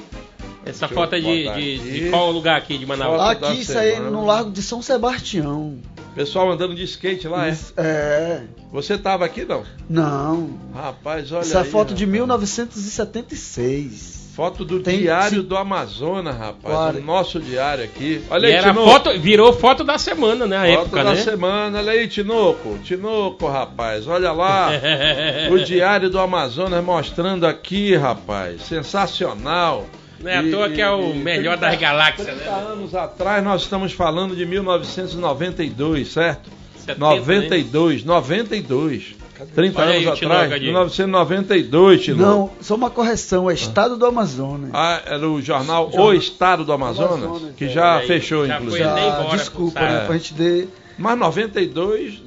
[0.65, 3.17] Essa Deixa foto é de, de, de qual lugar aqui de Manaus?
[3.21, 5.77] Foto Aqui, isso aí no Largo de São Sebastião.
[6.13, 7.51] Pessoal andando de skate lá, é?
[7.51, 8.43] Isso- É.
[8.71, 9.63] Você tava aqui, não?
[9.89, 10.59] Não.
[10.73, 12.11] Rapaz, olha Essa aí, foto de rapaz.
[12.11, 14.16] 1976.
[14.37, 15.47] Foto do Tem- Diário sim.
[15.47, 16.61] do Amazonas, rapaz.
[16.63, 16.99] Claro.
[16.99, 18.21] O nosso diário aqui.
[18.23, 18.87] E Olha aí, era Tinoco.
[18.91, 20.57] foto, virou foto da semana, né?
[20.57, 21.15] A Foto época, da né?
[21.15, 21.79] semana.
[21.79, 22.77] Olha aí, Tinoco.
[22.83, 24.07] Tinoco, rapaz.
[24.07, 24.69] Olha lá.
[25.51, 28.61] o Diário do Amazonas mostrando aqui, rapaz.
[28.61, 29.87] Sensacional.
[30.19, 32.65] Não é à toa que é o melhor das galáxias, 30 né?
[32.71, 36.47] anos atrás nós estamos falando de 1992, certo?
[36.85, 39.15] 70, 92, 92.
[39.45, 40.65] 30 Olha aí anos o Tinoco atrás, ali.
[40.65, 42.21] 1992, Tinoco.
[42.23, 44.69] Não, só uma correção, é Estado do Amazonas.
[44.73, 47.69] Ah, era o jornal O Jornal- Estado do Amazonas, Amazonas, que é.
[47.69, 48.83] já aí, fechou, já inclusive.
[48.83, 50.69] foi nem embora, desculpa, né, pra gente ter...
[50.97, 52.21] Mas 92,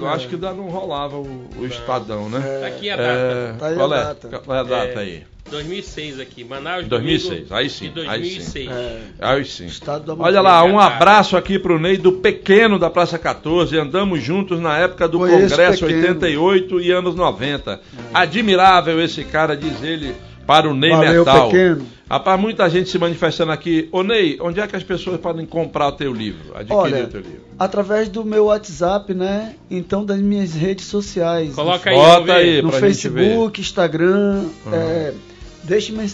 [0.00, 2.40] eu acho que ainda não rolava o, o Estadão, né?
[2.60, 3.56] Tá aqui a É, data.
[3.58, 4.04] Tá aí qual a é?
[4.04, 4.28] data.
[4.44, 5.22] Qual é a data É, aí?
[5.50, 6.86] 2006 aqui, Manaus.
[6.86, 8.66] 2006, domingo aí sim, De aí sim.
[8.66, 8.70] 2006.
[8.70, 9.64] É, Aí sim.
[9.66, 13.78] Estado do Olha lá, um abraço aqui pro Ney do Pequeno da Praça 14.
[13.78, 16.06] Andamos juntos na época do Conheço Congresso Pequeno.
[16.08, 17.80] 88 e anos 90.
[18.12, 20.14] Admirável esse cara, diz ele,
[20.48, 21.48] para o Ney Valeu, Metal.
[21.50, 21.86] Pequeno.
[22.10, 23.86] Rapaz, muita gente se manifestando aqui.
[23.92, 26.54] Ô Ney, onde é que as pessoas podem comprar o teu livro?
[26.56, 27.40] Adquirir Olha, o teu livro?
[27.58, 29.54] através do meu WhatsApp, né?
[29.70, 31.54] Então das minhas redes sociais.
[31.54, 32.62] Coloca aí, Bota aí.
[32.62, 33.24] no pra gente ver.
[33.26, 34.46] Facebook, Instagram.
[34.64, 34.72] Uhum.
[34.72, 35.12] é,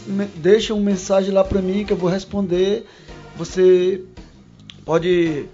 [0.08, 2.84] me- deixa uma mensagem lá pra mim que eu vou responder.
[3.36, 4.00] Você
[4.84, 5.44] pode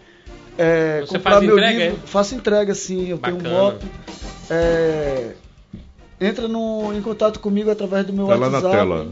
[0.57, 1.99] é, Você comprar faz meu entrega, livro.
[2.03, 2.07] é?
[2.07, 3.11] Faço entrega, sim.
[3.11, 3.49] Eu tenho Bacana.
[3.55, 3.87] um moto.
[4.49, 5.33] É,
[6.21, 8.65] entra no, em contato comigo através do meu Tá lá WhatsApp.
[8.65, 9.07] na tela.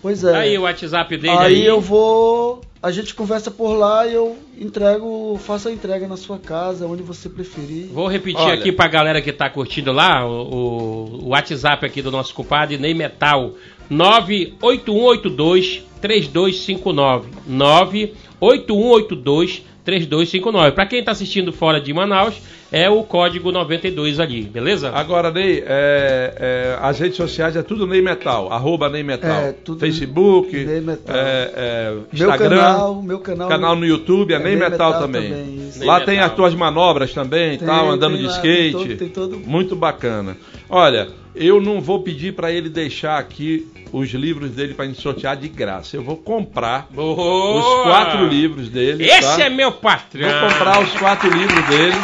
[0.00, 0.30] Pois é.
[0.32, 1.66] Tá aí o WhatsApp dele Aí aí.
[1.66, 2.60] eu vou.
[2.80, 7.02] A gente conversa por lá e eu entrego, faço a entrega na sua casa, onde
[7.02, 7.88] você preferir.
[7.88, 8.54] Vou repetir Olha.
[8.54, 12.78] aqui pra galera que tá curtindo lá, o, o- o WhatsApp aqui do nosso compadre
[12.78, 13.54] Ney Metal.
[13.90, 17.28] 98182 3259.
[17.48, 20.72] 98182 3259.
[20.72, 22.34] Pra quem tá assistindo fora de Manaus,
[22.70, 24.90] é o código 92 ali, beleza?
[24.94, 29.30] Agora, Ney, é, é, as redes sociais é tudo Ney Metal, arroba Ney Metal.
[29.30, 31.16] É, tudo Facebook, Ney Metal.
[31.16, 33.48] é, é, Meu Instagram, canal, meu canal.
[33.48, 35.30] canal no YouTube, é, É Ney Ney Metal, Metal também.
[35.30, 35.70] também.
[35.86, 36.30] Lá Ney tem Metal.
[36.30, 38.72] as tuas manobras também, Tem, tal, andando tem de lá, tem skate.
[38.88, 40.36] todo- tem todo- Muito bacana.
[40.68, 41.08] Olha,
[41.38, 45.48] eu não vou pedir para ele deixar aqui os livros dele para gente sortear de
[45.48, 45.96] graça.
[45.96, 47.58] Eu vou comprar Boa!
[47.58, 49.04] os quatro livros dele.
[49.04, 49.44] Esse tá?
[49.44, 50.28] é meu patrão.
[50.28, 51.96] Vou comprar os quatro livros dele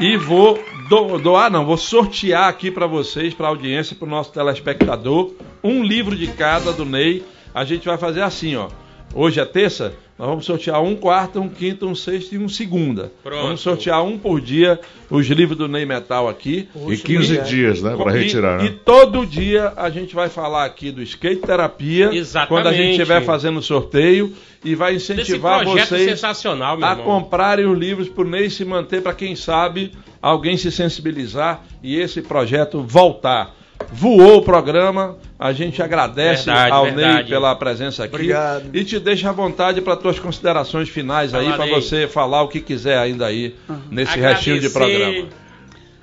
[0.00, 4.10] e vou do- doar, não, vou sortear aqui para vocês, para a audiência, para o
[4.10, 5.32] nosso telespectador,
[5.62, 7.24] um livro de cada do Ney.
[7.54, 8.68] A gente vai fazer assim, ó.
[9.14, 13.12] Hoje é terça, nós vamos sortear um quarta, um quinta, um sexta e um segunda.
[13.22, 13.42] Pronto.
[13.42, 14.78] Vamos sortear um por dia
[15.10, 16.68] os livros do Ney Metal aqui.
[16.88, 17.96] E 15 dias, né?
[17.96, 18.76] Pra E- retirar, E, né?
[18.84, 22.14] todo dia a gente vai falar aqui do skate terapia.
[22.14, 22.48] Exatamente.
[22.48, 24.32] Quando a gente estiver fazendo sorteio
[24.64, 27.04] e vai incentivar vocês sensacional, meu a irmão.
[27.04, 29.90] comprarem os livros para o Ney se manter, para quem sabe
[30.22, 33.54] alguém se sensibilizar e esse projeto voltar.
[33.92, 37.14] Voou o programa, a gente agradece Verdade, ao verdade.
[37.22, 38.74] Ney pela presença aqui Obrigado.
[38.74, 41.74] e te deixa à vontade para tuas considerações finais aí, Fala, para Ney.
[41.74, 43.54] você falar o que quiser ainda aí
[43.90, 45.28] nesse Agradecer- restinho de programa.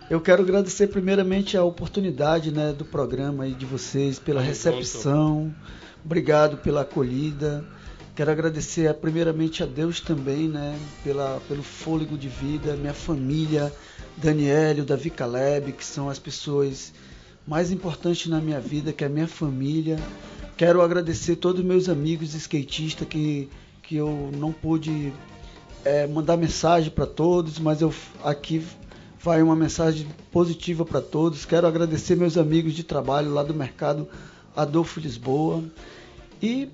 [0.09, 5.53] Eu quero agradecer primeiramente a oportunidade né, do programa e de vocês pela recepção.
[6.03, 7.63] Obrigado pela acolhida.
[8.13, 13.71] Quero agradecer eh, primeiramente a Deus também, né, pela, pelo fôlego de vida, minha família,
[14.17, 16.93] Daniel, Davi Caleb, que são as pessoas
[17.47, 19.97] mais importantes na minha vida, que é a minha família.
[20.57, 23.49] Quero agradecer todos os meus amigos skatistas que,
[23.81, 25.11] que eu não pude
[25.83, 27.93] eh, mandar mensagem para todos, mas eu
[28.23, 28.63] aqui
[29.19, 31.45] vai uma mensagem positiva para todos.
[31.45, 34.07] Quero agradecer meus amigos de trabalho lá do mercado
[34.55, 35.63] Adolfo Lisboa.
[36.41, 36.69] E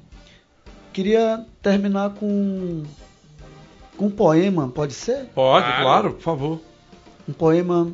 [0.93, 2.83] queria terminar com,
[3.97, 5.25] com um poema, pode ser?
[5.35, 5.81] Pode, Claro.
[5.83, 6.61] claro, por favor.
[7.27, 7.91] Um poema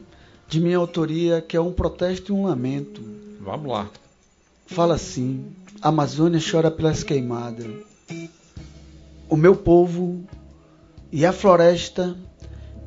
[0.53, 3.01] de minha autoria que é um protesto e um lamento.
[3.41, 3.89] Vamos lá.
[4.67, 5.47] Fala assim:
[5.81, 7.65] a Amazônia chora pelas queimadas.
[9.27, 10.23] O meu povo
[11.11, 12.15] e a floresta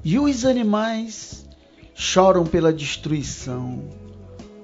[0.05, 1.45] e os animais
[1.93, 3.83] choram pela destruição.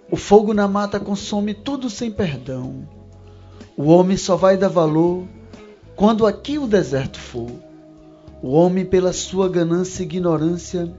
[0.09, 2.89] O fogo na mata consome tudo sem perdão.
[3.77, 5.27] O homem só vai dar valor
[5.97, 7.51] quando aqui o deserto for.
[8.41, 10.93] O homem, pela sua ganância e ignorância,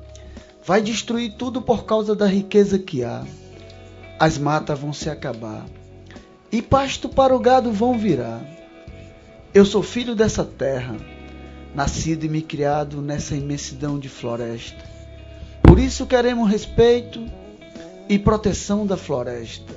[0.65, 3.23] vai destruir tudo por causa da riqueza que há.
[4.19, 5.65] As matas vão se acabar
[6.51, 8.41] e pasto para o gado vão virar.
[9.53, 10.95] Eu sou filho dessa terra,
[11.73, 14.83] nascido e me criado nessa imensidão de floresta.
[15.63, 17.25] Por isso queremos respeito
[18.07, 19.73] e proteção da floresta.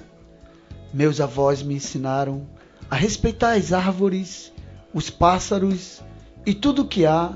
[0.93, 2.47] Meus avós me ensinaram
[2.91, 4.53] a respeitar as árvores,
[4.93, 6.03] os pássaros
[6.45, 7.35] e tudo que há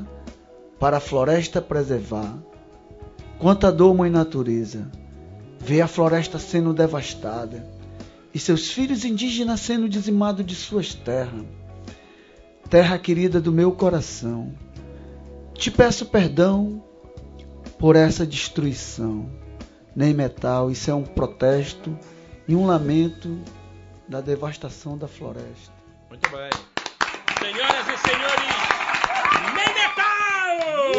[0.78, 2.49] para a floresta preservar.
[3.40, 4.86] Quanta dor, mãe natureza,
[5.58, 7.66] ver a floresta sendo devastada
[8.34, 11.46] e seus filhos indígenas sendo dizimados de suas terras.
[12.68, 14.54] Terra querida do meu coração,
[15.54, 16.84] te peço perdão
[17.78, 19.30] por essa destruição.
[19.96, 21.98] Nem metal, isso é um protesto
[22.46, 23.38] e um lamento
[24.06, 25.72] da devastação da floresta.
[26.10, 26.50] Muito bem.
[27.38, 28.79] Senhoras e senhores!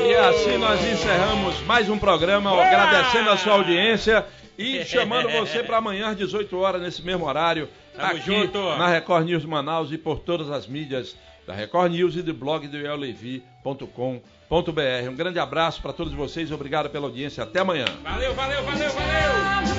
[0.05, 4.25] E assim nós encerramos mais um programa, agradecendo a sua audiência
[4.57, 8.59] e chamando você para amanhã às 18 horas, nesse mesmo horário, Tamo aqui junto.
[8.77, 11.15] na Record News Manaus e por todas as mídias
[11.45, 13.89] da Record News e do blog do ellevi.com.br.
[15.09, 17.85] Um grande abraço para todos vocês, obrigado pela audiência, até amanhã.
[18.03, 19.71] Valeu, valeu, valeu, valeu!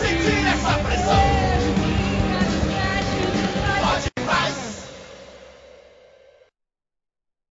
[0.00, 1.75] Sentir essa pressão.